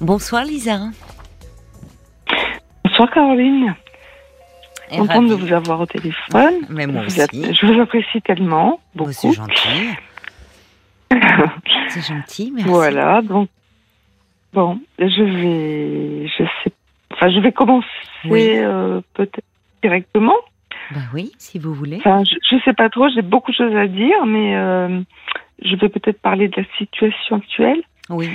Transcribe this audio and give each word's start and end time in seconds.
Bonsoir 0.00 0.44
Lisa. 0.44 0.78
Bonsoir 2.84 3.10
Caroline. 3.10 3.74
Et 4.90 4.96
Contente 4.98 5.28
de 5.28 5.34
vous 5.34 5.52
avoir 5.52 5.80
au 5.80 5.86
téléphone. 5.86 6.54
Mais 6.70 6.86
moi 6.86 7.02
je, 7.02 7.08
vous 7.08 7.20
aussi. 7.20 7.20
app- 7.20 7.54
je 7.54 7.66
vous 7.66 7.80
apprécie 7.80 8.22
tellement, 8.22 8.80
beaucoup. 8.94 9.12
c'est 9.12 9.32
gentil. 9.32 9.88
C'est 11.88 12.06
gentil, 12.06 12.52
merci. 12.54 12.68
voilà, 12.68 13.22
donc 13.22 13.48
bon, 14.52 14.78
je 14.98 15.22
vais, 15.22 16.26
je 16.28 16.44
sais, 16.62 16.72
enfin, 17.12 17.30
je 17.30 17.40
vais 17.40 17.50
commencer 17.50 17.86
Oui. 18.26 18.50
euh, 18.58 19.00
peut-être 19.14 19.40
directement. 19.82 20.34
Bah 20.90 21.00
oui, 21.14 21.32
si 21.38 21.58
vous 21.58 21.72
voulez. 21.72 21.96
Enfin, 21.96 22.24
je, 22.24 22.34
je 22.50 22.62
sais 22.62 22.74
pas 22.74 22.90
trop, 22.90 23.08
j'ai 23.08 23.22
beaucoup 23.22 23.52
de 23.52 23.56
choses 23.56 23.74
à 23.74 23.86
dire, 23.86 24.26
mais 24.26 24.54
euh, 24.54 25.00
je 25.64 25.76
vais 25.76 25.88
peut-être 25.88 26.20
parler 26.20 26.48
de 26.48 26.60
la 26.60 26.66
situation 26.76 27.36
actuelle. 27.36 27.80
Oui. 28.10 28.28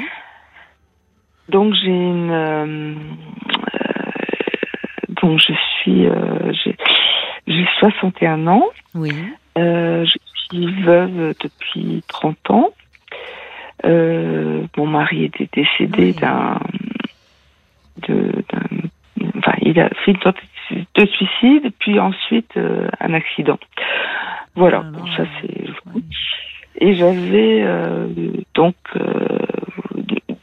Donc 1.50 1.74
j'ai 1.74 1.90
une, 1.90 2.32
euh, 2.32 2.96
euh, 3.76 3.94
donc 5.22 5.40
je 5.40 5.54
suis, 5.54 6.08
euh, 6.08 6.52
j'ai, 6.64 6.76
j'ai 7.48 7.68
61 7.80 8.48
ans. 8.48 8.70
Oui. 8.96 9.12
Euh, 9.58 10.06
je 10.06 10.18
suis 10.48 10.82
veuve 10.84 11.36
depuis 11.42 12.04
30 12.08 12.50
ans. 12.50 12.70
Euh, 13.86 14.64
mon 14.78 14.88
mari 14.88 15.26
était 15.26 15.50
décédé 15.54 16.06
Oui. 16.06 16.14
d'un, 16.14 16.60
enfin, 19.38 19.54
il 19.62 19.80
a 19.80 19.90
fait 19.90 20.12
une 20.12 20.20
tentative 20.20 20.86
de 20.96 21.06
suicide, 21.06 21.72
puis 21.80 22.00
ensuite 22.00 22.56
euh, 22.56 22.88
un 23.00 23.14
accident. 23.14 23.60
Voilà, 24.56 24.78
là 24.78 24.84
bon, 24.92 25.06
ça 25.18 25.24
c'est. 25.42 25.66
Et 26.80 26.96
j'avais 26.96 27.62
euh, 27.64 28.08
donc 28.56 28.76
euh, 28.96 29.38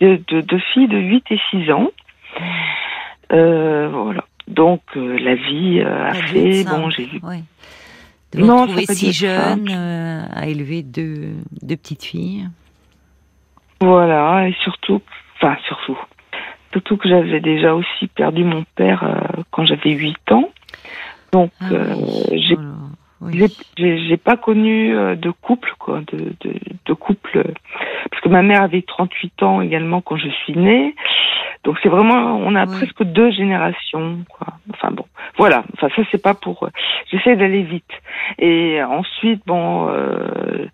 deux, 0.00 0.18
deux- 0.28 0.42
deux 0.42 0.58
filles 0.72 0.88
de 0.88 0.98
8 0.98 1.24
et 1.30 1.40
6 1.50 1.70
ans. 1.72 1.90
Euh, 3.32 3.88
voilà. 3.92 4.24
Donc 4.48 4.82
euh, 4.96 5.18
la 5.18 5.34
vie 5.36 5.80
euh, 5.80 6.08
a 6.08 6.14
fait, 6.14 6.64
bon, 6.64 6.90
j'ai 6.90 7.04
vu 7.04 7.20
oui. 7.22 7.44
De 8.32 8.40
vous 8.40 8.46
Non, 8.46 8.62
retrouver 8.62 8.86
si 8.86 9.12
jeune 9.12 9.68
euh, 9.70 10.22
à 10.34 10.46
élever 10.46 10.82
deux, 10.82 11.34
deux 11.62 11.76
petites 11.76 12.04
filles. 12.04 12.48
Voilà, 13.80 14.48
et 14.48 14.54
surtout, 14.62 15.00
enfin 15.36 15.56
surtout, 15.66 15.98
surtout 16.72 16.96
que 16.96 17.08
j'avais 17.08 17.40
déjà 17.40 17.74
aussi 17.74 18.08
perdu 18.08 18.44
mon 18.44 18.64
père 18.76 19.02
euh, 19.04 19.42
quand 19.50 19.64
j'avais 19.64 19.90
8 19.92 20.32
ans. 20.32 20.50
Donc 21.32 21.50
Ah 21.60 21.68
euh, 21.72 21.94
oui. 22.30 22.42
j'ai 22.48 22.56
Oh 23.22 23.26
oui. 23.26 24.16
pas 24.16 24.36
connu 24.36 24.96
euh, 24.96 25.14
de 25.14 25.30
couple 25.30 25.74
quoi, 25.78 26.00
de, 26.12 26.32
de, 26.40 26.54
de 26.86 26.92
couple 26.94 27.38
euh, 27.38 27.52
parce 28.20 28.24
que 28.24 28.28
ma 28.28 28.42
mère 28.42 28.62
avait 28.62 28.82
38 28.82 29.42
ans 29.42 29.60
également 29.62 30.00
quand 30.02 30.16
je 30.16 30.28
suis 30.28 30.52
née. 30.56 30.94
Donc 31.64 31.76
c'est 31.82 31.88
vraiment 31.88 32.36
on 32.38 32.54
a 32.54 32.66
presque 32.66 33.02
deux 33.02 33.30
générations 33.30 34.18
quoi. 34.28 34.46
Enfin 34.72 34.90
bon, 34.92 35.04
voilà, 35.38 35.64
enfin 35.74 35.88
ça 35.96 36.02
c'est 36.10 36.22
pas 36.22 36.34
pour 36.34 36.64
euh, 36.64 36.68
j'essaie 37.10 37.36
d'aller 37.36 37.62
vite. 37.62 37.90
Et 38.38 38.82
ensuite 38.82 39.42
bon 39.46 39.88
euh, 39.90 40.66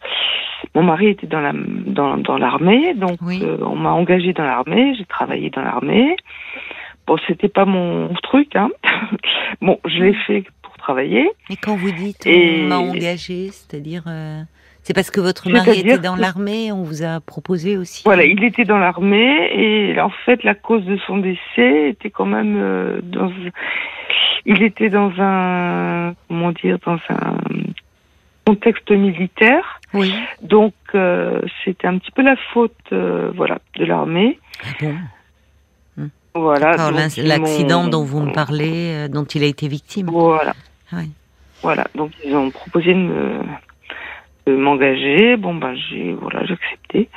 mon 0.74 0.82
mari 0.84 1.08
était 1.08 1.26
dans 1.26 1.40
la 1.40 1.52
dans, 1.54 2.16
dans 2.16 2.36
l'armée, 2.38 2.94
donc 2.94 3.18
Oui. 3.22 3.40
euh, 3.42 3.58
on 3.62 3.76
m'a 3.76 3.90
engagée 3.90 4.32
dans 4.32 4.44
l'armée, 4.44 4.94
j'ai 4.96 5.04
travaillé 5.06 5.50
dans 5.50 5.62
l'armée. 5.62 6.16
Bon, 7.06 7.16
c'était 7.28 7.48
pas 7.48 7.64
mon 7.64 8.12
truc 8.22 8.56
hein. 8.56 8.68
bon, 9.60 9.78
je 9.86 10.02
l'ai 10.02 10.14
fait 10.26 10.44
pour 10.62 10.76
travailler. 10.76 11.28
Et 11.50 11.56
quand 11.56 11.76
vous 11.76 11.92
dites 11.92 12.26
Et- 12.26 12.62
on 12.64 12.68
m'a 12.68 12.78
engagé, 12.78 13.48
c'est-à-dire 13.50 14.02
euh, 14.08 14.42
c'est 14.86 14.94
parce 14.94 15.10
que 15.10 15.20
votre 15.20 15.50
mari 15.50 15.80
était 15.80 15.98
dans 15.98 16.14
que- 16.14 16.20
l'armée, 16.20 16.70
on 16.70 16.84
vous 16.84 17.02
a 17.02 17.18
proposé 17.20 17.76
aussi. 17.76 18.02
Voilà, 18.04 18.24
il 18.24 18.44
était 18.44 18.64
dans 18.64 18.78
l'armée 18.78 19.50
et 19.52 20.00
en 20.00 20.10
fait 20.24 20.44
la 20.44 20.54
cause 20.54 20.84
de 20.84 20.96
son 21.08 21.16
décès 21.18 21.90
était 21.90 22.10
quand 22.10 22.24
même 22.26 22.56
euh, 22.56 23.00
dans 23.02 23.32
il 24.44 24.62
était 24.62 24.88
dans 24.90 25.10
un 25.18 26.14
comment 26.28 26.52
dire 26.52 26.78
dans 26.86 26.98
un 27.08 27.36
contexte 28.46 28.90
militaire. 28.92 29.80
Oui. 29.92 30.14
Donc 30.42 30.74
euh, 30.94 31.40
c'était 31.64 31.88
un 31.88 31.98
petit 31.98 32.12
peu 32.12 32.22
la 32.22 32.36
faute 32.52 32.72
euh, 32.92 33.32
voilà 33.34 33.58
de 33.76 33.84
l'armée. 33.84 34.38
Ah 34.62 34.68
bon? 34.80 34.94
Voilà. 36.34 36.76
Donc, 36.76 36.94
l'in- 36.94 37.08
ils 37.08 37.26
L'accident 37.26 37.88
dont 37.88 38.04
vous 38.04 38.20
me 38.20 38.30
parlez, 38.32 39.08
dont 39.08 39.24
il 39.24 39.42
a 39.42 39.46
été 39.46 39.66
victime. 39.68 40.08
Voilà. 40.12 40.52
Voilà, 41.62 41.86
donc 41.94 42.12
ils 42.24 42.34
ont 42.36 42.50
proposé 42.50 42.92
de 42.92 42.98
me- 42.98 43.40
m'engager. 44.54 45.36
Bon 45.36 45.54
ben 45.54 45.74
j'ai 45.74 46.12
voilà 46.14 46.44
j'ai 46.44 46.54
accepté. 46.54 47.08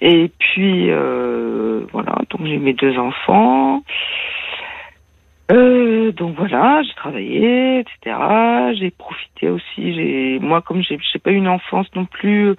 Et 0.00 0.30
puis 0.38 0.86
euh, 0.90 1.84
voilà, 1.92 2.16
donc 2.30 2.46
j'ai 2.46 2.58
mes 2.58 2.72
deux 2.74 2.98
enfants. 2.98 3.82
Euh, 5.52 6.10
donc 6.12 6.36
voilà, 6.36 6.80
j'ai 6.82 6.94
travaillé, 6.94 7.80
etc. 7.80 8.16
J'ai 8.78 8.90
profité 8.90 9.50
aussi. 9.50 9.92
J'ai 9.94 10.38
moi 10.40 10.62
comme 10.62 10.82
j'ai 10.82 10.98
j'ai 11.12 11.18
pas 11.18 11.32
eu 11.32 11.36
une 11.36 11.48
enfance 11.48 11.86
non 11.94 12.06
plus 12.06 12.54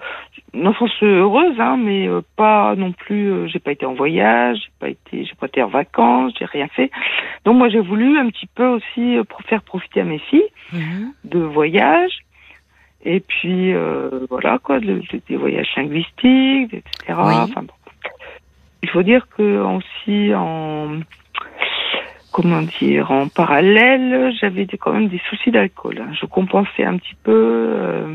une 0.54 0.68
enfance 0.68 0.92
heureuse, 1.02 1.58
hein, 1.58 1.76
mais 1.82 2.06
euh, 2.08 2.20
pas 2.36 2.76
non 2.76 2.92
plus. 2.92 3.26
euh, 3.32 3.46
j'ai 3.48 3.58
pas 3.58 3.72
été 3.72 3.84
en 3.86 3.94
voyage, 3.94 4.58
j'ai 4.58 4.70
pas 4.78 4.88
été 4.88 5.24
j'ai 5.24 5.34
pas 5.34 5.46
été 5.46 5.62
en 5.64 5.68
vacances, 5.68 6.32
j'ai 6.38 6.44
rien 6.44 6.68
fait. 6.68 6.92
Donc 7.44 7.56
moi 7.56 7.68
j'ai 7.68 7.80
voulu 7.80 8.18
un 8.18 8.28
petit 8.30 8.46
peu 8.54 8.66
aussi 8.68 9.18
euh, 9.18 9.24
faire 9.46 9.62
profiter 9.62 10.00
à 10.02 10.04
mes 10.04 10.20
filles 10.20 10.48
Mhm. 10.72 11.12
de 11.24 11.40
voyage. 11.40 12.12
Et 13.08 13.20
puis 13.20 13.72
euh, 13.72 14.26
voilà 14.28 14.58
quoi, 14.58 14.78
le- 14.80 15.00
des 15.28 15.36
voyages 15.36 15.68
linguistiques, 15.76 16.74
etc. 16.74 16.82
Oui. 17.08 17.34
Enfin, 17.34 17.62
bon. 17.62 17.72
Il 18.82 18.88
faut 18.90 19.02
dire 19.02 19.26
que 19.36 19.60
aussi 19.60 20.34
en 20.34 20.98
comment 22.32 22.62
dire 22.80 23.10
en 23.10 23.28
parallèle, 23.28 24.32
j'avais 24.40 24.66
quand 24.66 24.92
même 24.92 25.08
des 25.08 25.20
soucis 25.30 25.50
d'alcool. 25.50 25.98
hein. 26.02 26.12
Je 26.20 26.26
compensais 26.26 26.84
un 26.84 26.96
petit 26.98 27.14
peu 27.22 27.32
euh, 27.32 28.14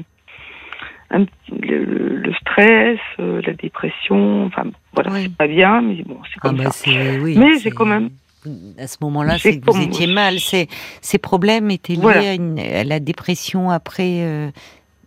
un 1.10 1.26
le, 1.52 2.32
stress, 2.42 3.00
euh, 3.20 3.42
la 3.46 3.54
dépression. 3.54 4.46
Enfin 4.46 4.64
voilà, 4.94 5.12
Oui. 5.12 5.24
c'est 5.24 5.36
pas 5.38 5.48
bien, 5.48 5.82
mais 5.82 6.04
bon, 6.04 6.18
c'est 6.26 6.40
Ah 6.44 6.48
comme 6.50 6.58
bah 6.58 6.72
ça. 6.72 6.90
oui. 7.22 7.36
Mais 7.38 7.58
j'ai 7.60 7.72
quand 7.72 7.86
même- 7.86 8.10
À 8.80 8.88
ce 8.88 8.98
moment-là, 9.02 9.38
J'ai 9.38 9.52
c'est 9.54 9.60
que 9.60 9.70
vous 9.72 9.82
étiez 9.84 10.08
mal. 10.08 10.40
Ces, 10.40 10.68
ces 11.02 11.20
problèmes 11.20 11.70
étaient 11.70 11.94
liés 11.94 12.00
Voilà. 12.02 12.30
à, 12.32 12.34
une- 12.34 12.58
à 12.60 12.84
la 12.84 13.00
dépression 13.00 13.70
après 13.70 14.24
euh, 14.24 14.50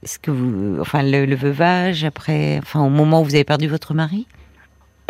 ce 0.05 0.19
que 0.19 0.31
vous, 0.31 0.79
enfin 0.81 1.03
le, 1.03 1.25
le 1.27 1.35
veuvage, 1.37 2.05
après, 2.05 2.59
enfin 2.59 2.81
au 2.85 2.89
moment 2.91 3.21
où 3.21 3.25
vous 3.25 3.35
avez 3.35 3.45
perdu 3.45 3.67
votre 3.69 3.95
mari? 3.95 4.27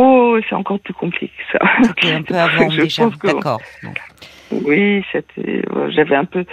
Oh, 0.00 0.36
c'est 0.48 0.54
encore 0.54 0.80
plus 0.80 0.94
compliqué 0.94 1.32
ça. 1.52 1.58
C'était 1.82 2.12
un 2.12 2.22
peu 2.22 2.34
avant 2.38 2.68
je 2.70 2.82
déjà. 2.82 3.08
D'accord. 3.22 3.60
Oui, 4.50 5.04
c'était. 5.12 5.62
J'avais 5.90 6.16
un 6.16 6.24
peu. 6.24 6.44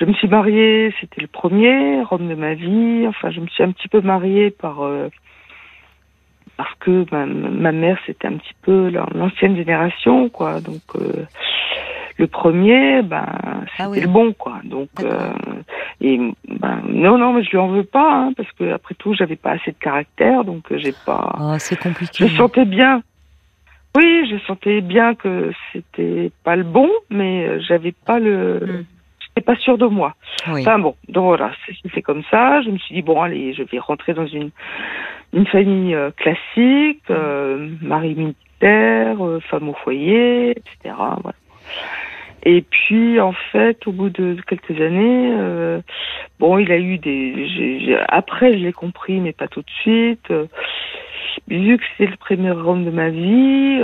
Je 0.00 0.04
me 0.04 0.12
suis 0.14 0.26
mariée, 0.28 0.92
c'était 1.00 1.20
le 1.20 1.26
premier 1.28 2.02
homme 2.10 2.28
de 2.28 2.34
ma 2.34 2.54
vie. 2.54 3.04
Enfin, 3.06 3.30
je 3.30 3.40
me 3.40 3.46
suis 3.48 3.62
un 3.62 3.70
petit 3.72 3.88
peu 3.88 4.00
mariée 4.00 4.50
par 4.50 4.82
euh, 4.82 5.08
parce 6.56 6.74
que 6.80 7.04
ma, 7.12 7.26
ma 7.26 7.72
mère 7.72 7.98
c'était 8.06 8.26
un 8.28 8.36
petit 8.36 8.54
peu 8.62 8.88
la- 8.90 9.06
l'ancienne 9.14 9.56
génération, 9.56 10.28
quoi. 10.28 10.60
Donc 10.60 10.82
euh, 10.96 11.24
le 12.18 12.26
premier, 12.26 13.02
ben 13.02 13.26
c'était 13.70 13.82
Ah 13.82 13.90
oui. 13.90 14.00
le 14.00 14.08
bon, 14.08 14.32
quoi. 14.32 14.60
Donc 14.64 14.88
euh, 15.00 15.32
et 16.00 16.18
ben 16.62 16.80
non, 16.88 17.18
non, 17.18 17.32
mais 17.32 17.42
je 17.42 17.50
lui 17.50 17.58
en 17.58 17.66
veux 17.66 17.82
pas, 17.82 18.14
hein, 18.14 18.32
parce 18.36 18.50
que 18.52 18.72
après 18.72 18.94
tout, 18.94 19.14
j'avais 19.14 19.34
pas 19.34 19.50
assez 19.50 19.72
de 19.72 19.76
caractère, 19.78 20.44
donc 20.44 20.70
euh, 20.70 20.78
j'ai 20.78 20.92
pas. 21.04 21.34
Oh, 21.40 21.54
c'est 21.58 21.76
compliqué. 21.76 22.28
Je 22.28 22.36
sentais 22.36 22.64
bien. 22.64 23.02
Oui, 23.96 24.28
je 24.30 24.38
sentais 24.46 24.80
bien 24.80 25.16
que 25.16 25.52
c'était 25.72 26.30
pas 26.44 26.54
le 26.54 26.62
bon, 26.62 26.88
mais 27.10 27.46
euh, 27.46 27.60
j'avais 27.60 27.90
pas 27.90 28.20
le. 28.20 28.60
Mm. 28.60 28.84
J'étais 29.20 29.40
pas 29.44 29.56
sûre 29.56 29.76
de 29.76 29.86
moi. 29.86 30.14
Oui. 30.48 30.60
Enfin 30.60 30.78
bon, 30.78 30.94
donc 31.08 31.24
voilà, 31.24 31.50
c'est 31.92 32.02
comme 32.02 32.22
ça. 32.30 32.62
Je 32.62 32.70
me 32.70 32.78
suis 32.78 32.94
dit 32.94 33.02
bon 33.02 33.20
allez, 33.20 33.54
je 33.54 33.64
vais 33.64 33.78
rentrer 33.80 34.14
dans 34.14 34.26
une 34.26 34.50
une 35.32 35.46
famille 35.46 35.94
euh, 35.94 36.10
classique, 36.12 37.02
euh, 37.10 37.70
mari 37.80 38.14
militaire, 38.14 39.16
femme 39.50 39.68
au 39.68 39.74
foyer, 39.74 40.50
etc. 40.50 40.94
Voilà. 41.22 41.36
Et 42.44 42.62
puis 42.62 43.20
en 43.20 43.32
fait, 43.52 43.86
au 43.86 43.92
bout 43.92 44.10
de 44.10 44.36
quelques 44.48 44.80
années, 44.80 45.30
euh, 45.32 45.80
bon, 46.40 46.58
il 46.58 46.72
a 46.72 46.78
eu 46.78 46.98
des. 46.98 47.96
après, 48.08 48.52
je 48.52 48.64
l'ai 48.64 48.72
compris, 48.72 49.20
mais 49.20 49.32
pas 49.32 49.46
tout 49.48 49.60
de 49.62 49.70
suite. 49.82 50.30
Euh, 50.30 50.46
vu 51.48 51.78
que 51.78 51.84
c'était 51.96 52.10
le 52.10 52.16
premier 52.16 52.50
homme 52.50 52.84
de 52.84 52.90
ma 52.90 53.10
vie, 53.10 53.80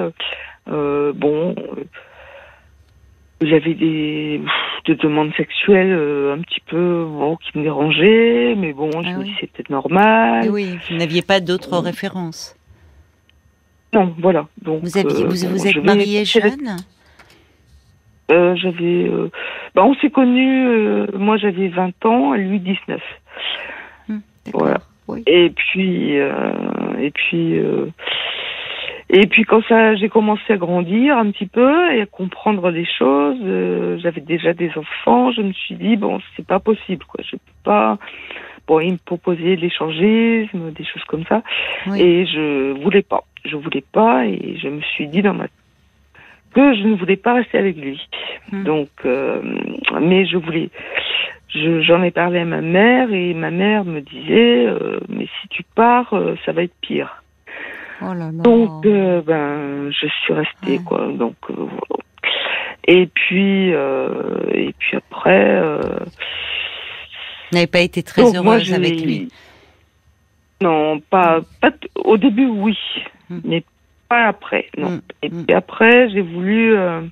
euh, 0.69 1.13
bon, 1.15 1.55
euh, 1.57 1.85
j'avais 3.41 3.75
des, 3.75 4.41
des 4.87 4.95
demandes 4.97 5.33
sexuelles 5.37 5.93
un 6.37 6.41
petit 6.43 6.61
peu 6.67 7.05
bon, 7.09 7.37
qui 7.37 7.57
me 7.59 7.63
dérangeaient, 7.63 8.55
mais 8.57 8.73
bon, 8.73 8.91
je 9.03 9.09
Ah 9.09 9.19
me 9.19 9.25
dis 9.25 9.35
c'est 9.41 9.53
peut-être 9.53 9.71
normal. 9.71 10.43
Mais 10.43 10.49
oui, 10.51 10.79
vous 10.91 10.97
n'aviez 10.97 11.23
pas 11.23 11.39
d'autres 11.39 11.79
références. 11.79 12.57
Non, 13.95 14.15
voilà. 14.19 14.49
Donc, 14.61 14.83
Vous 14.83 14.99
aviez, 14.99 15.25
vous, 15.25 15.37
je 15.37 15.69
êtes 15.69 15.77
vais- 15.77 15.81
marié 15.83 16.25
jeune? 16.25 16.77
Euh, 18.31 18.55
j'avais, 18.57 19.09
euh, 19.09 19.31
bah, 19.75 19.85
on 19.85 19.95
s'est 19.95 20.11
connus. 20.11 20.67
euh, 20.67 21.07
moi, 21.15 21.37
j'avais 21.39 21.69
20 21.69 22.05
ans, 22.07 22.35
lui 22.35 22.61
19. 22.61 23.01
Hmm. 24.09 24.19
Voilà. 24.53 24.79
Oui. 25.09 25.23
Et 25.27 25.51
puis, 25.51 26.19
euh, 26.19 26.53
et 27.01 27.11
puis, 27.11 27.59
Et 29.11 29.27
puis 29.27 29.45
quand 29.45 29.63
ça, 29.65 29.95
j'ai 29.95 30.11
commencé 30.11 30.53
à 30.53 30.59
grandir 30.59 31.17
un 31.17 31.31
petit 31.31 31.47
peu 31.47 31.91
et 31.95 32.03
à 32.03 32.07
comprendre 32.07 32.69
les 32.71 32.85
choses. 32.85 33.39
J'avais 34.03 34.21
déjà 34.21 34.53
des 34.53 34.71
enfants. 34.77 35.33
Je 35.33 35.41
me 35.41 35.53
suis 35.55 35.77
dit 35.77 35.97
bon, 35.97 36.21
c'est 36.37 36.47
pas 36.47 36.61
possible, 36.61 37.05
quoi. 37.07 37.25
Je 37.25 37.37
peux 37.37 37.53
pas. 37.65 37.97
Bon, 38.67 38.81
il 38.81 38.93
me 38.93 38.99
proposait 38.99 39.57
de 39.57 39.63
l'échangisme, 39.63 40.73
des 40.73 40.85
choses 40.85 41.05
comme 41.05 41.25
ça, 41.25 41.43
Oui. 41.87 42.03
et 42.03 42.27
je 42.27 42.73
voulais 42.83 43.01
pas. 43.01 43.25
Je 43.47 43.57
voulais 43.57 43.83
pas, 43.93 44.27
et 44.27 44.59
je 44.63 44.69
me 44.69 44.83
suis 44.83 45.07
dit 45.09 45.23
dans 45.23 45.33
ma 45.33 45.47
que 46.55 46.75
je 46.75 46.83
ne 46.85 46.95
voulais 46.97 47.17
pas 47.17 47.35
rester 47.35 47.59
avec 47.59 47.77
lui. 47.77 48.01
Hmm. 48.53 48.65
Donc, 48.65 48.89
euh, 49.05 49.41
mais 50.01 50.27
je 50.27 50.37
voulais. 50.37 50.71
je- 51.49 51.81
J'en 51.83 52.03
ai 52.03 52.11
parlé 52.11 52.41
à 52.41 52.45
ma 52.45 52.61
mère 52.61 53.13
et 53.13 53.35
ma 53.35 53.51
mère 53.51 53.85
me 53.85 54.01
disait 54.01 54.67
euh, 54.67 55.01
mais 55.09 55.27
si 55.41 55.49
tu 55.49 55.63
pars, 55.75 56.13
euh, 56.15 56.35
ça 56.45 56.53
va 56.53 56.63
être 56.63 56.75
pire. 56.81 57.23
Oh 58.01 58.13
là 58.15 58.31
là. 58.31 58.43
Donc, 58.43 58.85
ben, 58.85 59.91
je 59.91 60.07
suis 60.07 60.33
restée, 60.33 60.79
Ouais. 60.79 60.85
quoi. 60.87 61.09
Donc, 61.13 61.35
voilà. 61.49 62.03
Et 62.87 63.07
puis, 63.07 63.71
et 63.71 64.75
puis 64.79 64.97
après. 64.97 65.61
Vous 67.51 67.55
n'avez 67.57 67.67
pas 67.67 67.81
été 67.81 68.03
très 68.03 68.23
moi, 68.23 68.33
heureuse 68.37 68.73
avec 68.73 69.01
lui. 69.01 69.29
Non, 70.63 71.01
pas, 71.01 71.41
pas 71.61 71.71
au 72.05 72.17
début, 72.17 72.47
oui, 72.47 72.77
Mm. 73.31 73.39
mais 73.45 73.63
pas 74.09 74.27
après. 74.27 74.67
Non. 74.77 74.91
Mm, 74.91 75.01
Et 75.23 75.29
mm. 75.31 75.45
puis 75.47 75.55
après, 75.55 76.09
j'ai 76.11 76.21
voulu. 76.23 76.77
Euh, 76.77 77.03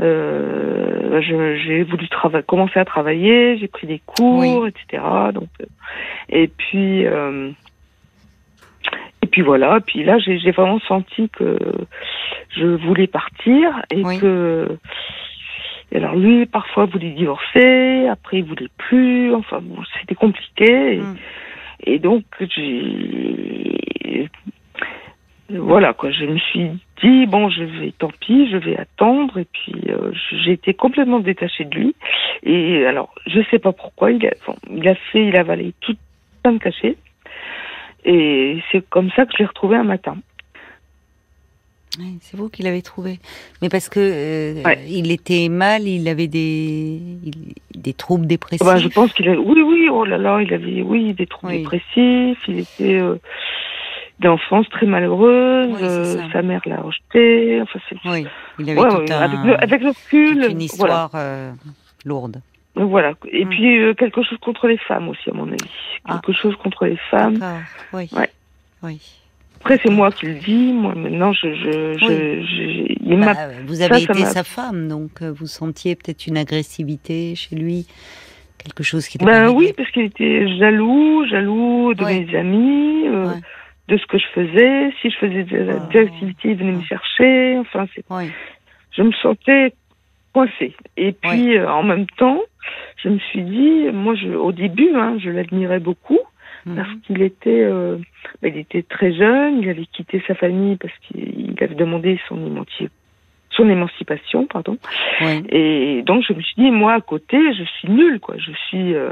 euh, 0.00 1.20
j'ai 1.20 1.84
voulu 1.84 2.08
commencer 2.46 2.80
à 2.80 2.84
travailler, 2.84 3.56
j'ai 3.58 3.68
pris 3.68 3.86
des 3.86 4.00
cours, 4.04 4.66
etc. 4.66 5.02
Donc, 5.32 5.48
euh, 5.60 5.66
et 6.28 6.48
puis, 6.48 7.02
et 9.22 9.26
puis 9.30 9.42
voilà. 9.42 9.78
Puis 9.80 10.02
là, 10.02 10.18
j'ai 10.18 10.50
vraiment 10.50 10.80
senti 10.80 11.28
que 11.28 11.56
je 12.50 12.66
voulais 12.66 13.06
partir 13.06 13.82
et 13.92 14.02
Oui. 14.02 14.18
que. 14.18 14.78
et 15.92 15.98
alors 15.98 16.16
lui, 16.16 16.46
parfois, 16.46 16.86
voulait 16.86 17.10
divorcer, 17.10 18.08
après, 18.08 18.38
il 18.38 18.44
voulait 18.44 18.68
plus. 18.76 19.32
Enfin, 19.32 19.60
bon, 19.62 19.80
c'était 20.00 20.16
compliqué. 20.16 20.94
Et, 20.94 20.98
Mm. 20.98 21.16
et 21.84 21.98
donc, 22.00 22.24
j'ai. 22.40 24.28
Voilà, 25.50 25.92
quoi. 25.92 26.10
Je 26.10 26.24
me 26.24 26.38
suis 26.38 26.70
dit, 27.02 27.26
bon, 27.26 27.50
je 27.50 27.62
vais, 27.64 27.92
tant 27.98 28.10
pis, 28.20 28.48
je 28.50 28.56
vais 28.56 28.76
attendre. 28.78 29.38
Et 29.38 29.44
puis, 29.44 29.74
euh, 29.88 30.10
j'ai 30.44 30.52
été 30.52 30.72
complètement 30.74 31.20
détachée 31.20 31.64
de 31.64 31.74
lui. 31.74 31.94
Et 32.44 32.86
alors, 32.86 33.14
je 33.26 33.40
sais 33.50 33.58
pas 33.58 33.72
pourquoi, 33.72 34.10
il 34.10 34.26
a, 34.26 34.30
bon, 34.46 34.56
il 34.70 34.88
a 34.88 34.94
fait, 34.94 35.26
il 35.26 35.36
a 35.36 35.40
avalé 35.40 35.74
tout 35.80 35.96
plein 36.42 36.52
de 36.52 36.58
cachets. 36.58 36.96
Et 38.06 38.58
c'est 38.72 38.88
comme 38.88 39.10
ça 39.10 39.26
que 39.26 39.32
je 39.34 39.38
l'ai 39.38 39.46
retrouvé 39.46 39.76
un 39.76 39.84
matin. 39.84 40.16
C'est 42.22 42.36
vous 42.36 42.48
qui 42.48 42.62
l'avez 42.64 42.82
trouvé. 42.82 43.20
Mais 43.62 43.68
parce 43.68 43.88
que 43.88 44.00
euh, 44.00 44.62
Ouais. 44.64 44.80
il 44.88 45.12
était 45.12 45.48
mal, 45.48 45.86
il 45.86 46.08
avait 46.08 46.26
des, 46.26 46.98
il- 47.24 47.54
des 47.80 47.92
troubles 47.92 48.26
dépressifs. 48.26 48.66
Ben, 48.66 48.78
je 48.78 48.88
pense 48.88 49.12
qu'il 49.12 49.28
a, 49.28 49.38
oui, 49.38 49.60
oui, 49.62 49.88
oh 49.92 50.04
là 50.04 50.18
là, 50.18 50.40
il 50.42 50.52
avait, 50.52 50.82
oui, 50.82 51.12
des 51.14 51.26
troubles 51.26 51.52
Oui. 51.52 51.58
dépressifs. 51.60 52.38
Il 52.48 52.58
était 52.58 52.94
euh, 53.00 53.14
d'enfance 54.20 54.68
très 54.70 54.86
malheureuse. 54.86 55.68
Oui, 55.72 55.78
euh, 55.82 56.16
sa 56.32 56.42
mère 56.42 56.60
l'a 56.66 56.80
rejeté. 56.80 57.60
Enfin, 57.62 57.78
c'est 57.88 57.96
Oui, 58.04 58.26
il 58.58 58.70
avait 58.70 58.80
Ouais, 58.80 58.88
tout 58.88 58.96
ouais, 58.96 59.12
un- 59.12 59.20
avec, 59.20 59.38
le, 59.44 59.62
avec 59.62 59.82
le 59.82 59.88
recul, 59.88 60.40
toute 60.42 60.50
une 60.52 60.62
histoire 60.62 61.10
lourde. 62.04 62.40
Voilà. 62.76 63.12
Et 63.30 63.44
Mm. 63.44 63.48
puis 63.50 63.78
euh, 63.78 63.94
quelque 63.94 64.22
chose 64.22 64.38
contre 64.40 64.66
les 64.66 64.78
femmes 64.78 65.08
aussi, 65.08 65.30
à 65.30 65.32
mon 65.32 65.46
avis. 65.46 65.58
Ah. 66.06 66.14
Quelque 66.24 66.32
chose 66.36 66.56
contre 66.56 66.86
les 66.86 66.96
femmes. 67.10 67.38
Oui. 67.92 68.08
Ouais. 68.12 68.30
Oui. 68.82 69.00
Après, 69.60 69.78
c'est 69.82 69.90
moi 69.90 70.10
qui 70.12 70.26
le 70.26 70.34
dis. 70.34 70.72
Moi, 70.72 70.94
maintenant, 70.94 71.32
je, 71.32 71.54
je. 71.54 73.14
Bah, 73.16 73.32
vous 73.66 73.80
avez 73.80 74.00
ça 74.00 74.12
été 74.12 74.24
sa 74.24 74.44
femme, 74.44 74.88
donc 74.88 75.22
euh, 75.22 75.32
vous 75.32 75.46
sentiez 75.46 75.94
peut-être 75.94 76.26
une 76.26 76.36
agressivité 76.36 77.34
chez 77.34 77.56
lui, 77.56 77.86
quelque 78.62 78.82
chose 78.82 79.06
qui 79.08 79.16
était 79.18 79.24
Ben 79.24 79.48
oui, 79.50 79.72
parce 79.76 79.90
qu'il 79.90 80.02
était 80.02 80.46
jaloux, 80.58 81.24
jaloux 81.30 81.94
de 81.94 82.04
Ouais. 82.04 82.20
mes 82.26 82.36
amis, 82.36 83.08
euh, 83.08 83.26
Ouais. 83.28 83.40
De 83.88 83.96
ce 83.96 84.06
que 84.06 84.18
je 84.18 84.26
faisais. 84.34 84.90
Si 85.00 85.10
je 85.10 85.16
faisais 85.18 85.44
des, 85.44 85.68
Oh. 85.70 85.92
des 85.92 85.98
activités, 86.00 86.50
il 86.50 86.56
venait 86.56 86.72
me 86.72 86.78
Ouais. 86.78 86.84
chercher. 86.84 87.58
Enfin, 87.58 87.86
c'est, 87.94 88.04
Oui. 88.10 88.30
je 88.92 89.02
me 89.02 89.12
sentais 89.12 89.72
coincée. 90.32 90.74
Et 90.96 91.12
puis, 91.12 91.56
euh, 91.58 91.70
en 91.70 91.82
même 91.82 92.06
temps, 92.18 92.40
je 92.96 93.08
me 93.08 93.18
suis 93.18 93.42
dit, 93.42 93.86
moi, 93.92 94.14
je, 94.14 94.28
au 94.28 94.52
début, 94.52 94.90
hein, 94.94 95.16
je 95.18 95.30
l'admirais 95.30 95.80
beaucoup. 95.80 96.18
Mhm. 96.66 96.76
parce 96.76 96.88
qu'il 97.06 97.20
était, 97.20 97.60
euh, 97.62 97.98
bah, 98.40 98.48
il 98.48 98.56
était 98.56 98.82
très 98.82 99.12
jeune, 99.12 99.60
il 99.60 99.68
avait 99.68 99.84
quitté 99.84 100.22
sa 100.26 100.34
famille 100.34 100.76
parce 100.76 100.94
qu'il 101.00 101.54
avait 101.60 101.74
demandé 101.74 102.18
son, 102.26 102.36
émanci- 102.38 102.88
son 103.50 103.68
émancipation, 103.68 104.46
pardon. 104.46 104.78
Oui. 105.20 105.42
Et 105.50 106.00
donc 106.06 106.24
je 106.26 106.32
me 106.32 106.40
suis 106.40 106.54
dit, 106.56 106.70
moi 106.70 106.94
à 106.94 107.02
côté, 107.02 107.36
je 107.52 107.64
suis 107.64 107.90
nulle, 107.90 108.18
quoi. 108.18 108.36
Je 108.38 108.50
suis, 108.68 108.94
euh, 108.94 109.10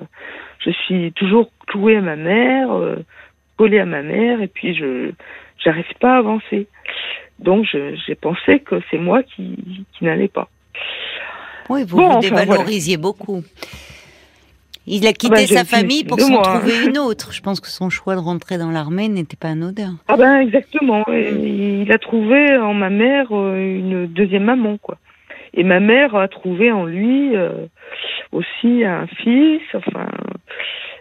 je 0.61 0.71
suis 0.71 1.13
toujours 1.13 1.51
clouée 1.67 1.97
à 1.97 2.01
ma 2.01 2.17
mère, 2.17 2.73
euh, 2.73 2.97
collée 3.63 3.79
à 3.79 3.87
ma 3.87 4.03
mère, 4.03 4.43
et 4.43 4.49
puis 4.49 4.75
je, 4.75 5.13
j'arrive 5.63 5.95
pas 6.01 6.15
à 6.15 6.19
avancer. 6.19 6.67
Donc 7.39 7.65
j'ai 7.71 8.15
pensé 8.17 8.59
que 8.59 8.81
c'est 8.91 8.99
moi 8.99 9.23
qui, 9.23 9.85
qui 9.93 10.05
n'allais 10.05 10.27
pas. 10.27 10.49
Oui, 11.69 11.85
vous 11.87 11.97
Bon, 11.97 12.09
vous 12.09 12.17
enfin, 12.17 12.45
dévalorisiez 12.45 12.97
beaucoup. 12.97 13.45
Il 14.89 15.07
a 15.07 15.13
quitté 15.13 15.31
bah, 15.31 15.41
j'ai 15.47 15.55
sa 15.55 15.65
famille 15.65 16.03
pour 16.03 16.19
s'en 16.19 16.43
trouver 16.43 16.87
une 16.87 16.99
autre. 17.09 17.33
Je 17.33 17.41
pense 17.41 17.61
que 17.61 17.69
son 17.69 17.89
choix 17.89 18.17
de 18.17 18.21
rentrer 18.21 18.59
dans 18.59 18.73
l'armée 18.73 19.09
n'était 19.09 19.37
pas 19.37 19.51
anodin. 19.51 19.95
Ah 20.09 20.17
ben 20.17 20.41
exactement. 20.41 21.05
Et 21.09 21.83
il 21.83 21.93
a 21.93 21.99
trouvé 21.99 22.57
en 22.57 22.75
ma 22.75 22.91
mère 22.91 23.29
euh, 23.31 23.79
une 23.79 24.07
deuxième 24.07 24.43
maman, 24.43 24.77
quoi. 24.79 24.99
Et 25.55 25.65
ma 25.65 25.81
mère 25.81 26.15
a 26.17 26.29
trouvé 26.29 26.73
en 26.73 26.85
lui 26.87 27.37
euh, 27.37 27.67
aussi 28.33 28.85
un 28.85 29.07
fils. 29.07 29.63
Enfin, 29.75 30.07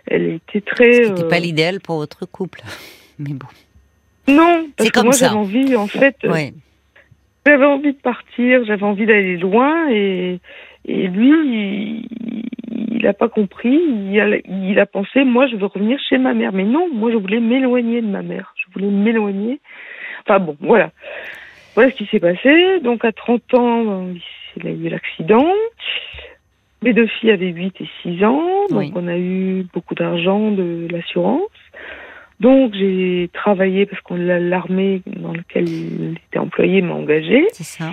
elle 0.08 0.30
était 0.30 0.62
très. 0.62 0.90
N'était 1.10 1.24
euh, 1.24 1.30
pas 1.30 1.40
l'idéal 1.40 1.80
pour 1.80 1.98
votre 1.98 2.26
couple. 2.26 2.62
Mais 3.20 3.34
bon. 3.34 3.48
Non, 4.28 4.68
parce 4.78 4.90
que 4.90 4.94
comme 4.94 5.06
moi 5.06 5.16
j'avais 5.18 5.36
envie, 5.36 5.76
en 5.76 5.88
fait, 5.88 6.16
euh, 6.24 6.32
Ouais. 6.32 6.54
j'avais 7.46 7.66
envie 7.66 7.94
de 7.94 8.00
partir, 8.00 8.64
j'avais 8.66 8.84
envie 8.84 9.06
d'aller 9.06 9.38
loin, 9.38 9.90
et 9.90 10.40
et 10.86 11.08
lui, 11.08 11.30
il, 11.30 12.46
il 12.92 13.08
a 13.08 13.14
pas 13.14 13.30
compris. 13.30 13.80
Il 14.12 14.20
a, 14.20 14.38
il 14.48 14.80
a 14.80 14.86
pensé, 14.86 15.24
moi, 15.24 15.48
je 15.48 15.56
veux 15.56 15.66
revenir 15.66 16.00
chez 16.10 16.18
ma 16.18 16.34
mère. 16.34 16.54
Mais 16.54 16.64
non, 16.64 16.88
moi, 16.94 17.12
je 17.12 17.18
voulais 17.18 17.40
m'éloigner 17.40 18.02
de 18.02 18.08
ma 18.08 18.22
mère. 18.22 18.54
Je 18.58 18.72
voulais 18.74 18.92
m'éloigner. 18.92 19.60
Enfin 20.26 20.40
bon, 20.40 20.56
voilà. 20.60 20.92
Voilà 21.76 21.92
ce 21.92 21.96
qui 21.96 22.06
s'est 22.08 22.20
passé. 22.20 22.80
Donc 22.82 23.06
à 23.06 23.12
30 23.12 23.54
ans, 23.54 24.08
il 24.64 24.68
a 24.68 24.72
eu 24.72 24.90
l'accident. 24.90 25.48
Mes 26.84 26.94
deux 26.94 27.08
filles 27.08 27.32
avaient 27.32 27.50
8 27.52 27.76
et 27.82 27.90
6 28.04 28.24
ans. 28.26 28.66
Donc 28.70 28.80
Oui. 28.80 28.92
on 28.96 29.08
a 29.08 29.18
eu 29.18 29.66
beaucoup 29.74 29.94
d'argent 29.96 30.52
de 30.52 30.88
l'assurance. 30.92 31.42
Donc 32.40 32.74
j'ai 32.74 33.30
travaillé 33.34 33.86
parce 33.86 34.02
que 34.02 34.16
l'armée 34.16 35.02
dans 35.06 35.32
laquelle 35.34 35.70
il 35.70 36.18
était 36.28 36.40
employé 36.40 36.82
m'a 36.82 36.96
engagé. 36.96 37.46
C'est 37.52 37.64
ça. 37.64 37.92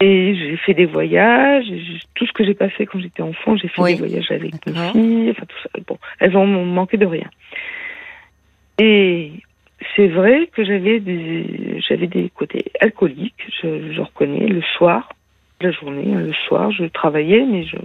Et 0.00 0.34
j'ai 0.34 0.56
fait 0.56 0.74
des 0.74 0.86
voyages, 0.86 1.66
tout 2.16 2.26
ce 2.26 2.32
que 2.32 2.44
j'ai 2.44 2.54
passé 2.54 2.86
quand 2.86 2.98
j'étais 2.98 3.22
enfant, 3.22 3.56
j'ai 3.56 3.68
fait 3.68 3.80
Oui. 3.80 3.92
des 3.94 4.00
voyages 4.00 4.32
avec 4.32 4.54
mes 4.66 4.72
filles, 4.90 5.30
enfin 5.30 5.44
tout 5.46 5.58
ça. 5.62 5.68
Bon, 5.86 5.96
elles 6.18 6.36
ont 6.36 6.44
manqué 6.64 6.96
de 6.96 7.06
rien. 7.06 7.30
Et 8.80 9.30
c'est 9.94 10.08
vrai 10.08 10.48
que 10.52 10.64
j'avais 10.64 10.98
des, 10.98 11.80
j'avais 11.88 12.08
des 12.08 12.30
côtés 12.30 12.64
alcooliques, 12.80 13.46
je, 13.62 13.92
je 13.92 14.00
reconnais, 14.00 14.46
le 14.48 14.62
soir, 14.76 15.08
la 15.62 15.72
journée, 15.72 16.12
hein, 16.14 16.20
le 16.20 16.32
soir, 16.46 16.70
je 16.70 16.84
travaillais, 16.84 17.44
mais 17.44 17.64
je, 17.64 17.76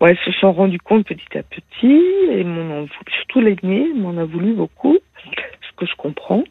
ouais, 0.00 0.10
elles 0.10 0.18
se 0.24 0.32
sont 0.32 0.52
rendues 0.52 0.78
compte 0.78 1.06
petit 1.06 1.38
à 1.38 1.42
petit, 1.42 2.02
et 2.30 2.44
voulu, 2.44 2.86
surtout 3.16 3.40
l'aînée, 3.40 3.86
m'en 3.94 4.16
a 4.18 4.24
voulu 4.24 4.52
beaucoup, 4.54 4.98
ce 5.24 5.76
que 5.76 5.86
je 5.86 5.94
comprends. 5.96 6.44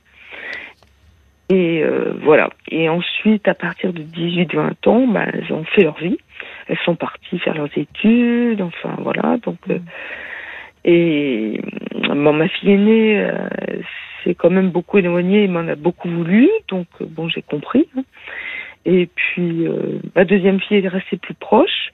Et 1.49 1.81
euh, 1.81 2.13
voilà. 2.23 2.49
Et 2.69 2.89
ensuite, 2.89 3.47
à 3.47 3.53
partir 3.53 3.93
de 3.93 4.01
18-20 4.01 4.89
ans, 4.89 5.07
bah, 5.07 5.25
elles 5.31 5.51
ont 5.53 5.63
fait 5.63 5.83
leur 5.83 5.97
vie. 5.97 6.17
Elles 6.67 6.77
sont 6.83 6.95
parties 6.95 7.39
faire 7.39 7.55
leurs 7.55 7.75
études, 7.77 8.61
enfin 8.61 8.95
voilà. 8.99 9.37
Donc, 9.43 9.57
euh, 9.69 9.79
et 10.83 11.61
bon, 11.93 12.33
ma 12.33 12.47
fille 12.49 12.71
aînée 12.71 13.19
euh, 13.19 13.47
s'est 14.23 14.35
quand 14.35 14.49
même 14.49 14.69
beaucoup 14.71 14.97
éloignée 14.97 15.43
et 15.43 15.47
m'en 15.47 15.67
a 15.67 15.75
beaucoup 15.75 16.09
voulu. 16.09 16.49
Donc, 16.67 16.87
euh, 17.01 17.05
bon, 17.07 17.29
j'ai 17.29 17.41
compris. 17.41 17.87
hein. 17.97 18.03
Et 18.87 19.09
puis, 19.13 19.67
euh, 19.67 19.99
ma 20.15 20.23
deuxième 20.23 20.61
fille 20.61 20.77
est 20.77 20.87
restée 20.87 21.17
plus 21.17 21.33
proche. 21.33 21.91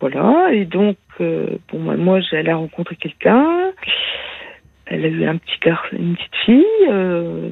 Voilà. 0.00 0.48
Et 0.52 0.64
donc, 0.64 0.96
euh, 1.20 1.58
bon, 1.70 1.78
moi, 1.78 1.96
moi, 1.96 2.20
j'allais 2.20 2.54
rencontrer 2.54 2.96
quelqu'un. 2.96 3.70
Elle 4.86 5.04
a 5.04 5.08
eu 5.08 5.24
un 5.26 5.36
petit 5.36 5.58
gar, 5.60 5.84
une 5.92 6.16
petite 6.16 6.36
fille. 6.46 6.64
euh, 6.88 7.50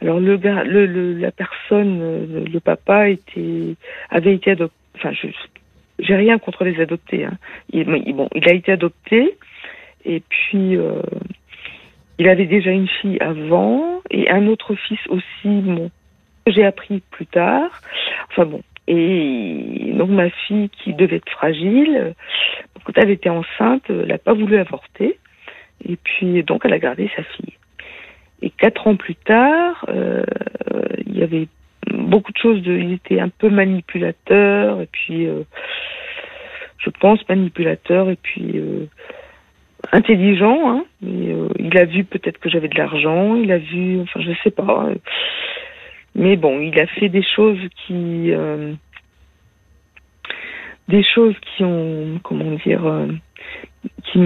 alors 0.00 0.20
le, 0.20 0.36
gars, 0.36 0.62
le, 0.62 0.86
le 0.86 1.14
la 1.14 1.32
personne, 1.32 1.98
euh, 2.00 2.44
le, 2.44 2.60
papa 2.60 3.08
était 3.08 3.74
avait 4.08 4.34
été 4.34 4.52
adopté. 4.52 4.76
Enfin, 4.96 5.12
je 5.12 5.28
j'ai 5.98 6.14
rien 6.14 6.38
contre 6.38 6.64
les 6.64 6.80
adoptés. 6.80 7.24
Hein. 7.24 7.38
Il, 7.72 7.84
bon, 8.14 8.28
il 8.34 8.48
a 8.48 8.54
été 8.54 8.72
adopté 8.72 9.36
et 10.04 10.20
puis 10.28 10.76
il 12.18 12.28
avait 12.28 12.46
déjà 12.46 12.70
une 12.70 12.88
fille 12.88 13.18
avant 13.20 14.00
et 14.10 14.28
un 14.30 14.46
autre 14.48 14.74
fils 14.74 14.98
aussi, 15.08 15.22
bon, 15.44 15.90
j'ai 16.46 16.64
appris 16.64 17.02
plus 17.10 17.26
tard. 17.26 17.82
Enfin 18.30 18.44
bon. 18.44 18.62
Et 18.88 19.92
donc 19.94 20.10
ma 20.10 20.28
fille 20.30 20.68
qui 20.70 20.92
devait 20.92 21.16
être 21.16 21.30
fragile, 21.30 22.14
quand 22.84 22.92
elle 22.96 23.10
était 23.10 23.30
enceinte, 23.30 23.84
elle 23.88 24.08
n'a 24.08 24.18
pas 24.18 24.34
voulu 24.34 24.56
avorter. 24.58 25.18
Et 25.88 25.96
puis 25.96 26.42
donc 26.42 26.62
elle 26.64 26.72
a 26.72 26.78
gardé 26.78 27.10
sa 27.16 27.22
fille. 27.22 27.54
Et 28.42 28.50
quatre 28.50 28.88
ans 28.88 28.96
plus 28.96 29.14
tard, 29.14 29.86
euh, 29.88 30.24
il 31.06 31.16
y 31.16 31.22
avait 31.22 31.46
beaucoup 31.92 32.32
de 32.32 32.38
choses. 32.38 32.60
De, 32.62 32.76
il 32.76 32.92
était 32.92 33.20
un 33.20 33.28
peu 33.28 33.48
manipulateur 33.48 34.80
et 34.80 34.88
puis 34.90 35.26
euh, 35.26 35.42
je 36.78 36.90
pense 36.90 37.26
manipulateur 37.28 38.10
et 38.10 38.16
puis 38.20 38.58
euh, 38.58 38.86
intelligent. 39.92 40.70
Hein, 40.70 40.84
il 41.02 41.78
a 41.78 41.84
vu 41.84 42.02
peut-être 42.02 42.38
que 42.38 42.50
j'avais 42.50 42.68
de 42.68 42.76
l'argent. 42.76 43.36
Il 43.36 43.52
a 43.52 43.58
vu, 43.58 44.00
enfin 44.00 44.20
je 44.20 44.32
sais 44.42 44.50
pas. 44.50 44.88
Mais 46.14 46.36
bon, 46.36 46.60
il 46.60 46.78
a 46.78 46.86
fait 46.86 47.08
des 47.08 47.22
choses 47.22 47.58
qui, 47.86 48.30
euh, 48.32 48.72
des 50.88 51.02
choses 51.02 51.34
qui 51.56 51.64
ont, 51.64 52.20
comment 52.22 52.52
dire, 52.64 52.84
euh, 52.86 53.06
qui, 54.04 54.18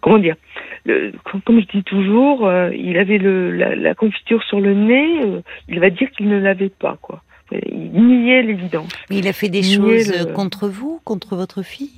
comment 0.00 0.18
dire, 0.18 0.36
le- 0.84 1.12
comme 1.44 1.60
je 1.60 1.66
dis 1.78 1.82
toujours, 1.84 2.46
euh, 2.46 2.70
il 2.74 2.98
avait 2.98 3.18
le, 3.18 3.50
la, 3.50 3.74
la 3.74 3.94
confiture 3.94 4.42
sur 4.44 4.60
le 4.60 4.74
nez. 4.74 5.22
euh, 5.24 5.40
il 5.68 5.80
va 5.80 5.90
dire 5.90 6.10
qu'il 6.10 6.28
ne 6.28 6.38
l'avait 6.38 6.68
pas, 6.68 6.98
quoi. 7.00 7.22
Il 7.52 7.92
niait 7.92 8.42
l'évidence. 8.42 8.92
Mais 9.10 9.18
il 9.18 9.26
a 9.28 9.32
fait 9.32 9.48
des 9.48 9.62
choses 9.62 10.12
le- 10.28 10.32
contre 10.32 10.68
vous, 10.68 11.00
contre 11.04 11.34
votre 11.34 11.62
fille? 11.62 11.88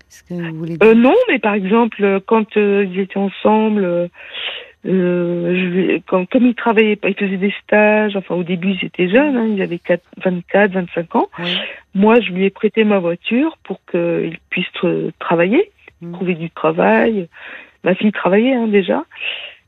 Qu'est-ce 0.00 0.22
que 0.24 0.34
vous 0.34 0.56
voulez 0.56 0.76
dire? 0.76 0.86
Euh, 0.88 0.94
non, 0.94 1.14
mais 1.28 1.38
par 1.38 1.54
exemple, 1.54 2.20
quand 2.26 2.56
euh, 2.56 2.84
ils 2.90 3.00
étaient 3.00 3.18
ensemble, 3.18 4.10
euh, 4.86 4.90
euh, 4.90 5.54
je 5.54 5.66
lui- 5.66 6.02
quand, 6.06 6.28
comme 6.28 6.46
ils 6.46 6.54
travaillaient 6.54 6.96
pas, 6.96 7.08
ils 7.08 7.14
faisaient 7.16 7.36
des 7.36 7.54
stages, 7.62 8.16
enfin 8.16 8.34
au 8.34 8.42
début 8.44 8.72
ils 8.80 8.86
étaient 8.86 9.08
jeunes, 9.08 9.36
hein, 9.36 9.46
ils 9.54 9.62
avaient 9.62 9.78
4, 9.78 10.02
24, 10.24 10.72
25 10.72 11.16
ans. 11.16 11.28
Oui. 11.38 11.56
Moi, 11.94 12.20
je 12.20 12.30
lui 12.32 12.44
ai 12.44 12.50
prêté 12.50 12.84
ma 12.84 12.98
voiture 12.98 13.58
pour 13.64 13.80
qu'il 13.90 14.38
puisse 14.50 14.68
tra- 14.80 15.10
travailler, 15.18 15.70
Mm. 16.00 16.12
trouver 16.12 16.34
du 16.34 16.48
travail. 16.50 17.28
Ma 17.84 17.94
fille 17.94 18.12
travaillait 18.12 18.54
hein, 18.54 18.68
déjà. 18.68 19.04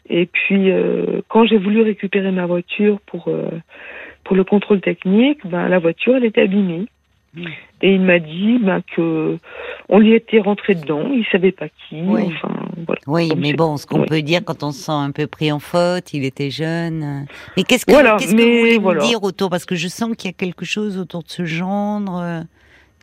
Et 0.09 0.26
puis, 0.26 0.71
euh, 0.71 1.21
quand 1.29 1.45
j'ai 1.45 1.59
voulu 1.59 1.83
récupérer 1.83 2.31
ma 2.31 2.47
voiture 2.47 3.00
pour 3.07 3.29
euh, 3.29 3.49
pour 4.25 4.37
le 4.37 4.45
contrôle 4.45 4.81
technique, 4.81 5.40
ben 5.45 5.69
la 5.69 5.79
voiture 5.81 6.17
elle 6.17 6.25
était 6.25 6.43
abîmée. 6.43 6.87
Et 7.82 7.94
il 7.94 8.00
m'a 8.00 8.18
dit 8.18 8.58
ben, 8.60 8.82
que 8.96 9.38
on 9.88 9.99
lui 9.99 10.14
était 10.14 10.40
rentré 10.40 10.75
dedans, 10.75 11.08
il 11.12 11.25
savait 11.30 11.52
pas 11.52 11.68
qui. 11.68 12.02
Oui. 12.02 12.22
Enfin, 12.26 12.54
voilà. 12.87 13.00
Oui, 13.06 13.30
mais 13.37 13.52
bon, 13.52 13.76
ce 13.76 13.87
qu'on 13.87 14.04
peut 14.04 14.22
dire 14.22 14.40
quand 14.44 14.62
on 14.62 14.72
se 14.72 14.82
sent 14.82 14.92
un 14.92 15.12
peu 15.12 15.26
pris 15.26 15.52
en 15.52 15.60
faute, 15.60 16.12
il 16.12 16.25
était 16.25 16.50
jeune. 16.50 17.26
Mais 17.56 17.62
qu'est-ce 17.62 17.87
que, 17.87 17.92
Voilà, 17.92 18.16
qu'est-ce 18.18 18.34
que 18.34 18.42
vous 18.42 18.58
voulez 18.58 18.78
voilà. 18.78 19.02
me 19.02 19.08
dire 19.08 19.22
autour? 19.22 19.49
Parce 19.49 19.64
que 19.64 19.76
je 19.76 19.88
sens 19.88 20.16
qu'il 20.16 20.30
y 20.30 20.34
a 20.34 20.37
quelque 20.37 20.64
chose 20.64 20.99
autour 20.99 21.22
de 21.22 21.28
ce 21.28 21.44
gendre, 21.44 22.20
euh, 22.20 22.40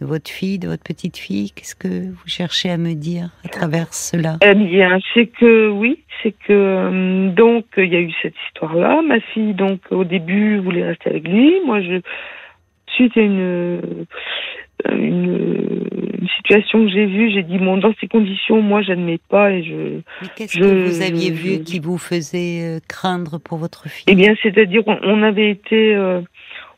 de 0.01 0.05
votre 0.05 0.29
fille, 0.29 0.59
de 0.59 0.67
votre 0.67 0.83
petite 0.83 1.17
fille. 1.17 1.51
Qu'est-ce 1.51 1.75
que 1.75 2.11
vous 2.11 2.27
cherchez 2.27 2.69
à 2.69 2.77
me 2.77 2.93
dire 2.93 3.29
à 3.45 3.47
travers 3.47 3.93
cela? 3.93 4.37
Eh 4.45 4.53
bien, 4.55 4.99
c'est 5.13 5.27
que 5.27 5.69
oui, 5.69 6.03
c'est 6.21 6.33
que 6.33 6.51
euh, 6.51 7.29
donc 7.29 7.65
il 7.77 7.91
y 7.91 7.95
a 7.95 8.01
eu 8.01 8.11
cette 8.21 8.35
histoire-là. 8.47 9.01
Ma 9.01 9.19
fille 9.19 9.53
donc 9.53 9.79
au 9.89 10.03
début 10.03 10.57
voulait 10.59 10.85
rester 10.85 11.09
avec 11.11 11.27
lui. 11.27 11.55
Moi, 11.65 11.81
je 11.81 12.01
suite 12.97 13.15
à 13.17 13.21
une 13.21 13.39
euh, 13.41 13.81
une, 14.89 15.87
une 16.21 16.27
situation 16.37 16.85
que 16.85 16.91
j'ai 16.91 17.05
vue, 17.05 17.31
j'ai 17.31 17.43
dit 17.43 17.57
bon 17.57 17.77
dans 17.77 17.93
ces 17.99 18.07
conditions, 18.07 18.61
moi 18.61 18.81
j'admets 18.81 19.19
pas 19.29 19.51
et 19.51 19.63
je 19.63 20.01
Mais 20.21 20.27
qu'est-ce 20.35 20.59
que 20.59 20.87
vous 20.89 21.01
aviez 21.01 21.31
vu 21.31 21.63
qui 21.63 21.79
vous 21.79 21.97
faisait 21.97 22.61
euh, 22.63 22.79
craindre 22.87 23.39
pour 23.39 23.57
votre 23.57 23.87
fille? 23.89 24.05
Eh 24.07 24.15
bien 24.15 24.35
c'est-à-dire 24.43 24.83
on, 24.87 24.97
on 25.03 25.23
avait 25.23 25.49
été 25.49 25.95
euh, 25.95 26.21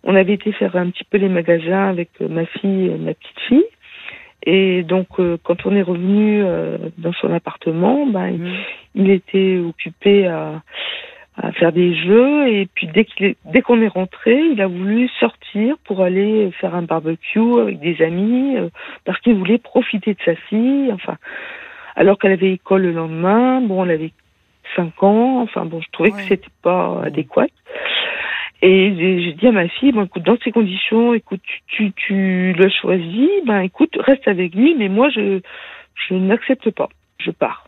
on 0.04 0.16
avait 0.16 0.34
été 0.34 0.52
faire 0.54 0.76
un 0.76 0.90
petit 0.92 1.04
peu 1.10 1.18
les 1.18 1.30
magasins 1.30 1.90
avec 1.90 2.10
ma 2.22 2.46
fille 2.46 2.86
et 2.88 2.98
ma 2.98 3.14
petite 3.14 3.40
fille. 3.48 3.66
Et 4.46 4.84
donc, 4.84 5.08
euh, 5.20 5.38
quand 5.44 5.66
on 5.66 5.76
est 5.76 5.82
revenu 5.82 6.42
euh, 6.42 6.78
dans 6.98 7.12
son 7.14 7.34
appartement, 7.34 8.08
ben, 8.08 8.32
Hmm. 8.38 8.56
il 8.96 9.10
était 9.10 9.58
occupé 9.58 10.28
à, 10.28 10.64
à 11.42 11.52
faire 11.54 11.72
des 11.72 11.96
jeux 11.96 12.48
et 12.50 12.68
puis 12.74 12.88
dès 12.88 13.06
qu'il 13.06 13.26
est, 13.28 13.38
dès 13.46 13.62
qu'on 13.62 13.82
est 13.82 13.88
rentré, 13.88 14.38
il 14.52 14.62
a 14.62 14.68
voulu 14.68 15.08
sortir 15.20 15.78
pour 15.86 16.02
aller 16.04 16.52
faire 16.60 16.76
un 16.76 16.82
barbecue 16.82 17.60
avec 17.62 17.80
des 17.80 18.02
amis 18.02 18.58
euh, 18.58 18.70
parce 19.06 19.20
qu'il 19.22 19.36
voulait 19.36 19.58
profiter 19.58 20.14
de 20.14 20.20
sa 20.26 20.36
fille. 20.36 20.92
Enfin, 20.92 21.16
alors 21.96 22.18
qu'elle 22.18 22.34
avait 22.34 22.52
école 22.54 22.82
le 22.84 22.92
lendemain, 22.92 23.62
bon, 23.62 23.86
elle 23.86 23.92
avait 23.92 24.12
cinq 24.76 25.02
ans. 25.04 25.42
Enfin 25.42 25.66
bon, 25.66 25.80
je 25.82 25.88
trouvais 25.92 26.12
Ouais. 26.12 26.22
que 26.24 26.28
c'était 26.28 26.48
pas 26.62 27.02
adéquat. 27.04 27.48
Et 28.62 28.94
j'ai 28.98 29.22
j'ai 29.22 29.34
dit 29.34 29.48
à 29.48 29.54
ma 29.54 29.70
fille, 29.70 29.94
bon, 29.94 30.04
écoute, 30.04 30.24
dans 30.24 30.38
ces 30.44 30.52
conditions, 30.52 31.14
écoute, 31.14 31.42
tu, 31.46 31.62
tu, 31.68 31.94
tu 31.94 32.54
le 32.58 32.70
choisis, 32.70 33.30
ben 33.46 33.62
écoute, 33.62 33.96
reste 34.02 34.28
avec 34.28 34.54
lui, 34.54 34.76
mais 34.78 34.90
moi 34.90 35.10
je, 35.10 35.40
je 36.10 36.14
n'accepte 36.16 36.70
pas, 36.72 36.90
je 37.20 37.32
pars. 37.32 37.64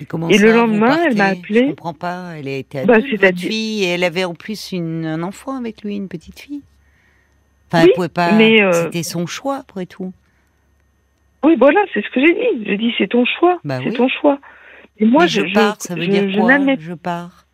Et, 0.00 0.38
le 0.38 0.52
lendemain, 0.52 0.98
elle 1.06 1.16
m'a 1.16 1.26
appelé. 1.26 1.60
Je 1.60 1.64
comprends 1.70 1.94
pas. 1.94 2.32
Elle 2.38 2.48
était 2.48 2.84
Bah, 2.84 2.94
adulte, 2.94 3.10
votre 3.12 3.20
c'est-à-dire- 3.22 3.48
fille, 3.50 3.84
et 3.84 3.88
elle 3.88 4.04
avait 4.04 4.24
en 4.24 4.34
plus 4.34 4.72
une, 4.72 5.06
un 5.06 5.22
enfant 5.22 5.56
avec 5.56 5.82
lui, 5.82 5.96
une 5.96 6.08
petite 6.08 6.38
fille. 6.38 6.62
Enfin, 7.68 7.82
Oui, 7.82 7.88
elle 7.90 7.94
pouvait 7.94 8.08
pas. 8.08 8.32
euh, 8.38 8.72
C'était 8.84 9.02
son 9.02 9.26
choix 9.26 9.56
après 9.56 9.86
tout. 9.86 10.12
Oui, 11.44 11.54
voilà, 11.58 11.80
c'est 11.94 12.02
ce 12.04 12.10
que 12.10 12.20
j'ai 12.20 12.32
dit. 12.34 12.64
J'ai 12.66 12.76
dit, 12.76 12.92
c'est 12.98 13.08
ton 13.08 13.24
choix, 13.24 13.58
Bah 13.64 13.78
c'est 13.82 13.90
oui. 13.90 13.96
ton 13.96 14.08
choix. 14.08 14.38
Et 14.98 15.04
moi, 15.04 15.22
Mais 15.24 15.28
je, 15.28 15.46
je, 15.46 15.54
pars, 15.54 15.76
ça 15.80 15.94
veut 15.94 16.02
je- 16.02 16.10
dire 16.10 16.30
je 16.30 16.38
quoi 16.40 16.58
Je 16.78 16.92
pars. 16.94 17.46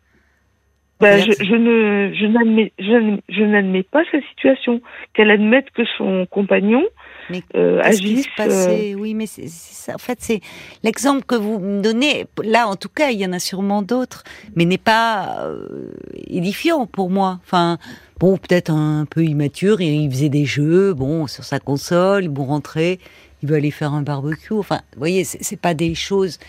Bah, 0.99 1.17
je, 1.19 1.31
je 1.31 1.55
ne, 1.55 2.13
je 2.13 2.25
n'admets, 2.27 2.71
je, 2.79 3.17
je 3.29 3.43
n'admets 3.43 3.83
pas 3.83 4.03
cette 4.11 4.23
situation. 4.35 4.81
Qu'elle 5.13 5.31
admette 5.31 5.69
que 5.71 5.83
son 5.97 6.25
compagnon 6.29 6.83
Mais 7.29 7.41
euh, 7.55 7.81
Qu'est-ce 7.83 7.99
qui 8.01 8.05
agisse. 8.13 8.25
se 8.25 8.29
passait 8.35 8.95
Oui, 8.95 9.13
mais 9.13 9.25
c'est 9.25 9.47
ça. 9.47 9.95
En 9.95 9.97
fait, 9.97 10.17
c'est 10.21 10.41
l'exemple 10.83 11.23
que 11.25 11.35
vous 11.35 11.59
me 11.59 11.81
donnez. 11.81 12.25
Là, 12.43 12.67
en 12.67 12.75
tout 12.75 12.89
cas, 12.89 13.09
il 13.11 13.19
y 13.19 13.25
en 13.25 13.33
a 13.33 13.39
sûrement 13.39 13.81
d'autres, 13.81 14.23
mais 14.55 14.65
n'est 14.65 14.77
pas 14.77 15.45
euh, 15.45 15.91
édifiant 16.27 16.85
pour 16.85 17.09
moi. 17.09 17.39
Enfin, 17.45 17.77
bon, 18.19 18.37
peut-être 18.37 18.71
un 18.71 19.05
peu 19.09 19.23
immature. 19.23 19.81
Il 19.81 20.09
faisait 20.11 20.29
des 20.29 20.45
jeux, 20.45 20.93
bon, 20.93 21.27
sur 21.27 21.43
sa 21.43 21.59
console. 21.59 22.27
Bon, 22.27 22.45
rentrer, 22.45 22.99
il 23.41 23.49
veut 23.49 23.55
aller 23.55 23.71
faire 23.71 23.93
un 23.93 24.01
barbecue. 24.01 24.53
Enfin, 24.53 24.81
vous 24.93 24.99
voyez, 24.99 25.23
c'est 25.23 25.59
pas 25.59 25.73
des 25.73 25.95
choses. 25.95 26.39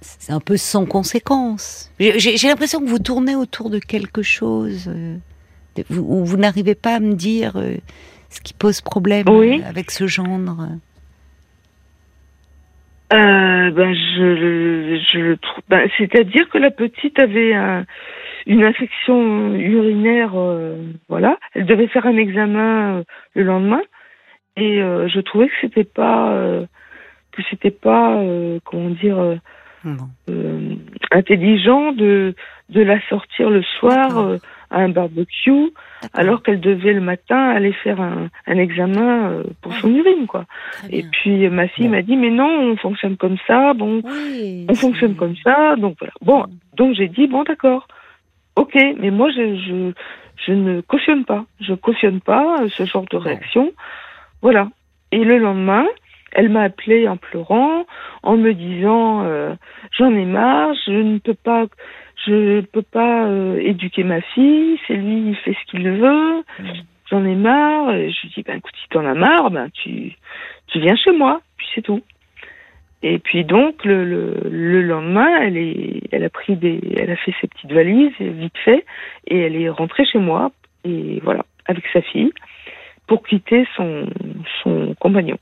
C'est 0.00 0.32
un 0.32 0.40
peu 0.40 0.56
sans 0.56 0.86
conséquence. 0.86 1.90
J'ai 1.98 2.36
l'impression 2.48 2.80
que 2.80 2.86
vous 2.88 3.00
tournez 3.00 3.34
autour 3.34 3.68
de 3.68 3.78
quelque 3.78 4.22
chose. 4.22 4.84
euh, 4.88 5.16
vous 5.90 6.36
n'arrivez 6.36 6.74
pas 6.74 6.96
à 6.96 7.00
me 7.00 7.14
dire 7.14 7.52
euh, 7.56 7.76
ce 8.30 8.40
qui 8.40 8.54
pose 8.54 8.80
problème 8.80 9.26
Oui. 9.28 9.62
euh, 9.64 9.68
avec 9.68 9.90
ce 9.90 10.06
gendre? 10.06 10.68
Euh, 13.12 13.70
ben, 13.70 13.94
je, 13.94 15.00
je. 15.12 15.36
Ben, 15.68 15.88
c'est-à-dire 15.96 16.48
que 16.50 16.58
la 16.58 16.70
petite 16.70 17.18
avait 17.18 17.54
un- 17.54 17.86
une 18.46 18.62
infection 18.64 19.54
urinaire, 19.54 20.32
euh, 20.34 20.76
voilà. 21.08 21.38
Elle 21.54 21.64
devait 21.66 21.86
faire 21.88 22.06
un 22.06 22.16
examen 22.16 22.98
euh, 22.98 23.02
le 23.34 23.44
lendemain, 23.44 23.80
et 24.56 24.78
je 24.80 25.20
trouvais 25.20 25.46
que 25.48 25.54
c'était 25.60 25.84
pas, 25.84 26.34
que 27.32 27.42
c'était 27.48 27.70
pas, 27.70 28.20
comment 28.64 28.90
dire, 28.90 29.38
intelligent 31.12 31.92
de 31.92 32.34
de 32.68 32.82
la 32.82 33.00
sortir 33.08 33.48
le 33.50 33.62
soir 33.62 34.36
à 34.70 34.80
un 34.80 34.88
barbecue, 34.88 35.72
alors 36.14 36.42
qu'elle 36.42 36.60
devait 36.60 36.92
le 36.92 37.00
matin 37.00 37.50
aller 37.50 37.72
faire 37.72 38.00
un, 38.00 38.28
un 38.46 38.58
examen 38.58 39.30
euh, 39.30 39.42
pour 39.62 39.72
son 39.74 39.94
urine, 39.94 40.26
quoi. 40.26 40.44
Et 40.90 41.02
puis 41.02 41.46
euh, 41.46 41.50
ma 41.50 41.68
fille 41.68 41.88
m'a 41.88 42.02
dit 42.02 42.16
mais 42.16 42.30
non, 42.30 42.72
on 42.72 42.76
fonctionne 42.76 43.16
comme 43.16 43.36
ça, 43.46 43.74
bon, 43.74 44.02
Oui, 44.04 44.66
on 44.68 44.74
fonctionne 44.74 45.16
comme 45.16 45.36
ça, 45.42 45.76
donc 45.76 45.96
voilà. 45.98 46.12
Bon, 46.20 46.44
donc 46.76 46.94
j'ai 46.94 47.08
dit 47.08 47.26
bon 47.26 47.44
d'accord, 47.44 47.88
ok, 48.56 48.76
mais 48.98 49.10
moi 49.10 49.30
je 49.30 49.56
je 49.56 49.92
je 50.46 50.52
ne 50.52 50.80
cautionne 50.80 51.24
pas, 51.24 51.44
je 51.60 51.74
cautionne 51.74 52.20
pas 52.20 52.62
euh, 52.62 52.68
ce 52.68 52.84
genre 52.84 53.06
de 53.10 53.16
réaction, 53.16 53.72
voilà. 54.42 54.68
Et 55.10 55.24
le 55.24 55.38
lendemain, 55.38 55.86
elle 56.32 56.50
m'a 56.50 56.62
appelé 56.62 57.08
en 57.08 57.16
pleurant, 57.16 57.86
en 58.22 58.36
me 58.36 58.52
disant 58.52 59.24
euh, 59.24 59.54
j'en 59.96 60.14
ai 60.14 60.24
marre, 60.24 60.74
je 60.86 60.92
ne 60.92 61.18
peux 61.18 61.34
pas 61.34 61.66
je 62.28 62.60
peux 62.60 62.82
pas 62.82 63.26
euh, 63.26 63.58
éduquer 63.60 64.04
ma 64.04 64.20
fille, 64.20 64.78
c'est 64.86 64.94
lui 64.94 65.30
il 65.30 65.36
fait 65.36 65.54
ce 65.54 65.70
qu'il 65.70 65.88
veut, 65.90 66.44
j'en 67.10 67.24
ai 67.24 67.34
marre. 67.34 67.92
Et 67.94 68.10
je 68.10 68.22
lui 68.22 68.28
dis 68.36 68.42
ben 68.42 68.58
écoute 68.58 68.74
si 68.82 68.88
t'en 68.90 69.04
as 69.06 69.14
marre, 69.14 69.50
ben 69.50 69.68
tu 69.72 70.12
tu 70.68 70.80
viens 70.80 70.96
chez 70.96 71.12
moi, 71.12 71.40
puis 71.56 71.66
c'est 71.74 71.82
tout. 71.82 72.02
Et 73.02 73.18
puis 73.20 73.44
donc 73.44 73.84
le, 73.84 74.04
le, 74.04 74.34
le 74.50 74.82
lendemain, 74.82 75.40
elle 75.42 75.56
est, 75.56 76.02
elle 76.10 76.24
a 76.24 76.30
pris 76.30 76.56
des, 76.56 76.80
elle 76.96 77.10
a 77.10 77.16
fait 77.16 77.32
ses 77.40 77.46
petites 77.46 77.72
valises 77.72 78.12
vite 78.18 78.58
fait 78.64 78.84
et 79.28 79.38
elle 79.38 79.56
est 79.56 79.68
rentrée 79.68 80.04
chez 80.04 80.18
moi 80.18 80.50
et 80.84 81.20
voilà 81.22 81.44
avec 81.66 81.84
sa 81.92 82.02
fille 82.02 82.32
pour 83.06 83.22
quitter 83.26 83.66
son 83.76 84.06
son 84.62 84.94
compagnon. 85.00 85.38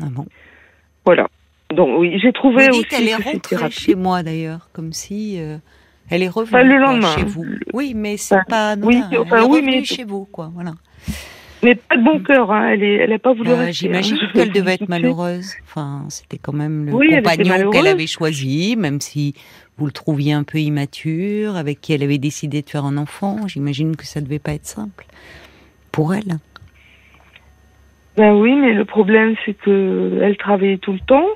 Ah 0.00 0.06
bon? 0.10 0.26
Voilà. 1.04 1.28
Donc 1.70 1.98
oui, 1.98 2.18
j'ai 2.22 2.32
trouvé 2.32 2.64
Vous 2.68 2.78
aussi 2.78 2.88
dites, 2.88 2.94
elle 2.98 3.08
est 3.08 3.14
rentrée 3.16 3.70
chez 3.70 3.94
moi 3.94 4.22
d'ailleurs, 4.22 4.68
comme 4.72 4.92
si. 4.94 5.38
euh, 5.40 5.58
Elle 6.10 6.22
est 6.22 6.28
revenue 6.28 6.56
Enfin, 6.56 6.62
le 6.64 6.76
quoi, 6.78 6.92
lendemain. 6.92 7.14
chez 7.16 7.24
vous. 7.24 7.44
Oui, 7.72 7.92
mais 7.94 8.16
c'est 8.16 8.34
Enfin, 8.36 8.44
pas 8.48 8.68
anodin. 8.70 8.88
oui, 8.88 9.02
Elle 9.12 9.18
enfin, 9.18 9.42
est 9.42 9.46
oui, 9.50 9.62
mais- 9.64 9.84
chez 9.84 10.04
vous, 10.04 10.24
quoi. 10.24 10.50
Voilà. 10.54 10.72
Mais 11.62 11.74
pas 11.74 11.96
de 11.96 12.04
bon 12.04 12.20
cœur, 12.20 12.52
hein. 12.52 12.68
Elle 12.70 12.84
est, 12.84 12.94
elle 12.94 13.12
a 13.12 13.18
pas 13.18 13.32
voulu 13.32 13.50
Bah, 13.50 13.56
rester. 13.56 13.72
J'imagine 13.86 14.16
hein. 14.22 14.28
qu'elle 14.32 14.52
devait 14.52 14.74
être 14.74 14.88
malheureuse. 14.88 15.54
Enfin, 15.64 16.04
c'était 16.08 16.38
quand 16.38 16.52
même 16.52 16.86
le 16.86 16.92
Oui, 16.94 17.08
elle 17.10 17.22
compagnon 17.24 17.70
qu'elle 17.70 17.88
avait 17.88 18.06
choisi, 18.06 18.76
même 18.76 19.00
si 19.00 19.34
vous 19.76 19.86
le 19.86 19.92
trouviez 19.92 20.32
un 20.34 20.44
peu 20.44 20.58
immature, 20.58 21.56
avec 21.56 21.80
qui 21.80 21.92
elle 21.92 22.02
avait 22.04 22.18
décidé 22.18 22.62
de 22.62 22.70
faire 22.70 22.84
un 22.84 22.96
enfant. 22.96 23.48
J'imagine 23.48 23.96
que 23.96 24.06
ça 24.06 24.20
devait 24.20 24.38
pas 24.38 24.52
être 24.52 24.66
simple 24.66 25.04
pour 25.90 26.14
elle. 26.14 26.38
Ben 28.16 28.34
oui, 28.34 28.54
mais 28.54 28.72
le 28.72 28.84
problème 28.84 29.34
c'est 29.44 29.54
que 29.54 30.20
elle 30.22 30.36
travaillait 30.36 30.78
tout 30.78 30.92
le 30.92 30.98
temps 31.00 31.26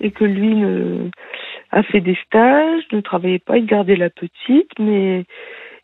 et 0.00 0.10
que 0.12 0.24
lui 0.24 0.54
ne 0.54 1.08
a 1.70 1.82
fait 1.82 2.00
des 2.00 2.16
stages, 2.26 2.82
ne 2.92 3.00
travaillait 3.00 3.38
pas, 3.38 3.58
il 3.58 3.66
gardait 3.66 3.96
la 3.96 4.10
petite, 4.10 4.70
mais 4.78 5.24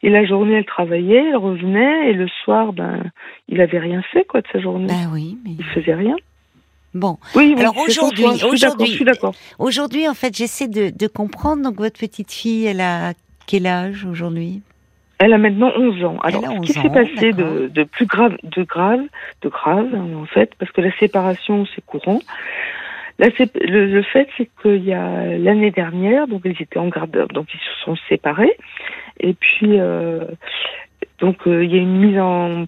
et 0.03 0.11
la 0.11 0.25
journée 0.27 0.55
elle 0.55 0.65
travaillait, 0.67 1.29
elle 1.31 1.37
revenait 1.37 2.11
et 2.11 2.13
le 2.13 2.29
soir 2.45 2.73
ben 2.73 3.03
il 3.49 3.61
avait 3.61 3.79
rien 3.79 4.03
fait 4.13 4.25
quoi 4.25 4.41
de 4.41 4.47
sa 4.53 4.61
journée, 4.61 4.87
Bah 4.87 5.11
oui, 5.13 5.39
mais 5.45 5.53
il 5.59 5.65
faisait 5.65 5.95
rien. 5.95 6.17
bon. 6.95 7.19
Oui, 7.35 7.55
oui, 7.55 7.61
Alors 7.61 7.77
aujourd'hui- 7.79 8.25
aujourd'hui-. 8.45 9.01
Aujourd'hui, 9.59 10.09
en 10.09 10.15
fait, 10.15 10.37
j'essaie 10.37 10.69
de, 10.69 10.91
de 10.91 11.07
comprendre. 11.07 11.63
Donc, 11.63 11.77
votre 11.77 11.99
petite 11.99 12.31
fille, 12.33 12.67
elle 12.67 12.81
a 12.81 13.13
quel 13.47 13.67
âge 13.67 14.05
aujourd'hui? 14.05 14.63
Elle 15.19 15.33
a 15.33 15.39
maintenant 15.39 15.71
11 15.77 16.05
ans. 16.05 16.19
Alors, 16.23 16.43
Elle 16.45 16.51
a 16.51 16.61
ce 16.67 16.73
qui 16.73 16.79
11 16.79 16.83
s'est 16.83 16.91
passé 16.91 17.33
de, 17.33 17.69
de 17.69 17.85
plus 17.85 18.05
grave, 18.07 18.37
de 18.43 18.63
grave, 18.65 19.01
de 19.43 19.49
grave, 19.49 19.89
en 19.95 20.27
fait, 20.27 20.51
parce 20.59 20.71
que 20.73 20.81
la 20.81 20.91
séparation, 20.99 21.67
c'est 21.75 21.85
courant. 21.85 22.21
Sép- 23.21 23.59
le, 23.61 23.87
le 23.87 24.03
fait, 24.03 24.29
c'est 24.37 24.51
qu'il 24.61 24.85
y 24.85 24.93
a 24.93 25.37
l'année 25.39 25.71
dernière, 25.71 26.27
donc 26.27 26.43
ils 26.45 26.61
étaient 26.61 26.79
en 26.79 26.89
garde, 26.89 27.29
donc 27.33 27.47
ils 27.55 27.61
se 27.61 27.85
sont 27.85 27.97
séparés, 28.09 28.57
et 29.21 29.35
puis 29.35 29.79
euh, 29.79 30.25
donc 31.21 31.47
euh, 31.47 31.65
il 31.65 31.75
y 31.75 31.79
a 31.79 31.83
une 31.83 31.99
mise 31.99 32.19
en 32.19 32.67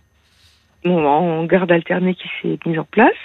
en 0.84 1.44
garde 1.46 1.72
alternée 1.72 2.14
qui 2.14 2.28
s'est 2.40 2.58
mise 2.64 2.78
en 2.78 2.84
place, 2.84 3.16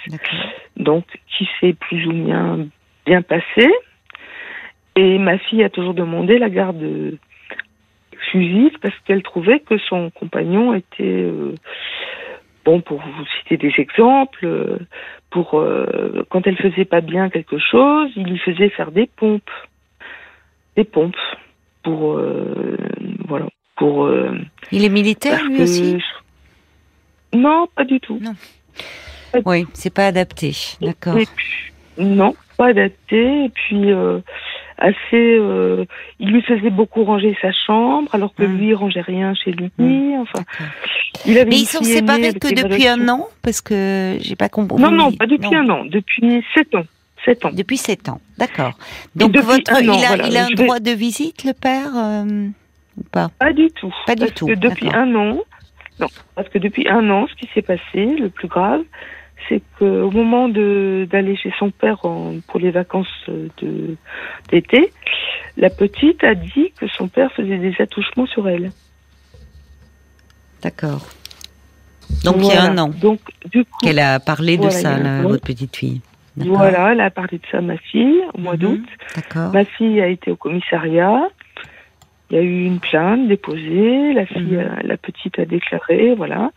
donc 0.76 1.04
qui 1.28 1.48
s'est 1.60 1.74
plus 1.74 2.06
ou 2.08 2.12
moins 2.12 2.66
bien 3.06 3.22
passée. 3.22 3.70
Et 4.96 5.18
ma 5.18 5.38
fille 5.38 5.62
a 5.62 5.70
toujours 5.70 5.94
demandé 5.94 6.38
la 6.38 6.50
garde 6.50 7.16
exclusive 8.12 8.72
parce 8.80 8.98
qu'elle 9.04 9.22
trouvait 9.22 9.60
que 9.60 9.78
son 9.78 10.10
compagnon 10.10 10.74
était 10.74 11.04
euh, 11.04 11.54
bon 12.64 12.80
pour 12.80 12.98
vous 12.98 13.24
citer 13.38 13.56
des 13.56 13.72
exemples 13.78 14.44
euh, 14.46 14.78
pour 15.30 15.58
euh, 15.58 16.24
quand 16.30 16.46
elle 16.46 16.56
faisait 16.56 16.84
pas 16.84 17.00
bien 17.00 17.28
quelque 17.30 17.58
chose 17.58 18.10
il 18.16 18.24
lui 18.24 18.38
faisait 18.38 18.68
faire 18.70 18.92
des 18.92 19.06
pompes 19.06 19.50
des 20.76 20.84
pompes 20.84 21.16
pour 21.82 22.14
euh, 22.18 22.76
voilà 23.26 23.46
pour 23.76 24.04
euh, 24.04 24.32
Il 24.70 24.84
est 24.84 24.88
militaire, 24.88 25.42
lui 25.44 25.56
que- 25.58 25.62
aussi 25.62 25.96
non 27.34 27.66
pas 27.74 27.84
du 27.84 27.98
tout 27.98 28.20
Oui, 29.46 29.66
c'est 29.72 29.92
pas 29.94 30.06
adapté. 30.08 30.52
D'accord. 30.82 31.16
Non, 31.96 32.34
pas 32.58 32.66
adapté. 32.68 33.44
Et 33.46 33.48
puis, 33.48 33.90
assez. 34.78 34.96
euh, 35.14 35.84
il 36.18 36.30
lui 36.30 36.42
faisait 36.42 36.70
beaucoup 36.70 37.04
ranger 37.04 37.36
sa 37.40 37.52
chambre, 37.52 38.14
alors 38.14 38.34
que 38.34 38.42
Mm. 38.44 38.56
lui, 38.58 38.68
il 38.68 38.74
rangeait 38.74 39.00
rien 39.00 39.34
chez 39.34 39.52
lui. 39.52 39.70
Mm. 39.78 40.20
Enfin, 40.20 40.44
il 41.26 41.38
avait 41.38 41.50
Mais 41.50 41.56
ils 41.60 41.66
sont 41.66 41.82
séparés 41.84 42.32
que 42.34 42.54
depuis 42.54 42.86
un 42.88 43.08
an 43.08 43.28
Parce 43.42 43.60
que 43.60 44.16
j'ai 44.20 44.36
pas 44.36 44.48
compris. 44.48 44.80
Non, 44.82 44.90
non, 44.90 45.12
pas 45.12 45.26
depuis 45.26 45.54
un 45.54 45.68
an, 45.68 45.84
depuis 45.84 46.44
sept 46.54 46.74
ans. 46.74 46.84
Sept 47.24 47.44
ans. 47.44 47.50
Depuis 47.52 47.76
sept 47.76 48.08
ans. 48.08 48.20
D'accord. 48.38 48.76
Donc, 49.14 49.36
votre, 49.36 49.72
un 49.72 49.80
il, 49.80 49.90
an, 49.90 49.94
a, 49.94 50.06
voilà. 50.08 50.26
il 50.26 50.36
a 50.36 50.44
un 50.44 50.48
vais- 50.48 50.54
droit 50.54 50.80
de 50.80 50.90
visite, 50.90 51.44
le 51.44 51.52
père 51.52 51.90
euh, 51.96 52.48
Ou 52.98 53.04
pas? 53.12 53.28
Pas 53.38 53.52
du 53.52 53.68
tout. 53.70 53.94
Pas 54.06 54.14
du 54.16 54.22
parce 54.22 54.34
tout, 54.34 54.46
que 54.48 54.54
depuis 54.54 54.88
un 54.92 55.14
an, 55.14 55.38
non, 56.00 56.08
parce 56.34 56.48
que 56.48 56.58
depuis 56.58 56.88
un 56.88 57.08
an, 57.10 57.26
ce 57.28 57.34
qui 57.36 57.48
s'est 57.54 57.62
passé, 57.62 58.06
le 58.18 58.28
plus 58.28 58.48
grave, 58.48 58.82
c'est 59.48 59.62
qu'au 59.78 60.10
moment 60.10 60.48
d'aller 60.48 61.36
chez 61.36 61.52
son 61.58 61.70
père 61.70 62.04
en- 62.04 62.34
pour 62.46 62.60
les 62.60 62.70
vacances 62.70 63.08
de 63.28 63.96
d'été, 64.50 64.92
la 65.56 65.70
petite 65.70 66.22
a 66.24 66.34
dit 66.34 66.72
que 66.78 66.86
son 66.88 67.08
père 67.08 67.30
faisait 67.32 67.58
des 67.58 67.74
attouchements 67.80 68.26
sur 68.26 68.48
elle. 68.48 68.70
D'accord. 70.62 71.06
Donc, 72.24 72.36
il 72.38 72.46
y 72.46 72.52
a 72.52 72.62
un 72.64 72.78
an 72.78 72.88
Donc 72.88 73.20
du 73.50 73.64
coup, 73.64 73.78
qu'elle 73.86 73.98
a 73.98 74.20
parlé 74.20 74.56
de 74.56 74.62
Voilà, 74.62 74.76
ça, 74.78 74.92
il 74.96 74.98
y 75.04 75.06
a 75.06 75.10
un 75.10 75.18
là, 75.22 75.26
an. 75.26 75.28
votre 75.30 75.42
petite 75.44 75.76
fille. 75.76 76.00
Voilà, 76.36 76.92
elle 76.92 77.00
a 77.00 77.10
parlé 77.10 77.38
de 77.38 77.42
ça 77.50 77.58
à 77.58 77.60
ma 77.60 77.76
fille 77.76 78.20
au 78.34 78.40
mois 78.40 78.54
Mhm. 78.54 78.58
d'août. 78.58 78.84
D'accord. 79.16 79.52
Ma 79.52 79.64
fille 79.64 80.00
a 80.00 80.06
été 80.08 80.30
au 80.30 80.36
commissariat. 80.36 81.28
Il 82.30 82.36
y 82.36 82.38
a 82.38 82.42
eu 82.42 82.64
une 82.64 82.80
plainte 82.80 83.28
déposée. 83.28 84.14
La 84.14 84.24
fille, 84.24 84.56
Mhm. 84.56 84.60
a- 84.78 84.82
la 84.82 84.96
petite 84.96 85.38
a 85.38 85.44
déclaré, 85.44 86.14
voilà. 86.14 86.50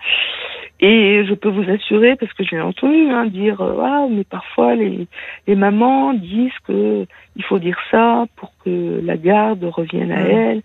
Et 0.88 1.26
je 1.26 1.34
peux 1.34 1.50
vous 1.50 1.68
assurer, 1.72 2.16
parce 2.16 2.32
que 2.34 2.44
je 2.44 2.52
l'ai 2.56 2.62
entendu 2.62 3.10
hein, 3.10 3.26
dire, 3.26 3.60
euh, 3.62 3.82
ah, 3.84 4.06
mais 4.12 4.24
parfois 4.24 4.76
les, 4.76 5.08
les 5.48 5.56
mamans 5.56 6.14
disent 6.14 6.60
que 6.68 7.06
il 7.36 7.44
faut 7.44 7.58
dire 7.60 7.80
ça 7.90 8.26
pour 8.36 8.52
que 8.64 9.00
la 9.04 9.18
garde 9.18 9.64
revienne 9.64 10.12
à 10.12 10.20
Mhm. 10.24 10.30
elle. 10.38 10.62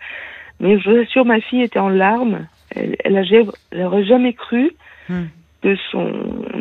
Mais 0.60 0.78
je 0.78 0.90
vous 0.90 0.96
assure, 0.98 1.24
ma 1.24 1.40
fille 1.40 1.62
était 1.62 1.78
en 1.78 1.88
larmes. 1.88 2.40
Elle, 2.76 2.96
elle, 3.02 3.16
a, 3.16 3.22
ja- 3.22 3.50
elle 3.70 3.82
aurait 3.82 4.04
jamais 4.04 4.34
cru 4.34 4.72
Mhm. 5.08 5.28
que 5.62 5.74
son 5.90 6.12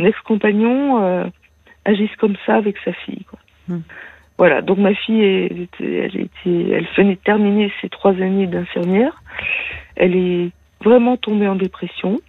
ex-compagnon 0.05 1.03
euh, 1.03 1.25
agisse 1.83 2.15
comme 2.17 2.37
ça 2.45 2.55
avec 2.55 2.77
sa 2.85 2.93
fille. 2.93 3.25
Quoi. 3.29 3.39
Mhm. 3.67 3.81
Voilà, 4.37 4.61
donc 4.61 4.77
ma 4.77 4.93
fille, 4.93 5.21
elle, 5.51 5.61
était, 5.67 5.93
elle, 6.05 6.17
était, 6.27 6.71
elle 6.77 6.87
venait 6.95 7.15
de 7.15 7.25
terminer 7.31 7.73
ses 7.81 7.89
trois 7.89 8.13
années 8.13 8.47
d'infirmière. 8.47 9.21
Elle 9.97 10.15
est 10.15 10.49
vraiment 10.81 11.17
tombée 11.17 11.47
en 11.49 11.55
dépression. 11.55 12.21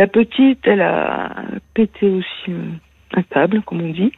La 0.00 0.06
petite, 0.06 0.60
elle 0.64 0.80
a 0.80 1.30
pété 1.74 2.08
aussi 2.08 2.48
euh, 2.48 2.70
un 3.18 3.22
câble, 3.22 3.60
comme 3.66 3.82
on 3.82 3.90
dit. 3.90 4.12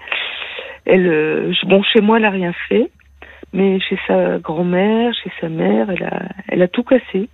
Elle, 0.85 1.07
euh, 1.09 1.53
bon, 1.67 1.83
chez 1.83 2.01
moi, 2.01 2.19
elle 2.19 2.25
a 2.25 2.31
rien 2.31 2.53
fait, 2.69 2.89
mais 3.53 3.81
chez 3.81 3.99
sa 4.07 4.39
grand-mère, 4.39 5.13
chez 5.23 5.31
sa 5.41 5.49
mère, 5.49 5.91
elle 5.91 6.05
a, 6.05 6.21
elle 6.49 6.63
a 6.63 6.69
tout 6.69 6.85
cassé. 6.85 7.29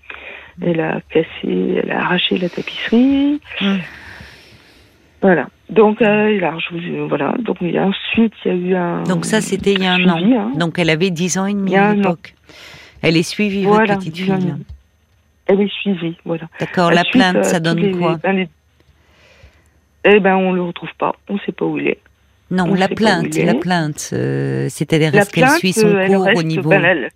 Elle 0.62 0.80
a 0.80 1.00
cassé, 1.10 1.80
elle 1.82 1.90
a 1.92 2.00
arraché 2.00 2.38
la 2.38 2.48
tapisserie. 2.48 3.40
Mm. 3.60 3.76
Voilà. 5.20 5.46
Donc, 5.68 6.00
euh, 6.00 6.40
vous, 6.70 7.06
voilà. 7.08 7.34
Donc, 7.40 7.58
il 7.60 7.72
y 7.72 7.78
a 7.78 7.84
ensuite, 7.86 8.32
il 8.46 8.48
y 8.48 8.50
a 8.50 8.56
eu 8.56 8.74
un. 8.74 9.02
Donc, 9.02 9.24
ça, 9.26 9.40
c'était 9.42 9.74
il 9.74 9.82
y 9.82 9.86
a 9.86 9.92
un 9.92 9.96
suivi, 9.96 10.34
an. 10.36 10.40
hein. 10.40 10.52
Donc, 10.56 10.78
elle 10.78 10.90
avait 10.90 11.10
10 11.10 11.36
ans 11.38 11.46
et 11.46 11.52
demi 11.54 11.76
à 11.76 11.94
l'époque. 11.94 12.34
Elle 13.02 13.16
est 13.18 13.22
suivie, 13.22 13.64
Voilà, 13.64 13.94
votre 13.94 13.98
petite 13.98 14.16
fille. 14.16 14.32
ans 14.32 14.36
et 14.38 14.40
là. 14.40 14.46
demi. 14.52 14.64
Elle 15.48 15.62
est 15.62 15.72
suivie, 15.80 16.16
voilà. 16.24 16.44
D'accord. 16.60 16.90
La 16.90 17.04
plainte, 17.04 17.36
euh, 17.36 17.42
ça 17.42 17.58
donne 17.58 17.78
les- 17.80 17.92
quoi 17.92 18.18
ben, 18.22 18.32
les- 18.32 18.48
Eh 20.04 20.20
ben, 20.20 20.36
on 20.36 20.52
le 20.52 20.62
retrouve 20.62 20.90
pas. 20.98 21.14
On 21.28 21.38
sait 21.40 21.52
pas 21.52 21.64
où 21.64 21.78
il 21.78 21.88
est. 21.88 21.98
Non, 22.50 22.64
on 22.70 22.74
la 22.74 22.88
plainte, 22.88 23.34
la 23.36 23.54
plainte. 23.54 24.10
euh, 24.12 24.68
C'est-à-dire, 24.70 25.14
est-ce 25.14 25.30
qu'elle 25.30 25.48
suit 25.50 25.72
son 25.72 25.86
euh, 25.88 26.06
cours 26.06 26.24
reste- 26.24 26.38
au 26.38 26.42
niveau. 26.42 26.70
ben, 26.70 26.84
elle- 26.84 27.10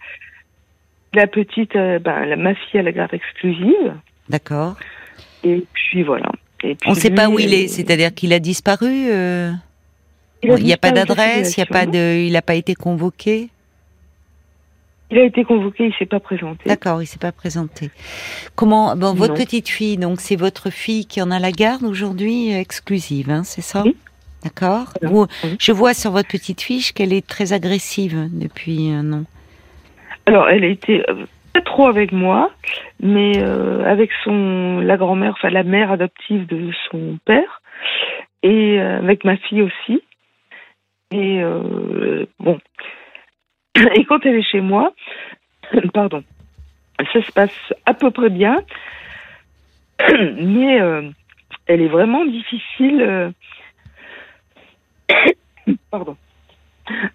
la 1.15 1.27
petite, 1.27 1.77
euh, 1.77 1.99
ben, 1.99 2.25
la, 2.27 2.37
ma 2.37 2.55
fille 2.55 2.81
a 2.81 2.83
la 2.83 2.93
garde 2.93 3.13
exclusive. 3.15 3.95
D'accord. 4.29 4.77
Et 5.45 5.65
puis 5.75 6.03
voilà. 6.03 6.31
Et 6.65 6.75
puis 6.75 6.89
On 6.89 6.95
ne 6.95 6.97
sait 6.99 7.11
pas 7.11 7.29
où 7.29 7.39
il 7.39 7.53
est. 7.55 7.65
euh, 7.65 7.69
C'est-à-dire 7.69 8.15
qu'il 8.15 8.33
a 8.33 8.39
disparu. 8.39 8.89
il 8.89 10.55
n'y 10.65 10.73
a 10.73 10.77
pas 10.77 10.91
d'adresse, 10.91 11.57
il 11.57 11.61
a 11.61 11.67
pas 11.67 11.87
de, 11.87 12.25
il 12.27 12.33
n'a 12.33 12.43
pas 12.43 12.55
été 12.55 12.75
convoqué. 12.75 13.49
Il 15.13 15.19
a 15.19 15.25
été 15.25 15.45
convoqué, 15.45 15.85
il 15.89 15.95
s'est 15.99 16.07
pas 16.07 16.21
présenté. 16.21 16.63
D'accord, 16.67 17.03
il 17.03 17.07
s'est 17.07 17.19
pas 17.19 17.33
présenté. 17.33 17.91
Comment 18.57 18.97
Bon, 18.97 19.13
votre 19.13 19.35
Non. 19.35 19.39
petite 19.45 19.69
fille, 19.69 19.99
donc 19.99 20.21
c'est 20.23 20.37
votre 20.37 20.71
fille 20.71 21.05
qui 21.07 21.21
en 21.21 21.31
a 21.31 21.39
la 21.39 21.53
garde 21.53 21.83
aujourd'hui 21.85 22.55
euh, 22.55 22.59
exclusive, 22.59 23.29
hein, 23.31 23.43
c'est 23.45 23.61
ça 23.61 23.83
Oui. 23.85 23.95
D'accord. 24.43 24.87
Voilà. 25.03 25.15
Vous- 25.15 25.27
Oui. 25.45 25.57
Je 25.61 25.71
vois 25.71 25.93
sur 25.93 26.13
votre 26.13 26.29
petite 26.29 26.63
fiche 26.63 26.93
qu'elle 26.95 27.13
est 27.13 27.27
très 27.27 27.53
agressive 27.53 28.29
depuis 28.33 28.91
un 28.91 29.13
an. 29.13 29.25
Alors, 30.25 30.49
elle 30.49 30.65
a 30.65 30.69
été 30.69 31.05
euh, 31.11 31.27
pas 31.53 31.61
trop 31.61 31.87
avec 31.89 32.11
moi, 32.11 32.51
mais 33.01 33.33
euh, 33.37 33.85
avec 33.85 34.11
son 34.25 34.81
la 34.81 34.97
grand-mère, 34.97 35.33
enfin 35.37 35.51
la 35.51 35.63
mère 35.63 35.93
adoptive 35.93 36.47
de 36.47 36.71
son 36.91 37.19
père, 37.27 37.61
et 38.43 38.81
euh, 38.81 38.99
avec 39.01 39.25
ma 39.25 39.37
fille 39.37 39.61
aussi. 39.63 40.01
Et 41.11 41.43
bon. 42.41 42.59
Et 43.95 44.05
quand 44.05 44.25
elle 44.25 44.37
est 44.37 44.43
chez 44.51 44.61
moi, 44.61 44.93
pardon, 45.95 46.23
ça 47.13 47.23
se 47.23 47.33
passe 47.33 47.73
à 47.87 47.95
peu 47.95 48.11
près 48.11 48.31
bien, 48.31 48.63
mais 50.39 50.81
euh, 50.81 51.11
elle 51.67 51.81
est 51.81 51.89
vraiment 51.89 52.25
difficile. 52.25 53.03
euh, 53.03 53.31
pardon 55.91 56.17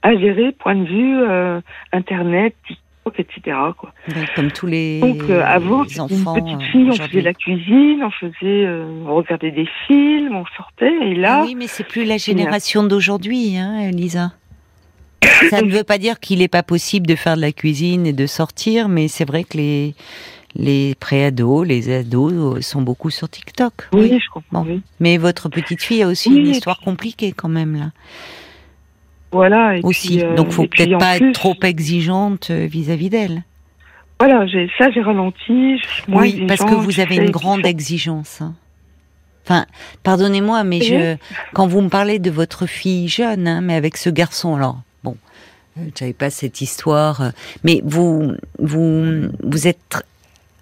à 0.02 0.15
gérer, 0.15 0.54
point 0.54 0.76
de 0.76 0.86
vue 0.86 1.22
euh, 1.24 1.60
internet, 1.91 2.56
TikTok, 2.65 3.20
etc. 3.20 3.58
Quoi. 3.78 3.91
Comme 4.34 4.50
tous 4.50 4.65
les, 4.65 5.02
Donc 5.02 5.30
avant, 5.30 5.84
les 5.84 6.00
enfants 6.00 6.38
une 6.38 6.58
petite 6.58 6.72
fille, 6.72 6.89
on 6.89 6.93
faisait 6.96 7.22
la 7.22 7.34
cuisine, 7.34 8.02
on 8.02 8.10
faisait, 8.10 8.67
on 9.06 9.13
regardait 9.13 9.52
des 9.52 9.67
films, 9.86 10.36
on 10.36 10.46
sortait, 10.56 10.93
et 11.02 11.15
là, 11.15 11.41
Ah 11.41 11.46
oui, 11.46 11.56
mais 11.56 11.67
c'est 11.67 11.84
plus 11.84 12.06
la 12.06 12.17
génération 12.17 12.82
d'aujourd'hui, 12.84 13.58
hein, 13.58 13.78
Elisa. 13.82 14.32
Ça 15.50 15.62
ne 15.62 15.72
veut 15.72 15.84
pas 15.84 15.98
dire 15.98 16.20
qu'il 16.20 16.40
n'est 16.40 16.48
pas 16.48 16.64
possible 16.64 17.08
de 17.08 17.16
faire 17.16 17.36
de 17.36 17.42
la 17.42 17.52
cuisine 17.52 18.08
et 18.08 18.14
de 18.14 18.26
sortir, 18.26 18.90
mais 18.90 19.08
c'est 19.08 19.26
vrai 19.26 19.44
que 19.44 19.58
les 19.58 19.96
les 20.56 20.96
préados, 20.96 21.64
les 21.64 21.96
ados 21.96 22.66
sont 22.66 22.82
beaucoup 22.82 23.12
sur 23.12 23.30
TikTok. 23.30 23.90
Oui, 23.94 24.20
je 24.20 24.30
comprends. 24.32 24.66
Mais 25.00 25.18
votre 25.18 25.50
petite 25.50 25.84
fille 25.84 26.02
a 26.02 26.08
aussi 26.08 26.30
une 26.30 26.48
histoire 26.48 26.80
compliquée 26.80 27.32
quand 27.32 27.50
même 27.50 27.76
là. 27.76 27.92
Voilà. 29.32 29.78
Et 29.78 29.82
aussi. 29.84 30.18
Puis, 30.20 30.36
Donc, 30.36 30.52
faut 30.52 30.66
peut-être 30.66 30.98
pas 30.98 31.18
être 31.18 31.32
trop 31.34 31.56
exigeante 31.62 32.50
euh, 32.50 32.66
vis-à-vis 32.66 33.10
d'elle. 33.10 33.44
Voilà, 34.20 34.46
ça 34.80 34.90
j'ai 34.90 35.02
ralenti. 35.02 35.80
oui, 36.08 36.46
parce 36.48 36.64
que 36.64 36.74
vous 36.74 37.00
avez 37.00 37.18
une 37.18 37.30
grande 37.30 37.66
exigence. 37.66 38.42
Hein. 38.42 38.56
Enfin, 39.46 39.66
pardonnez-moi, 40.04 40.64
mais 40.64 40.82
je, 40.82 41.16
quand 41.54 41.68
vous 41.68 41.82
me 41.82 41.90
parlez 41.90 42.18
de 42.18 42.32
votre 42.32 42.66
fille 42.66 43.08
jeune, 43.08 43.48
hein, 43.48 43.62
mais 43.62 43.76
avec 43.76 43.96
ce 43.96 44.10
garçon, 44.10 44.58
savais 45.96 46.13
pas 46.13 46.30
cette 46.30 46.62
histoire, 46.62 47.22
euh, 47.22 47.30
mais 47.63 47.82
vous, 47.84 48.34
vous, 48.60 49.30
vous 49.44 49.68
êtes 49.68 50.04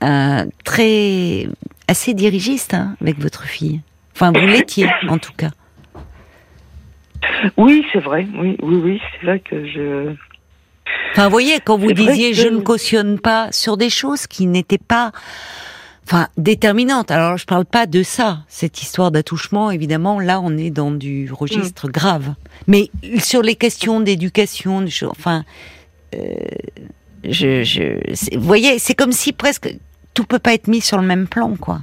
euh, 0.03 0.45
très 0.63 1.47
assez 1.87 2.13
dirigiste 2.13 2.73
hein, 2.73 2.95
avec 3.01 3.19
votre 3.19 3.43
fille. 3.43 3.81
Enfin, 4.13 4.31
vous 4.31 4.45
l'étiez 4.45 4.87
en 5.09 5.17
tout 5.17 5.33
cas. 5.33 5.51
Oui, 7.57 7.85
c'est 7.91 7.99
vrai. 7.99 8.27
Oui, 8.37 8.55
oui, 8.61 8.75
oui, 8.75 9.01
c'est 9.19 9.25
vrai 9.25 9.39
que 9.39 9.65
je. 9.65 10.13
Enfin, 11.11 11.25
vous 11.25 11.31
voyez, 11.31 11.59
quand 11.63 11.77
vous 11.77 11.93
disiez 11.93 12.33
je 12.33 12.47
ne 12.47 12.59
cautionne 12.59 13.19
pas 13.19 13.51
sur 13.51 13.77
des 13.77 13.89
choses 13.89 14.27
qui 14.27 14.45
n'étaient 14.45 14.77
pas, 14.77 15.11
enfin, 16.07 16.27
déterminantes. 16.37 17.11
Alors, 17.11 17.37
je 17.37 17.45
parle 17.45 17.65
pas 17.65 17.85
de 17.85 18.03
ça, 18.03 18.39
cette 18.47 18.81
histoire 18.81 19.11
d'attouchement. 19.11 19.71
Évidemment, 19.71 20.19
là, 20.19 20.39
on 20.41 20.57
est 20.57 20.69
dans 20.69 20.91
du 20.91 21.31
registre 21.31 21.87
mm. 21.87 21.91
grave. 21.91 22.35
Mais 22.67 22.89
sur 23.19 23.41
les 23.41 23.55
questions 23.55 23.99
d'éducation, 23.99 24.85
enfin, 25.09 25.43
euh, 26.15 26.19
je, 27.23 27.63
je, 27.63 28.37
vous 28.37 28.45
voyez, 28.45 28.79
c'est 28.79 28.95
comme 28.95 29.11
si 29.11 29.33
presque 29.33 29.75
tout 30.13 30.25
peut 30.25 30.39
pas 30.39 30.53
être 30.53 30.67
mis 30.67 30.81
sur 30.81 30.97
le 30.97 31.05
même 31.05 31.27
plan, 31.27 31.55
quoi. 31.55 31.81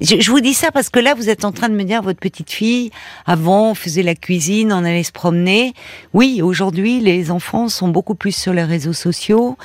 Je, 0.00 0.30
vous 0.30 0.40
dis 0.40 0.54
ça 0.54 0.70
parce 0.70 0.90
que 0.90 1.00
là, 1.00 1.14
vous 1.14 1.28
êtes 1.28 1.44
en 1.44 1.50
train 1.50 1.68
de 1.68 1.74
me 1.74 1.82
dire, 1.82 2.02
votre 2.02 2.20
petite 2.20 2.52
fille, 2.52 2.92
avant, 3.26 3.70
on 3.70 3.74
faisait 3.74 4.04
la 4.04 4.14
cuisine, 4.14 4.72
on 4.72 4.84
allait 4.84 5.02
se 5.02 5.10
promener. 5.10 5.74
Oui, 6.14 6.40
aujourd'hui, 6.40 7.00
les 7.00 7.32
enfants 7.32 7.68
sont 7.68 7.88
beaucoup 7.88 8.14
plus 8.14 8.34
sur 8.34 8.52
les 8.52 8.62
réseaux 8.62 8.92
sociaux. 8.92 9.58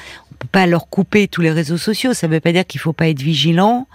Pas 0.51 0.65
leur 0.65 0.89
couper 0.89 1.27
tous 1.27 1.41
les 1.41 1.51
réseaux 1.51 1.77
sociaux. 1.77 2.13
Ça 2.13 2.27
veut 2.27 2.39
pas 2.39 2.51
dire 2.51 2.65
qu'il 2.65 2.81
faut 2.81 2.93
pas 2.93 3.07
être 3.09 3.21
vigilant 3.21 3.87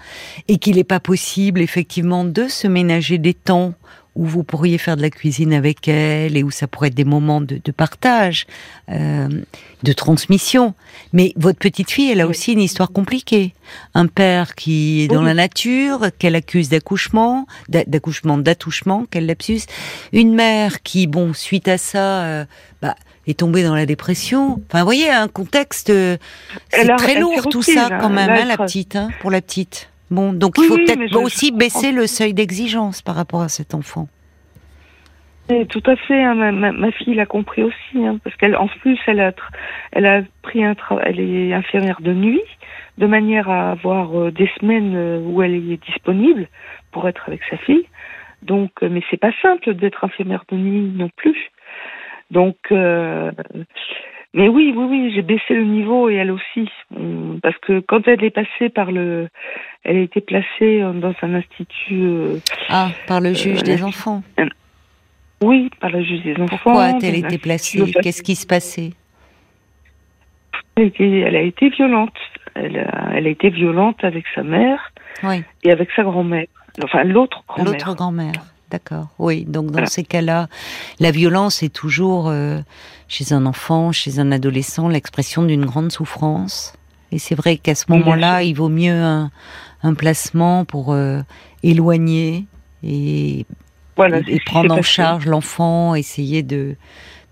et 0.48 0.58
qu'il 0.58 0.76
n'est 0.76 0.84
pas 0.84 1.00
possible, 1.00 1.60
effectivement, 1.60 2.24
de 2.24 2.48
se 2.48 2.66
ménager 2.66 3.18
des 3.18 3.34
temps 3.34 3.74
où 4.18 4.24
vous 4.24 4.42
pourriez 4.42 4.78
faire 4.78 4.96
de 4.96 5.02
la 5.02 5.10
cuisine 5.10 5.54
avec 5.54 5.86
elle 5.86 6.36
et 6.36 6.42
où 6.42 6.50
ça 6.50 6.66
pourrait 6.66 6.88
être 6.88 6.94
des 6.94 7.04
moments 7.04 7.40
de, 7.40 7.70
partage, 7.70 8.46
euh, 8.90 9.28
de 9.84 9.92
transmission. 9.92 10.74
Mais 11.12 11.32
votre 11.36 11.60
petite 11.60 11.90
fille, 11.90 12.10
elle 12.10 12.20
a 12.20 12.26
aussi 12.26 12.52
une 12.52 12.60
histoire 12.60 12.90
compliquée. 12.90 13.54
Un 13.94 14.08
père 14.08 14.56
qui 14.56 15.02
est 15.02 15.08
dans 15.08 15.22
la 15.22 15.34
nature, 15.34 16.08
qu'elle 16.18 16.34
accuse 16.34 16.68
d'accouchement, 16.68 17.46
d'accouchement, 17.68 18.38
d'attouchement, 18.38 19.06
qu'elle 19.08 19.26
lapsus. 19.26 19.62
Une 20.12 20.34
mère 20.34 20.82
qui, 20.82 21.06
bon, 21.06 21.32
suite 21.32 21.68
à 21.68 21.78
ça, 21.78 22.24
euh, 22.24 22.44
bah, 22.82 22.96
est 23.28 23.38
tombée 23.38 23.62
dans 23.62 23.74
la 23.74 23.86
dépression. 23.86 24.60
Enfin, 24.68 24.80
vous 24.80 24.84
voyez, 24.84 25.10
un 25.10 25.28
contexte, 25.28 25.90
euh, 25.90 26.16
c'est 26.70 26.88
très 26.96 27.20
lourd 27.20 27.46
tout 27.50 27.62
ça 27.62 27.88
quand 28.00 28.10
même, 28.10 28.30
hein, 28.30 28.44
la 28.46 28.56
petite, 28.56 28.96
hein, 28.96 29.08
pour 29.20 29.30
la 29.30 29.40
petite. 29.40 29.90
Bon, 30.10 30.32
donc 30.32 30.54
il 30.58 30.64
faut 30.64 30.76
peut-être 30.76 31.16
aussi 31.16 31.52
baisser 31.52 31.92
le 31.92 32.06
seuil 32.06 32.32
d'exigence 32.32 33.02
par 33.02 33.14
rapport 33.14 33.42
à 33.42 33.48
cet 33.48 33.74
enfant. 33.74 34.08
tout 35.68 35.82
à 35.84 35.96
fait. 35.96 36.22
Hein, 36.22 36.52
ma, 36.52 36.90
fille 36.92 37.14
l'a 37.14 37.26
compris 37.26 37.62
aussi, 37.62 38.06
hein, 38.06 38.18
parce 38.24 38.34
qu'elle, 38.36 38.56
en 38.56 38.68
plus, 38.68 38.98
elle 39.06 39.20
a, 39.20 39.32
elle 39.92 40.06
a 40.06 40.22
pris 40.42 40.64
un 40.64 40.74
travail. 40.74 41.04
Elle 41.08 41.20
est 41.20 41.52
infirmière 41.52 42.00
de 42.00 42.14
nuit, 42.14 42.42
de 42.96 43.06
manière 43.06 43.50
à 43.50 43.72
avoir 43.72 44.18
euh, 44.18 44.30
des 44.30 44.50
semaines 44.58 44.94
euh, 44.96 45.20
où 45.20 45.42
elle 45.42 45.54
est 45.54 45.84
disponible 45.84 46.48
pour 46.90 47.06
être 47.06 47.24
avec 47.28 47.42
sa 47.50 47.58
fille. 47.58 47.84
Donc, 48.42 48.70
euh, 48.82 48.88
mais 48.90 49.02
c'est 49.10 49.20
pas 49.20 49.32
simple 49.42 49.74
d'être 49.74 50.04
infirmière 50.04 50.44
de 50.50 50.56
nuit 50.56 50.92
non 50.94 51.10
plus. 51.16 51.50
Donc, 52.30 52.56
mais 54.34 54.48
oui, 54.48 54.74
oui, 54.76 54.84
oui, 54.88 55.12
j'ai 55.14 55.22
baissé 55.22 55.54
le 55.54 55.64
niveau 55.64 56.10
et 56.10 56.14
elle 56.14 56.30
aussi. 56.30 56.68
Parce 57.42 57.56
que 57.58 57.80
quand 57.80 58.06
elle 58.06 58.22
est 58.22 58.30
passée 58.30 58.68
par 58.68 58.92
le. 58.92 59.28
Elle 59.84 59.96
a 59.96 60.00
été 60.00 60.20
placée 60.20 60.80
dans 60.80 61.14
un 61.22 61.34
institut. 61.34 62.02
Euh, 62.02 62.38
ah, 62.68 62.90
par 63.06 63.20
le 63.20 63.32
juge 63.32 63.62
des 63.62 63.82
enfants 63.82 64.22
Oui, 65.42 65.70
par 65.80 65.90
le 65.90 66.02
juge 66.02 66.22
des 66.22 66.34
enfants. 66.34 66.58
Pourquoi 66.62 66.84
a-t-elle 66.84 67.16
été 67.16 67.38
placée 67.38 67.90
Qu'est-ce 68.02 68.22
qui 68.22 68.34
se 68.34 68.46
passait 68.46 68.90
elle 70.76 71.34
a, 71.34 71.40
été, 71.40 71.70
violente. 71.70 72.14
Elle 72.54 72.78
a, 72.78 73.10
elle 73.14 73.26
a 73.26 73.30
été 73.30 73.50
violente 73.50 73.96
avec 74.04 74.24
sa 74.32 74.44
mère 74.44 74.92
oui. 75.24 75.42
et 75.64 75.72
avec 75.72 75.90
sa 75.96 76.04
grand-mère. 76.04 76.46
Enfin, 76.84 77.02
l'autre 77.02 77.42
grand-mère. 77.48 77.72
L'autre 77.72 77.94
grand-mère. 77.96 78.32
D'accord. 78.70 79.08
Oui, 79.18 79.44
donc 79.46 79.70
dans 79.70 79.86
ces 79.86 80.04
cas-là, 80.04 80.48
la 81.00 81.10
violence 81.10 81.62
est 81.62 81.72
toujours 81.72 82.28
euh, 82.28 82.60
chez 83.08 83.32
un 83.32 83.46
enfant, 83.46 83.92
chez 83.92 84.18
un 84.18 84.30
adolescent, 84.30 84.88
l'expression 84.88 85.42
d'une 85.42 85.64
grande 85.64 85.90
souffrance. 85.90 86.74
Et 87.10 87.18
c'est 87.18 87.34
vrai 87.34 87.56
qu'à 87.56 87.74
ce 87.74 87.86
moment-là, 87.88 88.42
il 88.42 88.54
vaut 88.54 88.68
mieux 88.68 88.92
un, 88.92 89.30
placement 89.94 90.66
pour 90.66 90.92
euh, 90.92 91.22
éloigner 91.62 92.46
et, 92.82 93.46
prendre 94.44 94.74
en 94.74 94.82
charge 94.82 95.24
l'enfant, 95.24 95.94
essayer 95.94 96.42
de, 96.42 96.76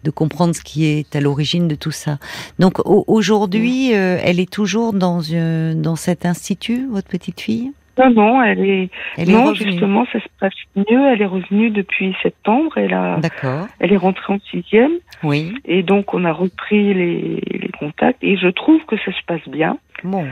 de 0.04 0.10
comprendre 0.10 0.56
ce 0.56 0.62
qui 0.62 0.86
est 0.86 1.14
à 1.14 1.20
l'origine 1.20 1.68
de 1.68 1.74
tout 1.74 1.90
ça. 1.90 2.18
Donc 2.58 2.78
aujourd'hui, 2.86 3.94
euh, 3.94 4.18
elle 4.22 4.40
est 4.40 4.50
toujours 4.50 4.94
dans, 4.94 5.20
dans 5.74 5.96
cet 5.96 6.24
institut, 6.24 6.88
votre 6.90 7.08
petite 7.08 7.42
fille? 7.42 7.72
Non, 7.98 8.10
non, 8.10 8.42
elle 8.42 8.64
est. 8.64 8.90
non, 9.26 9.54
justement, 9.54 10.06
ça 10.12 10.20
se 10.20 10.28
passe 10.38 10.54
mieux. 10.74 11.06
Elle 11.12 11.22
est 11.22 11.26
revenue 11.26 11.70
depuis 11.70 12.14
septembre. 12.22 12.76
Elle 12.76 12.94
a. 12.94 13.18
Elle 13.80 13.92
est 13.92 13.96
rentrée 13.96 14.32
en 14.32 14.38
sixième. 14.50 14.92
Oui. 15.22 15.54
Et 15.64 15.82
donc, 15.82 16.14
on 16.14 16.24
a 16.24 16.32
repris 16.32 16.94
les, 16.94 17.40
les 17.50 17.70
contacts. 17.78 18.22
Et 18.22 18.36
je 18.36 18.48
trouve 18.48 18.84
que 18.86 18.96
ça 18.98 19.12
se 19.12 19.24
passe 19.26 19.48
bien. 19.48 19.78
Bon. 20.04 20.26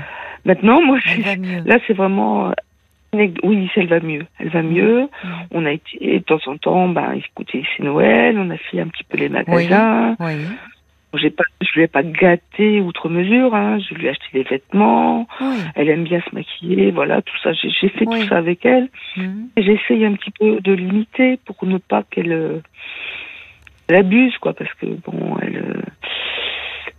Maintenant, 0.45 0.83
moi, 0.83 0.99
là, 1.65 1.79
c'est 1.87 1.95
vraiment. 1.95 2.53
Oui, 3.15 3.71
elle 3.77 3.87
va 3.87 4.01
mieux. 4.01 4.27
Elle 4.41 4.49
va 4.49 4.63
mieux. 4.63 5.09
On 5.53 5.65
a 5.65 5.73
été 5.73 6.19
de 6.19 6.25
temps 6.25 6.41
en 6.47 6.57
temps, 6.57 6.89
ben, 6.89 7.13
écoutez, 7.13 7.65
c'est 7.77 7.85
Noël. 7.85 8.37
On 8.39 8.51
a 8.51 8.57
fait 8.57 8.81
un 8.81 8.89
petit 8.89 9.05
peu 9.05 9.17
les 9.17 9.29
magasins. 9.29 10.17
Oui. 10.19 10.33
oui. 10.35 10.47
J'ai 11.17 11.31
pas, 11.31 11.45
je 11.61 11.69
lui 11.75 11.83
ai 11.83 11.87
pas 11.87 12.03
gâté 12.03 12.81
outre 12.81 13.09
mesure. 13.09 13.55
Hein. 13.55 13.79
Je 13.79 13.95
lui 13.95 14.07
ai 14.07 14.11
acheté 14.11 14.27
des 14.33 14.43
vêtements. 14.43 15.27
Elle 15.75 15.89
aime 15.89 16.05
bien 16.05 16.21
se 16.21 16.35
maquiller, 16.35 16.91
voilà, 16.91 17.23
tout 17.23 17.37
ça. 17.43 17.53
J'ai 17.53 17.89
fait 17.89 18.05
tout 18.05 18.23
ça 18.29 18.37
avec 18.37 18.65
elle. 18.65 18.89
Mhm. 19.17 19.49
J'essaye 19.57 20.05
un 20.05 20.15
petit 20.15 20.31
peu 20.31 20.61
de 20.61 20.73
limiter 20.73 21.39
pour 21.45 21.57
ne 21.67 21.79
pas 21.79 22.03
qu'elle 22.03 22.33
euh, 22.33 22.61
abuse, 23.89 24.37
quoi, 24.39 24.53
parce 24.53 24.73
que 24.75 24.87
bon, 24.87 25.37
elle. 25.41 25.57
Euh, 25.57 25.83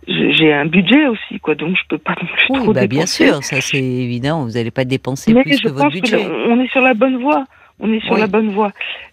j'ai 0.08 0.52
un 0.52 0.66
budget 0.66 1.08
aussi, 1.08 1.40
quoi, 1.40 1.56
donc 1.56 1.76
je 1.76 1.82
peux 1.88 1.98
pas 1.98 2.14
non 2.20 2.28
plus 2.28 2.60
trop 2.60 2.72
bah 2.72 2.86
bien 2.86 3.06
sûr, 3.06 3.42
ça 3.42 3.60
c'est 3.60 3.82
évident. 3.82 4.44
Vous 4.44 4.52
n'allez 4.52 4.70
pas 4.70 4.84
dépenser 4.84 5.34
plus 5.34 5.60
que 5.60 5.68
votre 5.68 5.90
budget. 5.90 6.18
Que 6.18 6.48
on 6.48 6.60
est 6.60 6.70
sur 6.70 6.80
la 6.80 6.94
bonne 6.94 7.16
voie. 7.16 7.44
On 7.80 7.92
est 7.92 8.04
sur 8.04 8.16
la 8.16 8.28
bonne 8.28 8.50
voie. 8.50 8.70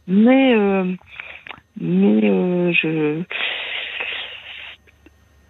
Mais 0.07 0.53
euh, 0.53 0.85
mais 1.81 2.73
je 2.73 3.23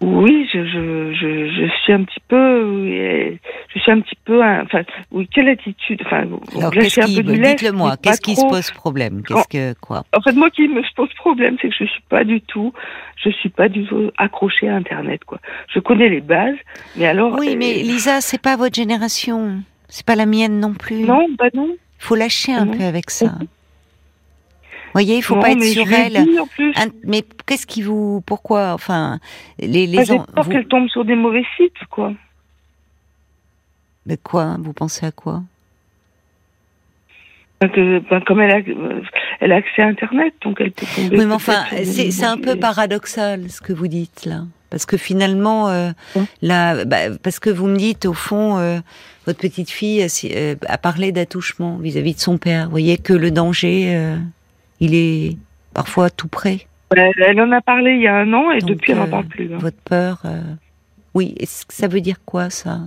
oui, 0.04 0.46
je, 0.52 0.64
je, 0.66 1.14
je, 1.14 1.48
je, 1.48 1.70
suis 1.82 1.92
un 1.92 2.04
petit 2.04 2.20
peu, 2.28 3.36
je 3.74 3.78
suis 3.78 3.90
un 3.90 4.00
petit 4.00 4.18
peu, 4.24 4.42
enfin, 4.42 4.82
oui, 5.10 5.28
quelle 5.32 5.48
attitude, 5.48 6.02
enfin, 6.04 6.26
Alors, 6.58 6.70
qu'est-ce 6.72 7.00
qui, 7.00 7.22
dites-le 7.22 7.72
moi, 7.72 7.96
qu'est-ce 7.96 8.20
qui 8.20 8.36
se 8.36 8.46
pose 8.46 8.70
problème, 8.70 9.22
qu'est-ce 9.22 9.48
que, 9.48 9.78
quoi? 9.80 10.04
En 10.14 10.20
fait, 10.20 10.32
moi, 10.32 10.50
qui 10.50 10.68
me 10.68 10.82
pose 10.94 11.12
problème, 11.14 11.56
c'est 11.60 11.68
que 11.68 11.74
je 11.78 11.84
suis 11.84 12.02
pas 12.08 12.24
du 12.24 12.42
tout, 12.42 12.72
je 13.16 13.30
suis 13.30 13.48
pas 13.48 13.68
du 13.68 13.86
tout 13.86 14.10
accrochée 14.18 14.68
à 14.68 14.76
Internet, 14.76 15.24
quoi. 15.24 15.38
Je 15.72 15.80
connais 15.80 16.10
les 16.10 16.20
bases, 16.20 16.58
mais 16.96 17.06
alors. 17.06 17.36
Oui, 17.38 17.56
mais 17.56 17.78
euh, 17.78 17.82
Lisa, 17.82 18.20
c'est 18.20 18.40
pas 18.40 18.56
votre 18.56 18.74
génération, 18.74 19.62
c'est 19.88 20.04
pas 20.04 20.16
la 20.16 20.26
mienne 20.26 20.60
non 20.60 20.74
plus. 20.74 21.04
Non, 21.04 21.26
bah 21.38 21.48
non. 21.54 21.70
Il 21.70 22.06
faut 22.06 22.16
lâcher 22.16 22.52
un 22.52 22.66
peu 22.66 22.84
avec 22.84 23.10
ça 23.10 23.32
voyez, 24.94 25.16
il 25.16 25.22
faut 25.22 25.36
pas 25.36 25.50
être 25.50 25.62
sur 25.62 25.92
elle. 25.92 26.24
mais 27.04 27.24
qu'est-ce 27.46 27.66
qui 27.66 27.82
vous, 27.82 28.22
pourquoi, 28.26 28.72
enfin, 28.72 29.18
les 29.58 29.86
les. 29.86 30.04
Bah, 30.06 30.26
peur 30.34 30.48
qu'elle 30.48 30.66
tombe 30.66 30.88
sur 30.88 31.04
des 31.04 31.16
mauvais 31.16 31.44
sites, 31.56 31.84
quoi. 31.90 32.12
Mais 34.06 34.16
quoi 34.16 34.56
Vous 34.60 34.72
pensez 34.72 35.06
à 35.06 35.12
quoi? 35.12 35.42
Que, 37.60 37.98
ben, 38.10 38.20
comme 38.20 38.40
elle 38.40 38.50
a, 38.50 38.60
elle 39.40 39.52
a 39.52 39.56
accès 39.56 39.80
à 39.80 39.86
Internet, 39.86 40.34
donc 40.42 40.60
elle 40.60 40.72
peut 40.72 40.84
tomber. 40.94 41.18
Oui, 41.18 41.24
mais 41.24 41.32
enfin, 41.32 41.64
c'est 41.82 42.24
un 42.24 42.36
peu 42.36 42.56
paradoxal 42.56 43.48
ce 43.48 43.62
que 43.62 43.72
vous 43.72 43.88
dites 43.88 44.26
là, 44.26 44.42
parce 44.68 44.84
que 44.84 44.98
finalement, 44.98 45.70
euh, 45.70 45.90
là, 46.42 46.84
bah, 46.84 47.16
parce 47.22 47.38
que 47.38 47.48
vous 47.48 47.66
me 47.66 47.76
dites 47.76 48.04
au 48.04 48.12
fond, 48.12 48.58
euh, 48.58 48.80
votre 49.24 49.38
petite 49.38 49.70
fille 49.70 50.02
a, 50.02 50.08
euh, 50.36 50.56
a 50.68 50.76
parlé 50.76 51.10
d'attouchement 51.10 51.78
vis-à-vis 51.78 52.16
de 52.16 52.20
son 52.20 52.36
père. 52.36 52.66
Vous 52.66 52.72
voyez 52.72 52.98
que 52.98 53.14
le 53.14 53.30
danger 53.30 54.14
il 54.80 54.94
est 54.94 55.36
parfois 55.72 56.10
tout 56.10 56.28
près. 56.28 56.66
Elle 56.96 57.40
en 57.40 57.50
a 57.52 57.60
parlé 57.60 57.92
il 57.94 58.02
y 58.02 58.06
a 58.06 58.14
un 58.14 58.32
an 58.32 58.52
et 58.52 58.60
depuis 58.60 58.92
elle 58.92 58.98
n'en 58.98 59.08
parle 59.08 59.26
plus. 59.26 59.52
Hein. 59.52 59.58
Votre 59.58 59.80
peur, 59.82 60.22
oui, 61.14 61.34
ça 61.44 61.88
veut 61.88 62.00
dire 62.00 62.16
quoi 62.24 62.50
ça? 62.50 62.78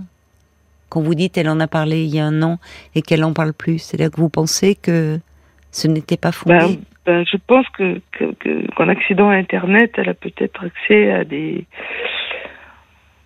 Quand 0.88 1.02
vous 1.02 1.14
dites 1.14 1.36
elle 1.36 1.48
en 1.48 1.60
a 1.60 1.66
parlé 1.66 2.04
il 2.04 2.14
y 2.14 2.20
a 2.20 2.24
un 2.24 2.42
an 2.42 2.58
et 2.94 3.02
qu'elle 3.02 3.20
n'en 3.20 3.34
parle 3.34 3.52
plus, 3.52 3.78
c'est-à-dire 3.78 4.10
que 4.10 4.20
vous 4.20 4.30
pensez 4.30 4.74
que 4.74 5.18
ce 5.70 5.88
n'était 5.88 6.16
pas 6.16 6.32
fondé? 6.32 6.56
Ben, 6.56 6.76
ben, 7.04 7.24
Je 7.30 7.36
pense 7.46 7.66
que 7.70 8.00
qu'en 8.76 8.88
accédant 8.88 9.30
à 9.30 9.34
Internet, 9.34 9.92
elle 9.96 10.08
a 10.08 10.14
peut-être 10.14 10.64
accès 10.64 11.12
à 11.12 11.24
des, 11.24 11.66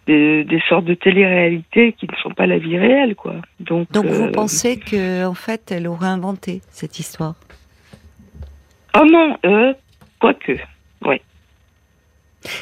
des, 0.07 0.63
sortes 0.69 0.85
de 0.85 0.95
télé-réalités 0.95 1.93
qui 1.93 2.07
ne 2.07 2.17
sont 2.23 2.31
pas 2.31 2.47
la 2.47 2.59
vie 2.59 2.79
réelle, 2.79 3.15
quoi. 3.15 3.37
Donc, 3.61 3.91
Donc 3.93 4.07
vous 4.07 4.25
euh, 4.25 4.33
pensez 4.33 4.79
que 4.79 5.25
en 5.25 5.35
fait, 5.35 5.71
elle 5.71 5.87
aurait 5.87 6.09
inventé 6.09 6.61
cette 6.71 6.99
histoire? 6.99 7.35
Oh 8.95 9.05
non, 9.05 9.37
euh, 9.45 9.73
quoique, 10.21 10.59
oui. 11.05 11.21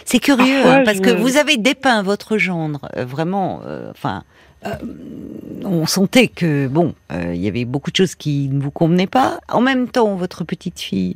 C'est 0.04 0.18
curieux 0.18 0.64
hein, 0.66 0.82
parce 0.84 1.00
que 1.00 1.10
vous 1.10 1.36
avez 1.36 1.56
dépeint 1.56 2.02
votre 2.02 2.36
gendre 2.36 2.88
euh, 2.96 3.04
vraiment, 3.04 3.62
euh, 3.64 3.90
enfin, 3.90 4.24
on 5.64 5.86
sentait 5.86 6.28
que 6.28 6.68
bon, 6.68 6.94
il 7.10 7.36
y 7.36 7.48
avait 7.48 7.64
beaucoup 7.64 7.90
de 7.90 7.96
choses 7.96 8.14
qui 8.14 8.48
ne 8.48 8.60
vous 8.60 8.70
convenaient 8.70 9.06
pas. 9.06 9.40
En 9.48 9.62
même 9.62 9.88
temps, 9.88 10.16
votre 10.16 10.44
petite 10.44 10.78
fille, 10.78 11.14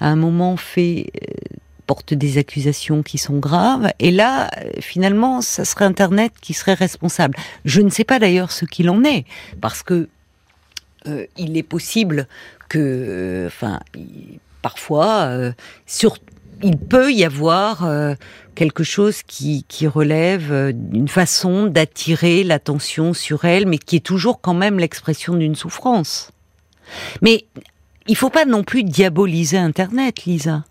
à 0.00 0.08
un 0.08 0.16
moment, 0.16 0.56
fait 0.56 1.12
porte 1.86 2.14
des 2.14 2.38
accusations 2.38 3.02
qui 3.02 3.18
sont 3.18 3.38
graves. 3.38 3.90
Et 3.98 4.10
là, 4.12 4.48
finalement, 4.80 5.42
ça 5.42 5.64
serait 5.64 5.84
Internet 5.84 6.32
qui 6.40 6.54
serait 6.54 6.74
responsable. 6.74 7.36
Je 7.64 7.82
ne 7.82 7.90
sais 7.90 8.04
pas 8.04 8.18
d'ailleurs 8.18 8.52
ce 8.52 8.64
qu'il 8.64 8.88
en 8.88 9.04
est, 9.04 9.24
parce 9.60 9.82
que 9.82 10.08
euh, 11.06 11.26
il 11.36 11.56
est 11.56 11.62
possible 11.62 12.28
que, 12.70 12.78
euh, 12.78 13.46
enfin, 13.48 13.80
parfois, 14.62 15.24
euh, 15.24 15.52
sur, 15.84 16.16
il 16.62 16.78
peut 16.78 17.12
y 17.12 17.24
avoir 17.24 17.90
quelque 18.54 18.84
chose 18.84 19.22
qui, 19.22 19.64
qui 19.68 19.86
relève 19.86 20.72
d'une 20.72 21.08
façon 21.08 21.66
d'attirer 21.66 22.44
l'attention 22.44 23.14
sur 23.14 23.44
elle, 23.44 23.66
mais 23.66 23.78
qui 23.78 23.96
est 23.96 24.04
toujours 24.04 24.40
quand 24.40 24.54
même 24.54 24.78
l'expression 24.78 25.34
d'une 25.34 25.54
souffrance. 25.54 26.32
Mais 27.22 27.46
il 28.06 28.16
faut 28.16 28.28
pas 28.30 28.44
non 28.44 28.62
plus 28.62 28.84
diaboliser 28.84 29.56
Internet, 29.56 30.24
Lisa. 30.24 30.64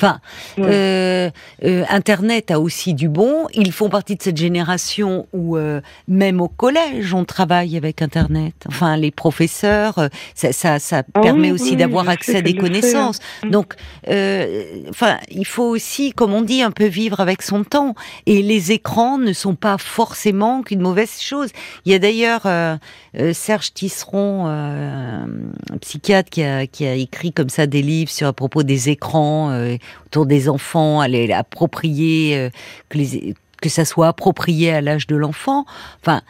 Enfin, 0.00 0.20
euh, 0.58 1.28
euh, 1.62 1.84
Internet 1.90 2.50
a 2.50 2.58
aussi 2.58 2.94
du 2.94 3.10
bon. 3.10 3.48
Ils 3.52 3.70
font 3.70 3.90
partie 3.90 4.16
de 4.16 4.22
cette 4.22 4.38
génération 4.38 5.26
où 5.34 5.58
euh, 5.58 5.82
même 6.08 6.40
au 6.40 6.48
collège 6.48 7.12
on 7.12 7.26
travaille 7.26 7.76
avec 7.76 8.00
Internet. 8.00 8.54
Enfin, 8.66 8.96
les 8.96 9.10
professeurs, 9.10 9.98
euh, 9.98 10.08
ça, 10.34 10.52
ça, 10.52 10.78
ça 10.78 11.02
ah 11.12 11.20
permet 11.20 11.52
aussi 11.52 11.76
d'avoir 11.76 12.08
accès 12.08 12.36
à 12.36 12.40
des 12.40 12.56
connaissances. 12.56 13.18
Mm. 13.44 13.50
Donc, 13.50 13.74
euh, 14.08 14.64
enfin, 14.88 15.18
il 15.30 15.44
faut 15.44 15.64
aussi, 15.64 16.12
comme 16.12 16.32
on 16.32 16.40
dit, 16.40 16.62
un 16.62 16.70
peu 16.70 16.86
vivre 16.86 17.20
avec 17.20 17.42
son 17.42 17.62
temps. 17.62 17.94
Et 18.24 18.40
les 18.40 18.72
écrans 18.72 19.18
ne 19.18 19.34
sont 19.34 19.54
pas 19.54 19.76
forcément 19.76 20.62
qu'une 20.62 20.80
mauvaise 20.80 21.20
chose. 21.20 21.50
Il 21.84 21.92
y 21.92 21.94
a 21.94 21.98
d'ailleurs 21.98 22.46
Serge 23.34 23.74
Tisseron, 23.74 24.46
un 24.46 25.26
psychiatre, 25.82 26.30
qui 26.30 26.42
a, 26.42 26.66
qui 26.66 26.86
a 26.86 26.94
écrit 26.94 27.32
comme 27.32 27.50
ça 27.50 27.66
des 27.66 27.82
livres 27.82 28.10
sur 28.10 28.28
à 28.28 28.32
propos 28.32 28.62
des 28.62 28.88
écrans 28.88 29.50
autour 30.06 30.26
des 30.26 30.48
enfants, 30.48 31.00
aller 31.00 31.32
approprier, 31.32 32.36
euh, 32.36 32.50
que, 32.88 32.98
les, 32.98 33.34
que 33.60 33.68
ça 33.68 33.84
soit 33.84 34.08
approprié 34.08 34.72
à 34.72 34.80
l'âge 34.80 35.06
de 35.06 35.16
l'enfant. 35.16 35.64
Enfin, 36.00 36.22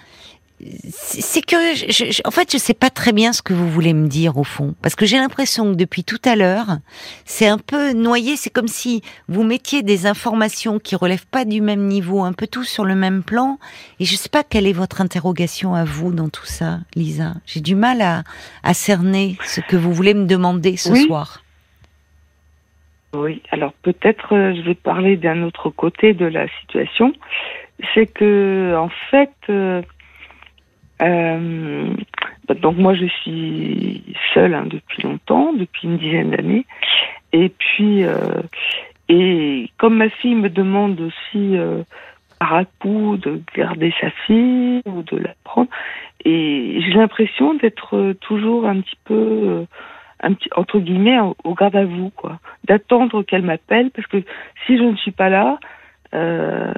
c'est 0.92 1.40
curieux. 1.40 1.72
en 2.24 2.30
fait, 2.30 2.52
je 2.52 2.58
sais 2.58 2.74
pas 2.74 2.90
très 2.90 3.12
bien 3.12 3.32
ce 3.32 3.40
que 3.40 3.54
vous 3.54 3.70
voulez 3.70 3.94
me 3.94 4.08
dire 4.08 4.36
au 4.36 4.44
fond, 4.44 4.74
parce 4.82 4.94
que 4.94 5.06
j'ai 5.06 5.16
l'impression 5.16 5.70
que 5.70 5.76
depuis 5.76 6.04
tout 6.04 6.20
à 6.24 6.36
l'heure, 6.36 6.78
c'est 7.24 7.46
un 7.46 7.58
peu 7.58 7.92
noyé. 7.92 8.36
C'est 8.36 8.50
comme 8.50 8.68
si 8.68 9.02
vous 9.28 9.42
mettiez 9.42 9.82
des 9.82 10.06
informations 10.06 10.78
qui 10.78 10.96
relèvent 10.96 11.26
pas 11.26 11.44
du 11.44 11.60
même 11.60 11.86
niveau, 11.86 12.22
un 12.22 12.32
peu 12.32 12.46
tout 12.46 12.64
sur 12.64 12.84
le 12.84 12.94
même 12.94 13.22
plan. 13.22 13.58
Et 14.00 14.04
je 14.04 14.16
sais 14.16 14.28
pas 14.28 14.44
quelle 14.44 14.66
est 14.66 14.72
votre 14.72 15.00
interrogation 15.00 15.74
à 15.74 15.84
vous 15.84 16.12
dans 16.12 16.28
tout 16.28 16.46
ça, 16.46 16.80
Lisa. 16.94 17.34
J'ai 17.46 17.60
du 17.60 17.74
mal 17.74 18.02
à, 18.02 18.24
à 18.62 18.74
cerner 18.74 19.38
ce 19.46 19.60
que 19.60 19.76
vous 19.76 19.92
voulez 19.94 20.14
me 20.14 20.26
demander 20.26 20.76
ce 20.76 20.94
soir. 20.94 21.42
Oui, 23.12 23.42
alors 23.50 23.72
peut-être 23.82 24.34
euh, 24.34 24.54
je 24.54 24.60
vais 24.62 24.74
parler 24.74 25.16
d'un 25.16 25.42
autre 25.42 25.68
côté 25.70 26.14
de 26.14 26.26
la 26.26 26.46
situation. 26.60 27.12
C'est 27.92 28.06
que 28.06 28.76
en 28.76 28.88
fait, 29.10 29.32
euh, 29.48 29.82
euh, 31.02 31.92
donc 32.60 32.76
moi 32.76 32.94
je 32.94 33.06
suis 33.06 34.04
seule 34.32 34.54
hein, 34.54 34.66
depuis 34.66 35.02
longtemps, 35.02 35.52
depuis 35.52 35.88
une 35.88 35.96
dizaine 35.96 36.30
d'années, 36.30 36.66
et 37.32 37.48
puis 37.48 38.04
et 39.08 39.70
comme 39.78 39.96
ma 39.96 40.08
fille 40.08 40.34
me 40.34 40.50
demande 40.50 41.00
aussi 41.00 41.56
par 42.38 42.54
à 42.54 42.64
coup 42.64 43.16
de 43.16 43.40
garder 43.56 43.92
sa 44.00 44.10
fille 44.26 44.82
ou 44.86 45.02
de 45.02 45.16
la 45.16 45.34
prendre, 45.42 45.70
et 46.24 46.80
j'ai 46.80 46.92
l'impression 46.92 47.54
d'être 47.54 48.12
toujours 48.20 48.66
un 48.66 48.80
petit 48.80 48.98
peu 49.04 49.64
un 50.22 50.34
petit, 50.34 50.50
entre 50.56 50.78
guillemets, 50.78 51.18
au 51.44 51.54
garde 51.54 51.76
à 51.76 51.84
vous, 51.84 52.10
quoi. 52.10 52.38
D'attendre 52.64 53.22
qu'elle 53.22 53.42
m'appelle, 53.42 53.90
parce 53.90 54.06
que 54.06 54.18
si 54.66 54.76
je 54.76 54.82
ne 54.82 54.96
suis 54.96 55.12
pas 55.12 55.28
là, 55.28 55.58
euh, 56.14 56.72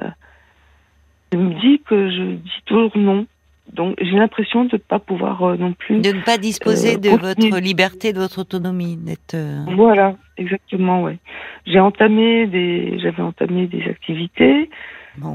elle 1.31 1.39
me 1.39 1.53
dit 1.59 1.81
que 1.85 2.09
je 2.09 2.35
dis 2.35 2.61
toujours 2.65 2.91
non. 2.95 3.25
Donc 3.71 3.95
j'ai 4.01 4.17
l'impression 4.17 4.65
de 4.65 4.73
ne 4.73 4.77
pas 4.77 4.99
pouvoir 4.99 5.41
euh, 5.43 5.57
non 5.57 5.73
plus. 5.73 6.01
De 6.01 6.11
ne 6.11 6.21
pas 6.21 6.37
disposer 6.37 6.95
euh, 6.95 6.99
de 6.99 7.09
votre 7.09 7.59
liberté, 7.59 8.11
de 8.11 8.19
votre 8.19 8.39
autonomie, 8.39 8.97
d'être. 8.97 9.35
Euh, 9.35 9.63
voilà, 9.75 10.15
exactement, 10.37 11.03
ouais. 11.03 11.17
J'ai 11.65 11.79
entamé 11.79 12.45
des, 12.47 12.99
j'avais 12.99 13.23
entamé 13.23 13.67
des 13.67 13.83
activités. 13.83 14.69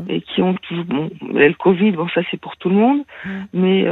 Et 0.08 0.22
qui 0.22 0.42
ont 0.42 0.54
toujours, 0.54 0.84
bon, 0.86 1.08
le 1.22 1.52
Covid, 1.52 1.92
bon, 1.92 2.08
ça 2.08 2.20
c'est 2.32 2.40
pour 2.40 2.56
tout 2.56 2.68
le 2.68 2.74
monde, 2.74 3.02
mmh. 3.24 3.30
mais 3.52 3.86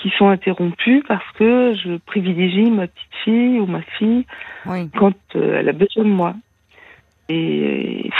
qui 0.00 0.10
sont 0.18 0.28
interrompues 0.28 1.02
parce 1.06 1.24
que 1.38 1.74
je 1.74 1.96
privilégie 1.98 2.70
ma 2.70 2.86
petite 2.86 3.14
fille 3.24 3.60
ou 3.60 3.66
ma 3.66 3.82
fille 3.98 4.26
quand 4.64 5.14
euh, 5.36 5.58
elle 5.60 5.68
a 5.68 5.72
besoin 5.72 6.04
de 6.04 6.10
moi. 6.10 6.34
Et, 7.28 8.10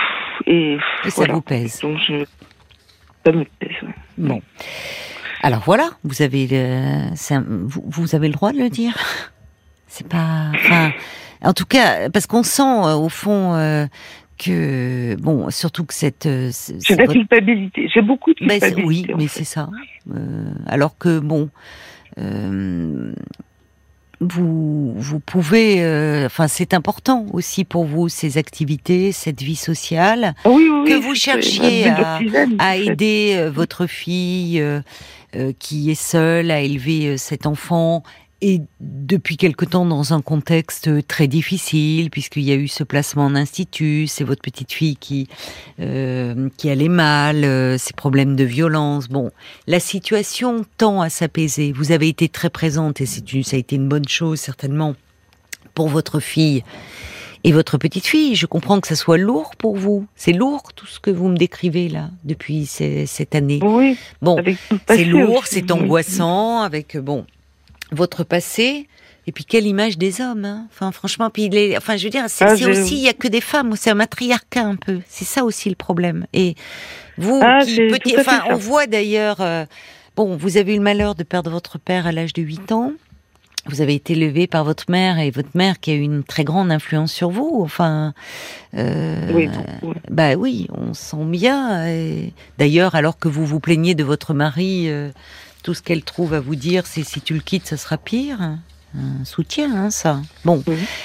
et, 0.46 0.78
ça 1.08 1.26
vous 1.26 1.40
pèse. 1.40 1.80
Donc 1.80 1.98
je, 2.06 2.24
ça 3.24 3.32
me 3.32 3.44
pèse. 3.58 3.70
Bon. 4.16 4.40
Alors 5.42 5.60
voilà, 5.60 5.90
vous 6.04 6.22
avez 6.22 6.46
le, 6.46 7.10
vous, 7.66 7.82
vous, 7.86 8.14
avez 8.14 8.28
le 8.28 8.34
droit 8.34 8.52
de 8.52 8.58
le 8.58 8.68
dire. 8.68 8.96
C'est 9.86 10.06
pas, 10.06 10.50
enfin, 10.54 10.92
en 11.42 11.52
tout 11.54 11.64
cas, 11.64 12.10
parce 12.10 12.26
qu'on 12.26 12.42
sent 12.42 12.62
euh, 12.62 12.94
au 12.94 13.08
fond 13.08 13.54
euh, 13.54 13.86
que 14.40 15.16
bon, 15.16 15.50
surtout 15.50 15.84
que 15.84 15.94
cette. 15.94 16.28
C'est 16.50 16.96
la 16.96 17.06
culpabilité. 17.06 17.88
J'ai 17.92 18.02
beaucoup 18.02 18.32
de 18.32 18.38
culpabilité. 18.38 18.82
oui, 18.84 19.06
mais 19.16 19.28
c'est 19.28 19.44
ça. 19.44 19.68
Euh, 20.14 20.50
alors 20.66 20.96
que 20.98 21.18
bon. 21.18 21.50
Euh, 22.18 23.12
vous, 24.22 24.92
vous 24.96 25.18
pouvez, 25.18 25.82
euh, 25.82 26.26
enfin 26.26 26.46
c'est 26.46 26.74
important 26.74 27.24
aussi 27.32 27.64
pour 27.64 27.86
vous 27.86 28.10
ces 28.10 28.36
activités, 28.36 29.12
cette 29.12 29.40
vie 29.40 29.56
sociale, 29.56 30.34
ah 30.44 30.50
oui, 30.50 30.68
oui, 30.68 30.90
que 30.90 30.94
vous 31.00 31.14
cherchiez 31.14 31.88
à, 31.88 32.20
à, 32.58 32.76
aider 32.76 33.48
votre 33.50 33.86
fille 33.86 34.62
qui 35.58 35.90
est 35.90 35.94
seule 35.94 36.50
à 36.50 36.60
élever 36.60 37.16
cet 37.16 37.46
enfant 37.46 38.02
et 38.42 38.62
depuis 38.80 39.36
quelque 39.36 39.64
temps 39.64 39.84
dans 39.84 40.14
un 40.14 40.22
contexte 40.22 41.06
très 41.06 41.28
difficile, 41.28 42.10
puisqu'il 42.10 42.42
y 42.42 42.52
a 42.52 42.54
eu 42.54 42.68
ce 42.68 42.84
placement 42.84 43.26
en 43.26 43.34
institut, 43.34 44.06
c'est 44.06 44.24
votre 44.24 44.40
petite 44.40 44.72
fille 44.72 44.96
qui 44.96 45.28
euh, 45.80 46.48
qui 46.56 46.70
allait 46.70 46.88
mal, 46.88 47.44
euh, 47.44 47.76
ces 47.76 47.92
problèmes 47.92 48.36
de 48.36 48.44
violence. 48.44 49.08
Bon, 49.08 49.30
la 49.66 49.80
situation 49.80 50.64
tend 50.78 51.00
à 51.00 51.10
s'apaiser. 51.10 51.72
Vous 51.72 51.92
avez 51.92 52.08
été 52.08 52.28
très 52.28 52.50
présente 52.50 53.00
et 53.00 53.06
c'est 53.06 53.20
ça 53.42 53.56
a 53.56 53.58
été 53.58 53.76
une 53.76 53.88
bonne 53.88 54.08
chose 54.08 54.40
certainement 54.40 54.94
pour 55.74 55.88
votre 55.88 56.18
fille 56.18 56.64
et 57.44 57.52
votre 57.52 57.78
petite 57.78 58.06
fille. 58.06 58.34
Je 58.34 58.46
comprends 58.46 58.80
que 58.80 58.88
ça 58.88 58.96
soit 58.96 59.18
lourd 59.18 59.52
pour 59.56 59.76
vous. 59.76 60.06
C'est 60.16 60.32
lourd 60.32 60.72
tout 60.74 60.86
ce 60.86 60.98
que 60.98 61.10
vous 61.10 61.28
me 61.28 61.36
décrivez 61.36 61.88
là 61.88 62.10
depuis 62.24 62.66
cette 62.66 63.34
année. 63.34 63.60
Oui. 63.62 63.98
Bon, 64.22 64.42
c'est 64.88 65.04
lourd, 65.04 65.44
c'est 65.46 65.70
angoissant 65.70 66.62
avec 66.62 66.96
bon 66.96 67.26
votre 67.92 68.24
passé. 68.24 68.88
Et 69.26 69.32
puis 69.32 69.44
quelle 69.44 69.66
image 69.66 69.98
des 69.98 70.20
hommes, 70.20 70.44
hein. 70.44 70.66
Enfin, 70.70 70.92
franchement, 70.92 71.30
puis 71.30 71.44
il 71.44 71.76
enfin, 71.76 71.96
je 71.96 72.04
veux 72.04 72.10
dire, 72.10 72.24
c'est 72.28 72.44
ah, 72.44 72.54
aussi, 72.54 72.96
il 72.96 73.02
y 73.02 73.08
a 73.08 73.12
que 73.12 73.28
des 73.28 73.40
femmes, 73.40 73.74
c'est 73.76 73.90
un 73.90 73.94
matriarcat 73.94 74.62
un 74.62 74.76
peu. 74.76 75.00
C'est 75.08 75.26
ça 75.26 75.44
aussi 75.44 75.68
le 75.68 75.76
problème. 75.76 76.26
Et 76.32 76.54
vous, 77.18 77.38
ah, 77.42 77.60
petit, 77.64 78.16
enfin, 78.18 78.42
on 78.48 78.56
voit 78.56 78.86
d'ailleurs, 78.86 79.40
euh, 79.40 79.66
bon, 80.16 80.36
vous 80.36 80.56
avez 80.56 80.72
eu 80.72 80.76
le 80.76 80.82
malheur 80.82 81.14
de 81.14 81.22
perdre 81.22 81.50
votre 81.50 81.78
père 81.78 82.06
à 82.06 82.12
l'âge 82.12 82.32
de 82.32 82.42
8 82.42 82.72
ans. 82.72 82.92
Vous 83.66 83.82
avez 83.82 83.94
été 83.94 84.14
élevé 84.14 84.46
par 84.46 84.64
votre 84.64 84.90
mère 84.90 85.18
et 85.18 85.30
votre 85.30 85.50
mère 85.54 85.78
qui 85.80 85.90
a 85.90 85.94
eu 85.94 86.00
une 86.00 86.24
très 86.24 86.44
grande 86.44 86.72
influence 86.72 87.12
sur 87.12 87.28
vous. 87.28 87.60
Enfin, 87.62 88.14
euh, 88.74 89.30
oui, 89.34 89.50
bah 90.08 90.34
oui, 90.34 90.66
on 90.72 90.94
sent 90.94 91.24
bien. 91.26 91.86
D'ailleurs, 92.58 92.94
alors 92.94 93.18
que 93.18 93.28
vous 93.28 93.44
vous 93.44 93.60
plaignez 93.60 93.94
de 93.94 94.02
votre 94.02 94.32
mari. 94.32 94.88
Euh, 94.88 95.10
tout 95.62 95.74
ce 95.74 95.82
qu'elle 95.82 96.02
trouve 96.02 96.34
à 96.34 96.40
vous 96.40 96.56
dire, 96.56 96.86
c'est 96.86 97.02
si 97.02 97.20
tu 97.20 97.34
le 97.34 97.40
quittes, 97.40 97.66
ça 97.66 97.76
sera 97.76 97.96
pire. 97.96 98.40
un 98.40 99.24
soutien, 99.24 99.74
hein, 99.74 99.90
ça. 99.90 100.20
Bon. 100.44 100.64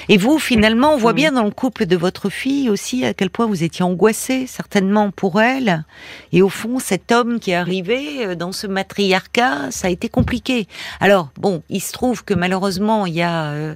Et 0.09 0.17
vous, 0.17 0.39
finalement, 0.39 0.93
on 0.93 0.97
voit 0.97 1.13
bien 1.13 1.31
dans 1.31 1.43
le 1.43 1.51
couple 1.51 1.85
de 1.85 1.95
votre 1.95 2.29
fille 2.29 2.69
aussi 2.69 3.05
à 3.05 3.13
quel 3.13 3.29
point 3.29 3.45
vous 3.45 3.63
étiez 3.63 3.83
angoissé, 3.83 4.47
certainement 4.47 5.11
pour 5.11 5.41
elle. 5.41 5.85
Et 6.31 6.41
au 6.41 6.49
fond, 6.49 6.79
cet 6.79 7.11
homme 7.11 7.39
qui 7.39 7.51
est 7.51 7.55
arrivé 7.55 8.25
euh, 8.25 8.35
dans 8.35 8.51
ce 8.51 8.65
matriarcat, 8.67 9.71
ça 9.71 9.87
a 9.87 9.91
été 9.91 10.09
compliqué. 10.09 10.67
Alors, 10.99 11.29
bon, 11.37 11.61
il 11.69 11.81
se 11.81 11.93
trouve 11.93 12.23
que 12.23 12.33
malheureusement, 12.33 13.05
il 13.05 13.13
y 13.13 13.21
a 13.21 13.51
euh, 13.51 13.75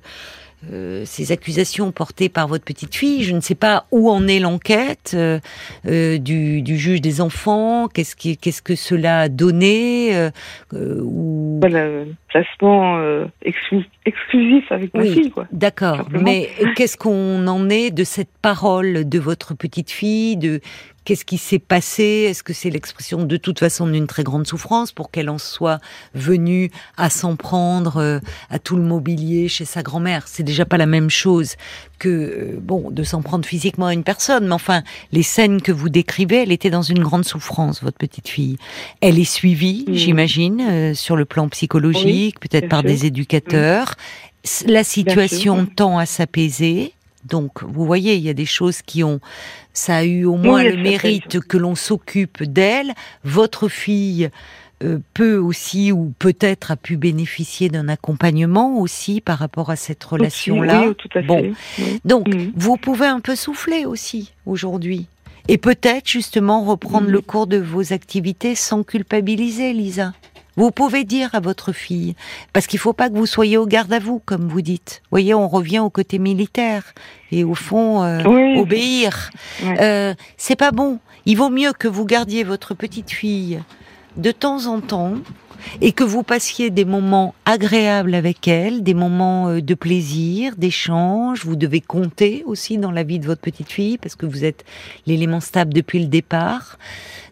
euh, 0.72 1.04
ces 1.06 1.32
accusations 1.32 1.92
portées 1.92 2.30
par 2.30 2.48
votre 2.48 2.64
petite 2.66 2.94
fille. 2.96 3.24
Je 3.24 3.34
ne 3.34 3.40
sais 3.40 3.56
pas 3.56 3.86
où 3.92 4.10
en 4.10 4.28
est 4.28 4.40
l'enquête 4.40 5.12
euh, 5.14 5.40
euh, 5.88 6.18
du, 6.18 6.62
du 6.62 6.78
juge 6.78 7.02
des 7.02 7.22
enfants. 7.22 7.88
Qu'est-ce 7.88 8.16
qui, 8.16 8.36
qu'est-ce 8.38 8.62
que 8.62 8.76
cela 8.76 9.22
a 9.22 9.30
donné 9.30 10.16
euh, 10.16 10.32
ou... 10.74 11.60
Voilà, 11.62 11.80
euh, 11.80 12.06
placement 12.28 12.98
euh, 12.98 13.26
exclu- 13.46 13.86
exclusif 14.06 14.72
avec 14.72 14.94
ma 14.94 15.02
Oui. 15.02 15.14
fille, 15.14 15.32
quoi. 15.32 15.48
D'accord, 15.52 16.08
mais 16.12 16.50
qu'est-ce 16.76 16.98
qu'on 16.98 17.48
en 17.48 17.70
est 17.70 17.92
de 17.92 18.04
cette 18.04 18.30
parole 18.42 19.08
de 19.08 19.20
votre 19.20 19.54
petite 19.56 19.92
fille 19.92 20.36
De 20.38 20.60
qu'est-ce 21.10 21.26
qui 21.26 21.40
s'est 21.40 21.58
passé? 21.58 22.04
Est-ce 22.30 22.44
que 22.44 22.54
c'est 22.54 22.70
l'expression 22.70 23.24
de 23.24 23.36
toute 23.36 23.58
façon 23.58 23.88
d'une 23.88 24.06
très 24.06 24.24
grande 24.24 24.46
souffrance 24.46 24.92
pour 24.92 25.10
qu'elle 25.10 25.28
en 25.32 25.40
soit 25.40 25.80
venue 26.14 26.70
à 26.98 27.10
s'en 27.10 27.36
prendre 27.36 27.98
euh, 27.98 28.20
à 28.52 28.60
tout 28.60 28.76
le 28.76 28.84
mobilier 28.84 29.48
chez 29.48 29.66
sa 29.66 29.82
grand-mère? 29.82 30.28
C'est 30.28 30.44
déjà 30.44 30.66
pas 30.66 30.78
la 30.78 30.86
même 30.86 31.10
chose 31.10 31.56
que 31.98 32.10
euh, 32.10 32.60
bon 32.62 32.92
de 32.92 33.02
s'en 33.02 33.24
prendre 33.24 33.44
physiquement 33.44 33.88
à 33.88 33.94
une 33.96 34.04
personne, 34.04 34.46
mais 34.48 34.54
enfin 34.54 34.84
les 35.12 35.24
scènes 35.24 35.64
que 35.64 35.72
vous 35.72 35.90
décrivez, 35.90 36.44
elle 36.44 36.52
était 36.52 36.70
dans 36.70 36.84
une 36.84 37.00
grande 37.00 37.26
souffrance, 37.26 37.82
votre 37.82 37.98
petite 37.98 38.28
fille. 38.28 38.58
Elle 39.02 39.18
est 39.18 39.24
suivie, 39.24 39.86
Mhm. 39.88 39.94
j'imagine, 39.96 40.62
euh, 40.62 40.94
sur 40.94 41.16
le 41.16 41.26
plan 41.26 41.50
psychologique, 41.50 42.40
peut-être 42.40 42.70
par 42.70 42.82
sûr. 42.82 42.90
des 42.90 43.06
éducateurs. 43.08 43.96
S- 44.44 44.64
La 44.68 44.84
situation 44.84 45.66
tend 45.66 45.98
à 45.98 46.06
s'apaiser. 46.06 46.94
Donc, 47.26 47.64
vous 47.64 47.86
voyez, 47.86 48.16
il 48.16 48.22
y 48.24 48.30
a 48.30 48.34
des 48.34 48.46
choses 48.46 48.82
qui 48.82 49.04
ont, 49.04 49.20
ça 49.74 49.98
a 49.98 50.04
eu 50.04 50.26
au 50.26 50.36
moins 50.38 50.64
Oui, 50.64 50.72
le 50.72 50.82
mérite 50.82 51.40
que 51.42 51.58
l'on 51.58 51.76
s'occupe 51.76 52.44
d'elle. 52.44 52.94
Votre 53.24 53.68
fille 53.68 54.30
euh, 54.82 55.00
peut 55.14 55.36
aussi, 55.36 55.92
ou 55.92 56.14
peut-être 56.20 56.72
a 56.72 56.78
pu 56.78 56.96
bénéficier 56.96 57.68
d'un 57.68 57.90
accompagnement 57.90 58.80
aussi 58.80 59.20
par 59.20 59.38
rapport 59.40 59.70
à 59.70 59.76
cette 59.76 60.02
relation-là. 60.04 60.86
Oui, 60.88 60.96
tout 60.96 61.10
à 61.16 61.22
fait. 61.22 61.28
Bon. 61.28 61.54
Donc, 62.06 62.28
Mhm. 62.34 62.54
vous 62.56 62.78
pouvez 62.78 63.08
un 63.08 63.20
peu 63.20 63.36
souffler 63.36 63.86
aussi 63.86 64.32
aujourd'hui. 64.46 65.08
Et 65.50 65.58
peut-être 65.58 66.08
justement 66.08 66.64
reprendre 66.64 67.08
Mhm. 67.08 67.12
le 67.14 67.22
cours 67.22 67.48
de 67.48 67.58
vos 67.58 67.92
activités 67.92 68.56
sans 68.56 68.84
culpabiliser, 68.84 69.74
Lisa. 69.74 70.14
Vous 70.60 70.72
pouvez 70.72 71.06
dire 71.06 71.30
à 71.36 71.40
votre 71.40 71.72
fille, 71.72 72.16
parce 72.52 72.68
qu'il 72.68 72.80
faut 72.80 72.92
pas 72.92 73.10
que 73.10 73.16
vous 73.16 73.26
soyez 73.26 73.56
au 73.56 73.66
garde 73.66 73.94
à 73.94 74.00
vous, 74.00 74.22
comme 74.26 74.50
vous 74.50 74.62
dites. 74.62 75.00
Vous 75.04 75.12
voyez, 75.12 75.34
on 75.34 75.48
revient 75.48 75.80
au 75.80 75.90
côté 75.90 76.20
militaire 76.20 76.84
et 77.32 77.46
au 77.46 77.56
fond 77.56 78.04
euh, 78.04 78.22
Oui. 78.26 78.60
obéir. 78.60 79.32
Ouais. 79.64 79.78
Euh, 79.80 80.14
c'est 80.36 80.58
pas 80.58 80.72
bon. 80.72 81.00
Il 81.26 81.38
vaut 81.38 81.50
mieux 81.50 81.72
que 81.72 81.88
vous 81.88 82.04
gardiez 82.04 82.44
votre 82.44 82.74
petite 82.74 83.10
fille 83.10 83.62
de 84.18 84.32
temps 84.32 84.66
en 84.66 84.82
temps 84.82 85.14
et 85.80 85.94
que 85.94 86.04
vous 86.04 86.24
passiez 86.24 86.72
des 86.72 86.84
moments 86.84 87.36
agréables 87.46 88.14
avec 88.14 88.46
elle, 88.50 88.84
des 88.84 88.94
moments 88.94 89.48
euh, 89.48 89.62
de 89.62 89.74
plaisir, 89.76 90.56
d'échange. 90.58 91.46
Vous 91.46 91.56
devez 91.56 91.80
compter 91.80 92.44
aussi 92.46 92.78
dans 92.78 92.92
la 92.92 93.04
vie 93.04 93.20
de 93.20 93.26
votre 93.26 93.40
petite 93.40 93.72
fille 93.72 93.98
parce 93.98 94.16
que 94.16 94.26
vous 94.26 94.44
êtes 94.44 94.66
l'élément 95.08 95.40
stable 95.40 95.74
depuis 95.74 96.00
le 96.00 96.08
départ. 96.08 96.78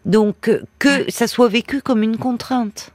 Donc 0.06 0.48
euh, 0.48 0.62
que 0.78 1.10
ça 1.10 1.26
soit 1.26 1.48
vécu 1.48 1.82
comme 1.82 2.02
une 2.02 2.16
contrainte. 2.16 2.92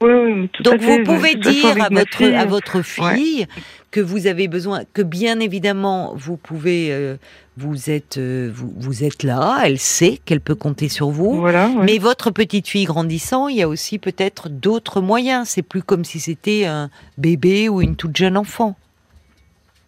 Oui, 0.00 0.10
oui, 0.12 0.48
tout 0.52 0.62
à 0.68 0.72
Donc 0.76 0.80
vous 0.82 1.02
pouvez 1.04 1.34
dire 1.36 1.82
à 1.82 1.88
votre 1.88 2.16
fille, 2.16 2.34
à 2.34 2.44
votre 2.44 2.82
fille 2.82 3.46
que 3.90 4.00
vous 4.00 4.26
avez 4.26 4.46
besoin, 4.46 4.82
que 4.92 5.00
bien 5.00 5.40
évidemment 5.40 6.12
vous 6.16 6.36
pouvez, 6.36 6.88
euh, 6.92 7.16
vous 7.56 7.88
êtes 7.88 8.18
euh, 8.18 8.50
vous, 8.52 8.70
vous 8.76 9.04
êtes 9.04 9.22
là, 9.22 9.58
elle 9.64 9.78
sait 9.78 10.18
qu'elle 10.26 10.40
peut 10.42 10.54
compter 10.54 10.90
sur 10.90 11.08
vous. 11.08 11.36
Voilà, 11.40 11.68
ouais. 11.68 11.84
Mais 11.84 11.96
votre 11.98 12.30
petite 12.30 12.68
fille 12.68 12.84
grandissant, 12.84 13.48
il 13.48 13.56
y 13.56 13.62
a 13.62 13.68
aussi 13.68 13.98
peut-être 13.98 14.50
d'autres 14.50 15.00
moyens. 15.00 15.48
C'est 15.48 15.62
plus 15.62 15.82
comme 15.82 16.04
si 16.04 16.20
c'était 16.20 16.66
un 16.66 16.90
bébé 17.16 17.70
ou 17.70 17.80
une 17.80 17.96
toute 17.96 18.14
jeune 18.16 18.36
enfant. 18.36 18.76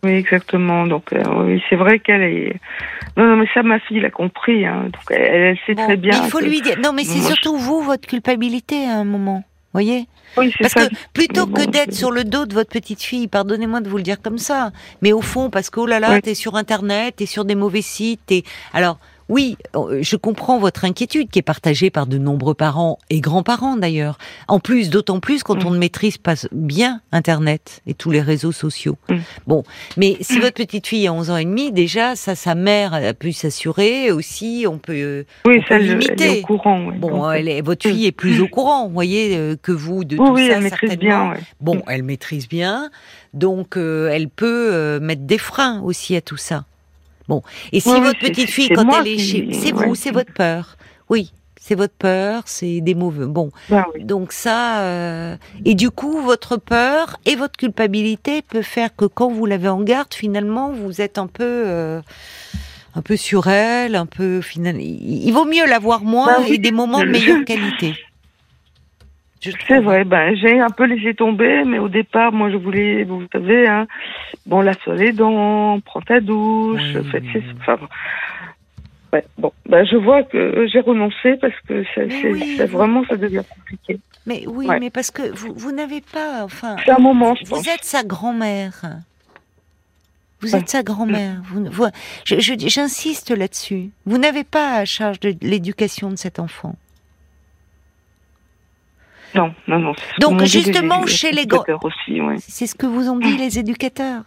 Oui, 0.04 0.12
exactement. 0.12 0.86
Donc, 0.86 1.12
euh, 1.12 1.58
c'est 1.68 1.74
vrai 1.76 1.98
qu'elle 1.98 2.22
est. 2.22 2.56
Non, 3.16 3.26
non, 3.26 3.36
mais 3.36 3.46
ça, 3.52 3.62
ma 3.64 3.80
fille 3.80 4.00
l'a 4.00 4.10
compris. 4.10 4.64
Hein. 4.64 4.84
Donc, 4.84 5.02
elle, 5.10 5.20
elle 5.42 5.58
sait 5.66 5.74
Bon, 5.74 5.84
très 5.84 5.96
bien. 5.96 6.12
il 6.24 6.30
faut 6.30 6.38
que- 6.38 6.44
lui 6.44 6.60
dire. 6.62 6.78
Non, 6.82 6.92
mais 6.92 7.02
c'est 7.02 7.18
je- 7.18 7.24
surtout 7.24 7.56
vous, 7.56 7.82
votre 7.82 8.06
culpabilité 8.06 8.86
à 8.86 8.94
un 8.94 9.04
moment. 9.04 9.42
Voyez 9.72 10.06
Oui, 10.36 10.52
Parce 10.60 10.72
ça. 10.72 10.88
que 10.88 10.94
plutôt 11.12 11.46
que 11.46 11.64
d'être 11.66 11.94
sur 11.94 12.10
le 12.10 12.24
dos 12.24 12.46
de 12.46 12.54
votre 12.54 12.70
petite 12.70 13.02
fille, 13.02 13.28
pardonnez-moi 13.28 13.80
de 13.80 13.88
vous 13.88 13.98
le 13.98 14.02
dire 14.02 14.20
comme 14.22 14.38
ça, 14.38 14.72
mais 15.02 15.12
au 15.12 15.20
fond, 15.20 15.50
parce 15.50 15.70
que 15.70 15.80
oh 15.80 15.86
là 15.86 16.00
là, 16.00 16.20
t'es 16.20 16.34
sur 16.34 16.56
Internet, 16.56 17.16
t'es 17.16 17.26
sur 17.26 17.44
des 17.44 17.54
mauvais 17.54 17.82
sites, 17.82 18.20
t'es... 18.26 18.44
Alors, 18.72 18.98
oui, 19.28 19.56
euh, 19.76 19.98
je 20.02 20.16
comprends 20.16 20.58
votre 20.58 20.84
inquiétude 20.84 21.28
qui 21.30 21.38
est 21.38 21.42
partagée 21.42 21.90
par 21.90 22.06
de 22.06 22.16
nombreux 22.18 22.54
parents 22.54 22.98
et 23.10 23.20
grands-parents 23.20 23.76
d'ailleurs. 23.76 24.16
En 24.48 24.58
plus, 24.60 24.90
d'autant 24.90 25.20
plus 25.20 25.42
quand 25.42 25.62
Mm. 25.62 25.66
on 25.66 25.70
ne 25.72 25.78
maîtrise 25.78 26.16
pas 26.18 26.34
bien 26.52 27.00
Internet 27.12 27.82
et 27.86 27.94
tous 27.94 28.10
les 28.10 28.20
réseaux 28.22 28.52
sociaux. 28.52 28.96
Mm. 29.08 29.16
Bon, 29.46 29.62
mais 29.96 30.16
si 30.20 30.38
votre 30.38 30.54
petite 30.54 30.86
fille 30.86 31.06
a 31.06 31.12
11 31.12 31.30
ans 31.30 31.36
et 31.36 31.44
demi, 31.44 31.72
déjà, 31.72 32.16
ça, 32.16 32.34
sa 32.34 32.54
mère 32.54 32.94
a 32.94 33.12
pu 33.14 33.32
s'assurer 33.32 34.10
aussi, 34.12 34.64
on 34.68 34.78
peut... 34.78 34.92
euh, 34.94 35.24
Oui, 35.46 35.56
on 35.58 35.62
ça, 35.62 35.68
peut 35.68 35.74
elle 35.76 35.88
limiter. 35.88 36.38
est 36.38 36.42
au 36.44 36.46
courant. 36.46 36.90
Bon, 36.96 37.30
elle 37.30 37.48
est, 37.48 37.60
votre 37.60 37.88
fille 37.88 38.06
est 38.06 38.12
plus 38.12 38.40
au 38.40 38.48
courant, 38.48 38.86
vous 38.86 38.94
voyez, 38.94 39.36
euh, 39.36 39.56
que 39.60 39.72
vous 39.72 40.04
de 40.04 40.16
oui, 40.16 40.26
tout 40.26 40.32
oui, 40.34 40.46
ça 40.48 40.54
elle 40.54 40.62
maîtrise 40.62 40.96
bien. 40.98 41.30
ouais. 41.32 41.36
Bon, 41.60 41.82
elle 41.88 42.02
maîtrise 42.02 42.48
bien, 42.48 42.90
donc 43.34 43.76
euh, 43.76 44.08
elle 44.12 44.28
peut 44.28 44.70
euh, 44.72 45.00
mettre 45.00 45.22
des 45.22 45.38
freins 45.38 45.80
aussi 45.82 46.16
à 46.16 46.20
tout 46.20 46.36
ça. 46.36 46.64
Bon, 47.28 47.42
et 47.72 47.80
si 47.80 47.88
votre 47.88 48.18
petite 48.18 48.48
fille, 48.48 48.70
quand 48.70 48.88
elle 49.00 49.08
est 49.08 49.18
chez, 49.18 49.52
c'est 49.52 49.72
vous, 49.72 49.94
c'est 49.94 50.10
votre 50.10 50.32
peur. 50.32 50.76
Oui, 51.10 51.32
c'est 51.60 51.74
votre 51.74 51.94
peur, 51.94 52.42
c'est 52.46 52.80
des 52.80 52.94
mauvais. 52.94 53.26
Bon, 53.26 53.50
oui. 53.70 53.78
donc 54.00 54.32
ça, 54.32 54.80
euh, 54.80 55.36
et 55.66 55.74
du 55.74 55.90
coup, 55.90 56.22
votre 56.22 56.56
peur 56.56 57.18
et 57.26 57.36
votre 57.36 57.58
culpabilité 57.58 58.40
peut 58.40 58.62
faire 58.62 58.96
que 58.96 59.04
quand 59.04 59.28
vous 59.28 59.44
l'avez 59.44 59.68
en 59.68 59.82
garde, 59.82 60.14
finalement, 60.14 60.70
vous 60.70 61.02
êtes 61.02 61.18
un 61.18 61.26
peu, 61.26 61.44
euh, 61.44 62.00
un 62.94 63.02
peu 63.02 63.16
sur 63.16 63.48
elle, 63.48 63.94
un 63.96 64.06
peu 64.06 64.40
final. 64.40 64.80
Il 64.80 65.30
vaut 65.32 65.44
mieux 65.44 65.66
l'avoir 65.66 66.02
moins 66.02 66.36
oui. 66.40 66.54
et 66.54 66.58
des 66.58 66.72
moments 66.72 67.00
de 67.00 67.10
meilleure 67.10 67.44
qualité. 67.44 67.94
C'est 69.40 69.80
vrai, 69.80 70.04
ben, 70.04 70.34
j'ai 70.36 70.58
un 70.60 70.70
peu 70.70 70.84
laissé 70.84 71.14
tomber, 71.14 71.62
mais 71.64 71.78
au 71.78 71.88
départ, 71.88 72.32
moi, 72.32 72.50
je 72.50 72.56
voulais, 72.56 73.04
vous 73.04 73.22
savez, 73.32 73.68
hein, 73.68 73.86
bon, 74.46 74.60
la 74.60 74.72
sur 74.74 74.92
les 74.92 75.12
dents, 75.12 75.78
prends 75.84 76.00
ta 76.00 76.20
douche, 76.20 76.80
Oui, 76.94 77.04
faites 77.12 77.22
oui. 77.34 77.42
Enfin, 77.60 77.78
ouais, 79.12 79.24
bon, 79.38 79.52
ben, 79.68 79.86
je 79.86 79.96
vois 79.96 80.22
que 80.24 80.66
j'ai 80.72 80.80
renoncé 80.80 81.36
parce 81.40 81.54
que 81.68 81.84
c'est, 81.94 82.06
vous- 82.08 82.66
vraiment, 82.76 83.04
ça 83.08 83.16
devient 83.16 83.42
compliqué. 83.48 84.00
Mais 84.26 84.44
oui, 84.46 84.66
Ouais. 84.66 84.80
mais 84.80 84.90
parce 84.90 85.10
que 85.10 85.22
vous, 85.34 85.54
vous 85.54 85.72
n'avez 85.72 86.00
pas, 86.00 86.42
enfin, 86.44 86.76
C'est 86.84 86.90
un 86.90 86.98
moment, 86.98 87.34
je 87.36 87.44
vous 87.44 87.56
pense. 87.56 87.68
êtes 87.68 87.84
sa 87.84 88.02
grand-mère. 88.02 88.82
Vous 90.40 90.54
êtes 90.54 90.68
sa 90.68 90.82
grand-mère. 90.82 91.40
Vous, 91.44 91.64
vous- 91.70 91.86
je- 92.24 92.54
j'insiste 92.68 93.30
là-dessus. 93.30 93.90
Vous 94.06 94.18
n'avez 94.18 94.44
pas 94.44 94.74
à 94.74 94.84
charge 94.84 95.18
de 95.20 95.34
l'éducation 95.42 96.10
de 96.10 96.16
cet 96.16 96.38
enfant. 96.38 96.76
Non, 99.34 99.54
non, 99.66 99.78
non. 99.78 99.92
Donc, 100.20 100.42
justement, 100.44 101.02
les 101.02 101.06
chez 101.08 101.30
les 101.32 101.42
éducateurs 101.42 101.84
aussi, 101.84 102.20
ouais. 102.20 102.36
C'est 102.38 102.66
ce 102.66 102.74
que 102.74 102.86
vous 102.86 103.08
ont 103.10 103.18
dit 103.18 103.36
les 103.36 103.58
éducateurs. 103.58 104.22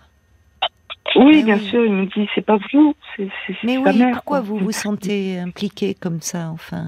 Oui, 1.16 1.38
Mais 1.38 1.44
bien 1.44 1.56
oui. 1.58 1.68
sûr, 1.70 1.86
il 1.86 1.92
me 1.92 2.06
dit, 2.06 2.30
c'est 2.36 2.46
pas 2.46 2.58
vous, 2.72 2.96
c'est, 3.18 3.28
Mais 3.64 3.78
oui, 3.78 3.98
mère. 3.98 4.14
pourquoi 4.14 4.38
quoi. 4.40 4.48
vous 4.48 4.58
vous 4.58 4.72
sentez 4.72 5.40
impliqué 5.40 5.94
comme 5.94 6.22
ça, 6.22 6.50
enfin 6.54 6.86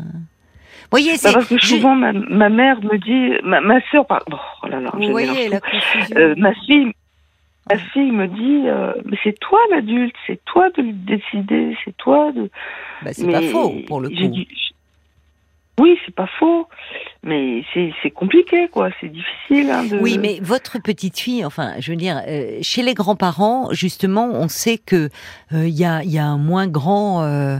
Voyez, 0.91 1.11
Bah, 1.13 1.17
c'est. 1.17 1.33
parce 1.33 1.47
que 1.47 1.57
je- 1.57 1.65
souvent, 1.67 1.95
ma, 1.95 2.13
ma 2.13 2.49
mère 2.49 2.81
me 2.83 2.97
dit, 2.97 3.41
ma, 3.43 3.59
ma 3.61 3.81
soeur, 3.89 4.05
par... 4.05 4.23
oh 4.29 4.67
là 4.67 4.79
là, 4.79 4.91
vous 4.93 5.09
voyez 5.09 5.49
la 5.49 5.59
confusion. 5.59 6.15
Euh, 6.15 6.35
ma 6.37 6.53
fille, 6.53 6.91
ma 7.69 7.77
fille 7.77 8.11
me 8.11 8.27
dit, 8.27 8.67
euh, 8.69 8.93
mais 9.05 9.17
c'est 9.23 9.37
toi 9.39 9.59
l'adulte, 9.71 10.15
c'est 10.27 10.43
toi 10.45 10.69
de 10.77 10.83
décider, 10.83 11.75
c'est 11.83 11.97
toi 11.97 12.31
de. 12.31 12.49
Bah, 13.01 13.11
c'est 13.13 13.29
pas 13.29 13.41
faux 13.41 13.73
pour 13.87 13.99
le 14.01 14.09
coup. 14.09 14.15
dit- 14.15 14.47
Oui, 15.79 15.97
c'est 16.05 16.13
pas 16.13 16.29
faux, 16.37 16.67
mais 17.23 17.63
c'est 17.73 17.91
c'est 18.03 18.11
compliqué, 18.11 18.67
quoi. 18.71 18.89
C'est 19.01 19.09
difficile. 19.09 19.71
Hein, 19.71 19.85
de... 19.85 19.97
Oui, 19.97 20.19
mais 20.19 20.37
votre 20.39 20.77
petite 20.79 21.17
fille, 21.17 21.43
enfin, 21.43 21.73
je 21.79 21.89
veux 21.91 21.97
dire, 21.97 22.21
euh, 22.27 22.59
chez 22.61 22.83
les 22.83 22.93
grands-parents, 22.93 23.69
justement, 23.71 24.29
on 24.31 24.47
sait 24.47 24.77
que 24.77 25.09
euh, 25.51 25.67
il 25.67 25.73
y, 25.73 25.83
a, 25.83 26.03
il 26.03 26.11
y 26.11 26.19
a 26.19 26.25
un 26.25 26.37
moins 26.37 26.67
grand, 26.67 27.23
euh, 27.23 27.57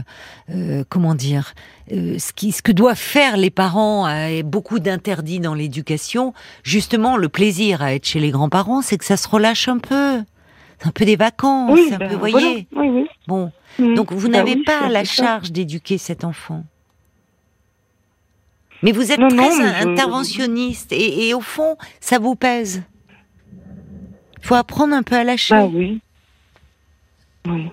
euh, 0.50 0.84
comment 0.88 1.16
dire, 1.16 1.54
euh, 1.90 2.16
ce, 2.20 2.32
qui, 2.32 2.52
ce 2.52 2.62
que 2.62 2.70
doivent 2.70 2.96
faire 2.96 3.36
les 3.36 3.50
parents, 3.50 4.06
euh, 4.06 4.28
et 4.28 4.42
beaucoup 4.44 4.78
d'interdits 4.78 5.40
dans 5.40 5.54
l'éducation. 5.54 6.34
Justement, 6.62 7.16
le 7.16 7.28
plaisir 7.28 7.82
à 7.82 7.94
être 7.94 8.06
chez 8.06 8.20
les 8.20 8.30
grands-parents, 8.30 8.80
c'est 8.80 8.96
que 8.96 9.04
ça 9.04 9.16
se 9.16 9.26
relâche 9.26 9.66
un 9.66 9.78
peu. 9.78 10.22
C'est 10.78 10.86
un 10.88 10.92
peu 10.92 11.04
des 11.04 11.16
vacances, 11.16 11.72
oui, 11.72 11.90
un 11.92 11.98
ben, 11.98 12.10
peu, 12.10 12.14
voilà. 12.16 12.30
voyez. 12.38 12.68
Oui, 12.76 12.88
oui. 12.90 13.06
Bon, 13.26 13.50
Mm. 13.80 13.94
donc 13.96 14.12
vous 14.12 14.28
Bah 14.28 14.38
n'avez 14.38 14.62
pas 14.62 14.88
la 14.88 15.02
charge 15.02 15.50
d'éduquer 15.50 15.98
cet 15.98 16.22
enfant. 16.22 16.62
Mais 18.84 18.92
vous 18.92 19.10
êtes 19.10 19.18
Non, 19.18 19.28
très 19.28 19.36
non, 19.36 19.56
mais 19.58 19.64
je- 19.80 19.88
interventionniste 19.88 20.92
et, 20.92 21.28
et 21.28 21.34
au 21.34 21.40
fond, 21.40 21.76
ça 22.00 22.18
vous 22.20 22.36
pèse. 22.36 22.82
Il 24.40 24.46
faut 24.46 24.54
apprendre 24.54 24.94
un 24.94 25.02
peu 25.02 25.16
à 25.16 25.24
lâcher. 25.24 25.54
Bah 25.54 25.64
oui. 25.66 26.00
Oui. 27.46 27.70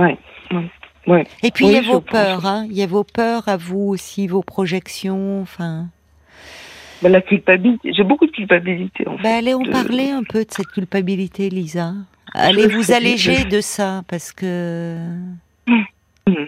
Ouais. 0.00 0.18
ouais. 0.50 0.70
ouais. 1.06 1.26
Et 1.42 1.50
puis 1.52 1.64
Oui, 1.64 1.70
il 1.70 1.74
y 1.74 1.78
a 1.78 1.82
vos 1.92 2.00
peurs, 2.00 2.44
hein. 2.44 2.66
Il 2.68 2.76
y 2.76 2.82
a 2.82 2.86
vos 2.86 3.04
peurs 3.04 3.48
à 3.48 3.56
vous 3.56 3.80
aussi, 3.88 4.26
vos 4.26 4.42
projections. 4.42 5.40
Enfin, 5.42 5.86
Bah, 7.02 7.08
la 7.08 7.20
culpabilité. 7.22 7.92
J'ai 7.92 8.02
beaucoup 8.04 8.26
de 8.26 8.32
culpabilité 8.32 9.06
en 9.06 9.16
fait. 9.16 9.22
bah, 9.22 9.36
allez 9.36 9.54
en 9.54 9.60
de- 9.60 9.70
parler 9.70 10.10
un 10.10 10.24
peu 10.24 10.44
de 10.44 10.50
cette 10.50 10.66
culpabilité, 10.68 11.50
Lisa. 11.50 11.94
Allez 12.34 12.68
Je 12.68 12.76
vous 12.76 12.90
alléger 12.92 13.44
de 13.44 13.60
ça, 13.60 14.02
parce 14.08 14.32
que 14.32 14.98
Mhm. 15.68 16.46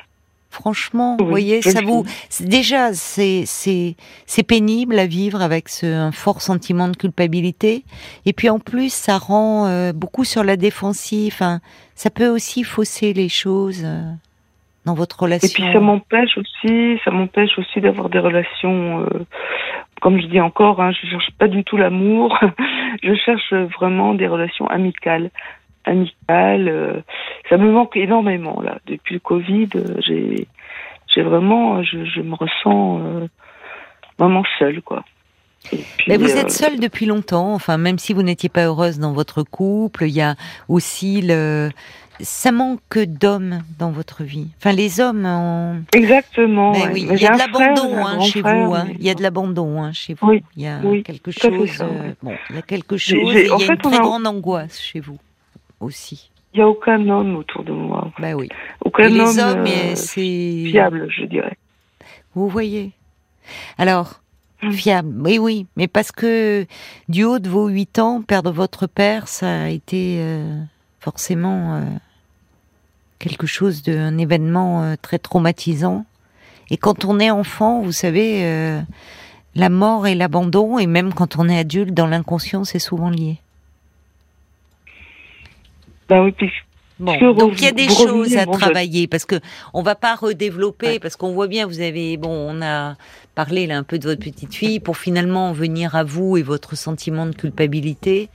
Franchement, 0.51 1.17
Oui, 1.19 1.25
vous 1.25 1.31
voyez, 1.31 1.63
ça 1.63 1.81
vous 1.81 2.05
déjà 2.41 2.93
c'est 2.93 3.45
c'est 3.47 3.95
c'est 4.27 4.43
pénible 4.43 4.99
à 4.99 5.07
vivre 5.07 5.41
avec 5.41 5.69
ce 5.69 5.87
un 5.87 6.13
fort 6.13 6.43
sentiment 6.43 6.89
de 6.89 6.97
culpabilité. 6.97 7.85
Et 8.27 8.33
puis 8.33 8.51
en 8.51 8.59
plus, 8.59 8.93
ça 8.93 9.17
rend 9.19 9.67
euh, 9.67 9.93
beaucoup 9.93 10.25
sur 10.25 10.45
la 10.45 10.57
défensive. 10.57 11.33
Enfin, 11.35 11.61
ça 11.95 12.11
peut 12.11 12.29
aussi 12.29 12.65
fausser 12.65 13.13
les 13.13 13.29
choses 13.29 13.83
euh, 13.85 14.03
dans 14.85 14.95
votre 14.95 15.17
Et 15.21 15.25
relation. 15.25 15.49
puis 15.65 15.73
ça 15.73 15.81
m'empêche 15.81 16.37
aussi, 16.37 16.99
ça 17.05 17.11
m'empêche 17.11 17.57
aussi 17.59 17.81
d'avoir 17.81 18.09
des 18.11 18.19
relations. 18.19 19.01
euh, 19.01 19.25
comme 20.01 20.19
je 20.21 20.27
dis 20.27 20.41
encore, 20.41 20.81
hein, 20.81 20.93
je 20.93 21.09
cherche 21.09 21.31
pas 21.39 21.47
du 21.47 21.63
tout 21.63 21.77
l'amour. 21.77 22.39
je 23.03 23.15
cherche 23.15 23.53
vraiment 23.79 24.15
des 24.15 24.27
relations 24.27 24.67
amicales, 24.67 25.31
amicales. 25.85 26.69
euh, 26.69 27.01
ça 27.49 27.57
me 27.57 27.71
manque 27.71 27.97
énormément 27.97 28.61
là. 28.63 28.79
Depuis 28.87 29.15
le 29.15 29.21
Covid, 29.21 29.69
euh, 29.77 29.97
j'ai, 30.07 30.47
j'ai 31.15 31.23
vraiment, 31.23 31.83
je, 31.83 32.05
je 32.05 32.21
me 32.21 32.35
ressens 32.35 33.01
euh, 33.01 33.27
vraiment 34.19 34.43
seule 34.59 34.83
quoi. 34.83 35.05
Puis, 35.71 35.85
Mais 36.09 36.17
vous 36.17 36.31
euh, 36.31 36.41
êtes 36.41 36.51
seule 36.51 36.81
depuis 36.81 37.05
longtemps, 37.05 37.53
enfin 37.53 37.77
même 37.77 37.99
si 37.99 38.15
vous 38.15 38.23
n'étiez 38.23 38.49
pas 38.49 38.65
heureuse 38.65 38.99
dans 38.99 39.13
votre 39.13 39.43
couple, 39.43 40.05
il 40.05 40.11
y 40.15 40.23
a 40.23 40.35
aussi 40.69 41.21
le 41.23 41.69
ça 42.23 42.53
manque 42.53 42.99
d'hommes 42.99 43.63
dans 43.79 43.91
votre 43.91 44.25
vie. 44.25 44.49
Enfin 44.59 44.73
les 44.73 45.01
hommes 45.01 45.25
en 45.27 45.77
Exactement. 45.95 46.73
Mais 46.73 46.83
ouais. 46.85 46.91
oui, 46.93 47.07
Mais 47.09 47.17
il 47.17 47.23
y 47.23 47.27
a 47.27 47.33
de 47.33 47.39
l'abandon 47.39 47.97
hein, 48.07 48.21
chez 48.21 48.41
frère, 48.41 48.67
vous. 48.67 48.75
Hein. 48.75 48.85
mais- 48.89 48.97
Il 48.99 49.05
y 49.07 49.11
a 49.11 49.15
de 49.15 49.23
l'abandon 49.23 49.83
hein, 49.83 49.93
chez 49.93 50.15
vous. 50.15 50.29
Oui, 50.29 50.43
Il 50.57 50.63
y 50.63 50.67
a 50.67 50.79
oui, 50.83 51.03
quelque 51.03 51.31
chose. 51.31 51.79
euh, 51.83 52.13
bon, 52.23 52.35
il 52.51 52.57
y 52.57 52.59
a 52.59 52.63
quelque 52.63 52.97
chose. 52.99 53.35
et 53.35 53.43
il 53.43 53.47
y 53.47 53.51
a 53.51 53.55
en 53.55 53.59
fait, 53.59 53.73
une 53.73 53.79
très 53.79 53.97
a- 53.97 54.01
grande 54.01 54.27
angoisse 54.27 54.81
chez 54.81 55.01
vous 55.01 55.19
aussi. 55.81 56.31
Il 56.53 56.59
n'y 56.59 56.63
a 56.63 56.69
aucun 56.69 57.09
homme 57.09 57.37
autour 57.37 57.63
de 57.65 57.73
moi. 57.73 58.11
Bah 58.19 58.35
oui. 58.35 58.49
Aucun 58.85 59.05
Et 59.05 59.11
les 59.11 59.39
homme 59.39 59.61
hommes, 59.61 59.67
euh, 59.67 59.95
c'est 59.95 60.65
fiable, 60.71 61.07
je 61.11 61.25
dirais. 61.25 61.57
Vous 62.35 62.49
voyez. 62.49 62.93
Alors, 63.79 64.21
Mm. 64.63 64.73
fiable, 64.73 65.15
oui, 65.23 65.39
oui, 65.39 65.67
mais 65.77 65.89
parce 65.89 66.13
que 66.13 66.67
du 67.09 67.25
haut 67.25 67.39
de 67.39 67.49
vos 67.49 67.69
huit 67.69 67.99
ans, 67.99 68.21
perdre 68.21 68.51
votre 68.51 68.87
père, 68.87 69.27
ça 69.27 69.63
a 69.63 69.69
été 69.69 70.19
euh, 70.21 70.61
forcément 70.99 71.77
euh, 71.77 71.81
quelque 73.19 73.47
chose 73.47 73.83
d'un 73.83 74.19
événement 74.19 74.97
très 75.01 75.19
traumatisant. 75.19 76.05
Et 76.69 76.77
quand 76.77 77.07
on 77.07 77.19
est 77.19 77.31
enfant, 77.31 77.81
vous 77.81 77.93
savez, 77.93 78.45
la 79.55 79.69
mort 79.71 80.07
et 80.07 80.15
l'abandon, 80.15 80.79
et 80.79 80.87
même 80.87 81.13
quand 81.15 81.37
on 81.39 81.49
est 81.49 81.59
adulte, 81.59 81.95
dans 81.95 82.07
l'inconscient, 82.07 82.65
c'est 82.65 82.79
souvent 82.79 83.11
lié. 83.11 83.39
Oui, 86.11 86.33
puis 86.33 86.51
Bon, 86.99 87.13
Parce 87.13 87.19
que 87.19 87.39
donc 87.39 87.53
il 87.59 87.65
y 87.65 87.69
a 87.69 87.73
des 87.73 87.89
choses 87.89 88.37
à 88.37 88.45
travailler 88.45 89.07
parce 89.09 89.25
que 89.25 89.37
on 89.73 89.81
va 89.81 89.95
pas 89.95 90.17
redévelopper 90.17 90.87
Ouais. 90.87 90.99
parce 90.99 91.17
qu'on 91.17 91.33
voit 91.33 91.47
bien 91.49 91.67
vous 91.67 91.81
avez 91.81 92.19
bon 92.19 92.29
on 92.29 92.61
a 92.61 92.97
parlé 93.35 93.67
là 93.67 93.79
un 93.79 93.85
peu 93.85 93.99
de 93.99 94.07
votre 94.07 94.21
petite 94.23 94.55
fille 94.55 94.81
pour 94.81 94.99
finalement 94.99 95.49
en 95.49 95.53
venir 95.55 95.95
à 95.97 96.05
vous 96.05 96.37
et 96.37 96.43
votre 96.43 96.77
sentiment 96.77 97.25
de 97.25 97.35
culpabilité. 97.35 98.29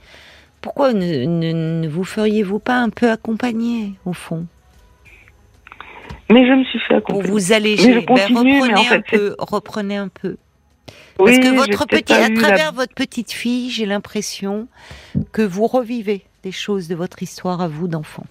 Pourquoi 0.62 0.94
ne, 0.94 1.24
ne- 1.26 1.82
ne 1.82 1.86
vous 1.88 2.02
feriez-vous 2.02 2.58
pas 2.58 2.78
un 2.80 2.90
peu 2.90 3.08
accompagner 3.08 3.92
au 4.04 4.12
fond? 4.12 4.46
Mais 6.28 6.44
je 6.44 6.52
me 6.54 6.64
suis 6.64 6.80
fait 6.80 7.00
pour 7.02 7.10
accompagner. 7.20 7.30
vous 7.30 7.52
alléger 7.52 7.86
Mais 7.94 8.00
je 8.00 8.06
Ben, 8.06 8.16
continue, 8.34 8.60
mais 8.66 8.74
en 8.74 8.82
fait, 8.82 8.96
un 8.96 9.00
peu, 9.02 9.36
reprenez 9.38 9.96
un 9.96 10.08
peu. 10.08 10.36
Oui, 11.18 11.32
Parce 11.32 11.38
que 11.38 11.54
votre 11.56 11.86
petit, 11.86 12.12
à 12.12 12.28
la- 12.28 12.34
travers 12.40 12.72
votre 12.72 12.94
petite 12.94 13.32
fille, 13.32 13.70
j'ai 13.70 13.86
l'impression 13.86 14.68
que 15.32 15.42
vous 15.42 15.66
revivez 15.66 16.24
des 16.42 16.52
choses 16.52 16.88
de 16.88 16.94
votre 16.94 17.22
histoire 17.22 17.60
à 17.62 17.68
vous 17.68 17.88
d'enfant. 17.88 18.24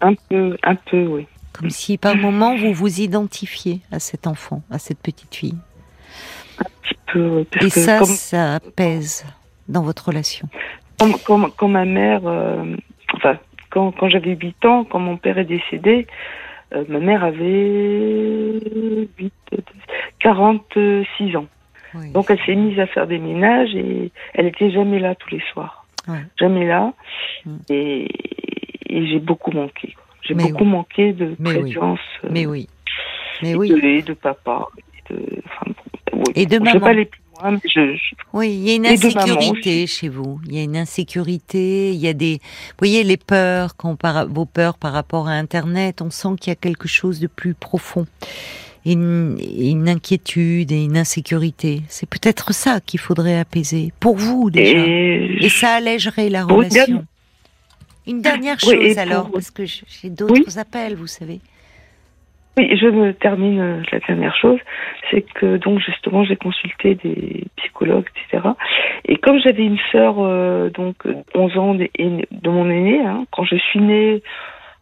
Un 0.00 0.14
peu, 0.14 0.56
un 0.62 0.74
peu, 0.76 1.06
oui. 1.06 1.26
Comme 1.52 1.70
si 1.70 1.98
par 1.98 2.14
moment 2.16 2.56
vous 2.56 2.72
vous 2.72 3.00
identifiez 3.00 3.80
à 3.90 3.98
cet 3.98 4.26
enfant, 4.26 4.62
à 4.70 4.78
cette 4.78 5.00
petite 5.00 5.34
fille. 5.34 5.56
Un 6.58 6.64
petit 6.82 6.98
peu, 7.12 7.26
oui, 7.28 7.46
parce 7.50 7.66
Et 7.66 7.70
que 7.70 7.80
ça, 7.80 7.98
comme, 7.98 8.06
ça 8.08 8.60
pèse 8.76 9.24
dans 9.68 9.82
votre 9.82 10.06
relation. 10.06 10.48
comme, 10.98 11.18
comme- 11.26 11.50
quand 11.56 11.68
ma 11.68 11.84
mère, 11.84 12.20
euh, 12.26 12.76
enfin, 13.14 13.36
quand, 13.70 13.90
quand 13.92 14.08
j'avais 14.08 14.36
8 14.36 14.64
ans, 14.64 14.84
quand 14.84 15.00
mon 15.00 15.16
père 15.16 15.36
est 15.38 15.44
décédé, 15.44 16.06
euh, 16.74 16.84
ma 16.88 17.00
mère 17.00 17.24
avait 17.24 18.60
8, 19.18 19.32
46 20.20 21.36
ans. 21.36 21.46
Donc 22.12 22.26
elle 22.30 22.38
s'est 22.46 22.54
mise 22.54 22.78
à 22.78 22.86
faire 22.86 23.06
des 23.06 23.18
ménages 23.18 23.74
et 23.74 24.10
elle 24.34 24.46
était 24.46 24.70
jamais 24.70 24.98
là 25.00 25.14
tous 25.14 25.30
les 25.30 25.42
soirs. 25.52 25.86
Ouais. 26.08 26.18
Jamais 26.38 26.66
là. 26.66 26.92
Mm. 27.44 27.56
Et, 27.70 28.08
et 28.88 29.06
j'ai 29.06 29.18
beaucoup 29.18 29.50
manqué. 29.50 29.94
J'ai 30.22 30.34
beaucoup 30.34 30.64
manqué 30.64 31.12
de 31.12 31.34
Mais 31.38 31.54
présence 31.54 31.98
euh, 32.24 32.28
Mais 32.30 32.46
oui. 32.46 32.68
Mais 33.42 33.50
et 33.52 33.56
oui. 33.56 34.02
de, 34.02 34.12
papa. 34.14 34.66
Et 35.08 35.12
de, 35.14 35.42
enfin, 35.44 35.72
oui. 36.12 36.22
Et 36.36 36.46
de 36.46 36.54
Je 36.54 36.58
vais 36.58 36.64
maman. 36.64 36.80
pas 36.80 36.88
aller 36.90 37.06
plus 37.06 37.20
loin, 37.40 37.50
mais 37.52 37.58
je, 37.64 37.94
je- 37.96 38.14
Oui, 38.32 38.50
il 38.50 38.68
y 38.68 38.70
a 38.70 38.74
une 38.76 38.84
Et 38.86 38.96
maman 38.96 39.06
insécurité 39.06 39.86
chez 39.86 40.08
vous. 40.08 40.40
Il 40.46 40.54
y 40.54 40.60
a 40.60 40.62
une 40.62 40.76
insécurité, 40.76 41.90
il 41.90 41.96
y 41.98 42.06
a 42.08 42.12
des, 42.12 42.34
vous 42.42 42.74
voyez, 42.78 43.02
les 43.02 43.16
peurs, 43.16 43.76
quand 43.76 43.96
par, 43.96 44.26
vos 44.28 44.44
peurs 44.46 44.76
par 44.78 44.92
rapport 44.92 45.26
à 45.28 45.32
Internet, 45.32 46.02
on 46.02 46.10
sent 46.10 46.36
qu'il 46.40 46.50
y 46.50 46.52
a 46.52 46.56
quelque 46.56 46.86
chose 46.86 47.18
de 47.18 47.26
plus 47.26 47.54
profond. 47.54 48.06
Et 48.86 48.92
Une, 48.92 49.36
et 49.38 49.70
une 49.70 49.88
inquiétude 49.90 50.72
et 50.72 50.84
une 50.84 50.96
insécurité. 50.96 51.82
C'est 51.88 52.08
peut-être 52.08 52.54
ça 52.54 52.80
qu'il 52.80 52.98
faudrait 52.98 53.38
apaiser. 53.38 53.92
Pour 54.00 54.16
vous, 54.16 54.50
déjà. 54.50 54.78
Et, 54.78 55.36
et, 55.44 55.48
ça 55.50 55.74
allégerait 55.74 56.30
la 56.30 56.44
relation. 56.44 57.04
Une 58.06 58.22
dernière 58.22 58.56
Oui, 58.66 58.70
chose 58.70 58.94
pour- 58.94 59.02
alors, 59.02 59.30
parce 59.30 59.50
que 59.50 59.64
j'ai 59.66 60.08
d'autres 60.08 60.32
Oui. 60.32 60.58
appels, 60.58 60.94
vous 60.96 61.06
savez. 61.06 61.40
oui, 62.56 62.74
je 62.76 62.86
me 62.86 63.12
termine 63.12 63.60
euh, 63.60 63.82
la 63.92 63.98
dernière 64.00 64.34
chose, 64.36 64.58
c'est 65.10 65.22
que 65.22 65.58
donc 65.58 65.78
justement 65.80 66.24
j'ai 66.24 66.36
consulté 66.36 66.94
des 66.94 67.44
psychologues, 67.56 68.06
etc. 68.26 68.48
Et 69.04 69.16
comme 69.18 69.38
j'avais 69.40 69.64
une 69.64 69.78
sœur 69.92 70.16
euh, 70.18 70.70
donc 70.70 70.96
11 71.34 71.56
ans 71.58 71.74
de, 71.74 71.88
de 71.98 72.50
mon 72.50 72.68
aîné, 72.70 73.00
hein, 73.04 73.26
quand 73.30 73.44
je 73.44 73.56
suis 73.56 73.80
née, 73.80 74.22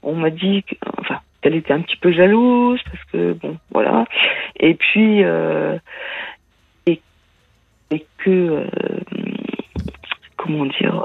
on 0.02 0.14
m'a 0.14 0.30
dit 0.30 0.62
que, 0.62 0.76
enfin 1.00 1.18
qu'elle 1.40 1.54
était 1.54 1.72
un 1.72 1.80
petit 1.80 1.96
peu 1.96 2.12
jalouse 2.12 2.80
parce 2.84 3.04
que 3.12 3.32
bon 3.34 3.56
voilà. 3.70 4.04
Et 4.58 4.74
puis 4.74 5.22
euh, 5.22 5.78
et, 6.86 7.00
que 8.18 8.30
euh, 8.30 8.66
comment 10.36 10.66
dire. 10.66 11.04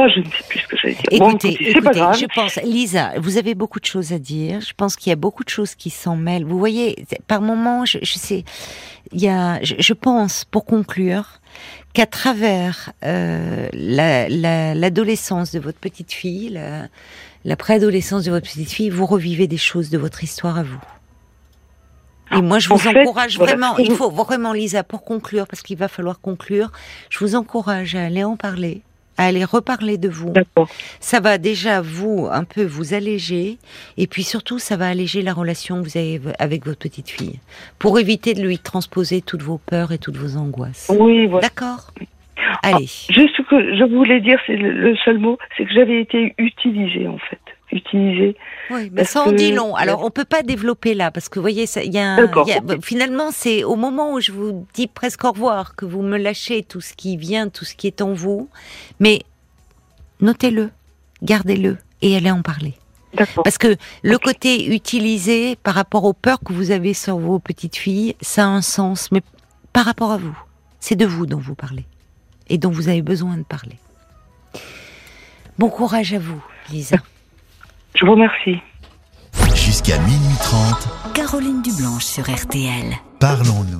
Bon. 0.00 0.06
Oh, 0.06 0.12
je 0.14 0.20
ne 0.20 0.24
sais 0.24 0.44
plus 0.48 0.58
ce 0.60 0.66
que 0.68 0.76
j'allais 0.76 0.94
dire. 0.94 1.18
Bon, 1.18 1.28
Écoutez, 1.30 1.52
pas 1.52 1.78
écoutez, 1.78 1.98
grave. 2.00 2.18
je 2.18 2.26
pense, 2.34 2.56
Lisa, 2.62 3.12
vous 3.18 3.36
avez 3.38 3.54
beaucoup 3.54 3.80
de 3.80 3.84
choses 3.84 4.12
à 4.12 4.18
dire. 4.18 4.60
Je 4.60 4.72
pense 4.76 4.96
qu'il 4.96 5.10
y 5.10 5.12
a 5.12 5.16
beaucoup 5.16 5.44
de 5.44 5.48
choses 5.48 5.74
qui 5.74 5.90
s'en 5.90 6.16
mêlent. 6.16 6.44
Vous 6.44 6.58
voyez, 6.58 7.04
par 7.26 7.40
moments, 7.42 7.84
je, 7.84 7.98
je 8.02 8.14
sais, 8.14 8.44
il 9.12 9.20
y 9.20 9.28
a, 9.28 9.62
je, 9.62 9.74
je 9.78 9.92
pense, 9.92 10.44
pour 10.44 10.64
conclure, 10.64 11.40
qu'à 11.92 12.06
travers 12.06 12.92
euh, 13.04 13.68
la- 13.72 14.28
la- 14.28 14.74
l'adolescence 14.74 15.52
de 15.52 15.58
votre 15.58 15.78
petite 15.78 16.12
fille, 16.12 16.48
la, 16.50 16.86
la 17.44 17.56
préadolescence 17.56 18.24
de 18.24 18.30
votre 18.30 18.46
petite 18.46 18.70
fille, 18.70 18.90
vous 18.90 19.06
revivez 19.06 19.46
des 19.48 19.56
choses 19.58 19.90
de 19.90 19.98
votre 19.98 20.22
histoire 20.24 20.58
à 20.58 20.62
vous. 20.62 20.80
Et 22.32 22.40
moi, 22.42 22.60
je 22.60 22.68
vous 22.68 22.86
encourage 22.86 23.38
vraiment, 23.38 23.76
il 23.78 23.90
faut 23.92 24.08
vraiment, 24.10 24.52
Lisa, 24.52 24.84
pour 24.84 25.02
conclure, 25.04 25.48
parce 25.48 25.62
qu'il 25.62 25.76
va 25.76 25.88
falloir 25.88 26.20
conclure, 26.20 26.70
je 27.10 27.18
vous 27.18 27.34
encourage 27.34 27.96
à 27.96 28.04
aller 28.04 28.22
en 28.22 28.36
parler, 28.36 28.82
à 29.20 29.26
aller 29.26 29.44
reparler 29.44 29.98
de 29.98 30.08
vous, 30.08 30.30
D'accord. 30.30 30.68
ça 30.98 31.20
va 31.20 31.36
déjà 31.36 31.82
vous 31.82 32.26
un 32.32 32.44
peu 32.44 32.64
vous 32.64 32.94
alléger 32.94 33.58
et 33.98 34.06
puis 34.06 34.22
surtout 34.22 34.58
ça 34.58 34.78
va 34.78 34.88
alléger 34.88 35.20
la 35.20 35.34
relation 35.34 35.76
que 35.76 35.88
vous 35.88 35.98
avez 35.98 36.18
avec 36.38 36.64
votre 36.64 36.78
petite 36.78 37.10
fille 37.10 37.38
pour 37.78 37.98
éviter 37.98 38.32
de 38.32 38.40
lui 38.40 38.58
transposer 38.58 39.20
toutes 39.20 39.42
vos 39.42 39.58
peurs 39.58 39.92
et 39.92 39.98
toutes 39.98 40.16
vos 40.16 40.38
angoisses. 40.38 40.90
Oui, 40.98 41.26
voilà. 41.26 41.48
D'accord? 41.48 41.92
Allez. 42.62 42.86
Juste 43.10 43.36
ce 43.36 43.42
que 43.42 43.76
je 43.76 43.84
voulais 43.84 44.22
dire, 44.22 44.38
c'est 44.46 44.56
le 44.56 44.96
seul 45.04 45.18
mot, 45.18 45.36
c'est 45.54 45.66
que 45.66 45.72
j'avais 45.74 46.00
été 46.00 46.34
utilisée 46.38 47.06
en 47.06 47.18
fait. 47.18 47.38
Utilisée. 47.72 48.36
Oui, 48.70 48.90
mais 48.92 49.04
ça 49.04 49.22
en 49.22 49.32
dit 49.32 49.52
long. 49.52 49.76
Alors 49.76 50.02
on 50.04 50.10
peut 50.10 50.24
pas 50.24 50.42
développer 50.42 50.94
là 50.94 51.10
parce 51.10 51.28
que 51.28 51.38
vous 51.38 51.42
voyez, 51.42 51.66
il 51.84 51.92
y 51.94 51.98
a, 51.98 52.14
un- 52.14 52.26
y 52.46 52.52
a- 52.52 52.58
ok. 52.58 52.84
finalement 52.84 53.30
c'est 53.30 53.62
au 53.64 53.76
moment 53.76 54.12
où 54.14 54.20
je 54.20 54.32
vous 54.32 54.66
dis 54.74 54.86
presque 54.88 55.24
au 55.24 55.30
revoir 55.30 55.76
que 55.76 55.84
vous 55.84 56.02
me 56.02 56.18
lâchez 56.18 56.62
tout 56.64 56.80
ce 56.80 56.94
qui 56.94 57.16
vient, 57.16 57.48
tout 57.48 57.64
ce 57.64 57.74
qui 57.76 57.86
est 57.86 58.00
en 58.02 58.12
vous, 58.12 58.48
mais 58.98 59.20
notez-le, 60.20 60.70
gardez-le 61.22 61.78
et 62.02 62.16
allez 62.16 62.30
en 62.30 62.42
parler. 62.42 62.74
Parce 63.44 63.58
que 63.58 63.76
le 64.02 64.18
côté 64.18 64.72
utilisé 64.74 65.56
par 65.56 65.74
rapport 65.74 66.04
aux 66.04 66.12
peurs 66.12 66.40
que 66.40 66.52
vous 66.52 66.70
avez 66.70 66.94
sur 66.94 67.18
vos 67.18 67.38
petites 67.40 67.76
filles, 67.76 68.14
ça 68.20 68.44
a 68.44 68.46
un 68.46 68.62
sens, 68.62 69.10
mais 69.12 69.20
par 69.72 69.84
rapport 69.84 70.12
à 70.12 70.16
vous. 70.16 70.36
C'est 70.80 70.96
de 70.96 71.06
vous 71.06 71.26
dont 71.26 71.38
vous 71.38 71.54
parlez 71.56 71.84
et 72.48 72.56
dont 72.58 72.70
vous 72.70 72.88
avez 72.88 73.02
besoin 73.02 73.36
de 73.36 73.42
parler. 73.42 73.76
Bon 75.58 75.68
courage 75.68 76.14
à 76.14 76.18
vous, 76.18 76.42
Lisa. 76.70 76.96
Je 77.94 78.04
vous 78.04 78.12
remercie. 78.12 78.60
Jusqu'à 79.54 79.98
minuit 79.98 80.36
30, 80.42 81.12
Caroline 81.14 81.62
Dublanche 81.62 82.04
sur 82.04 82.24
RTL. 82.24 82.96
parlons-nous. 83.20 83.78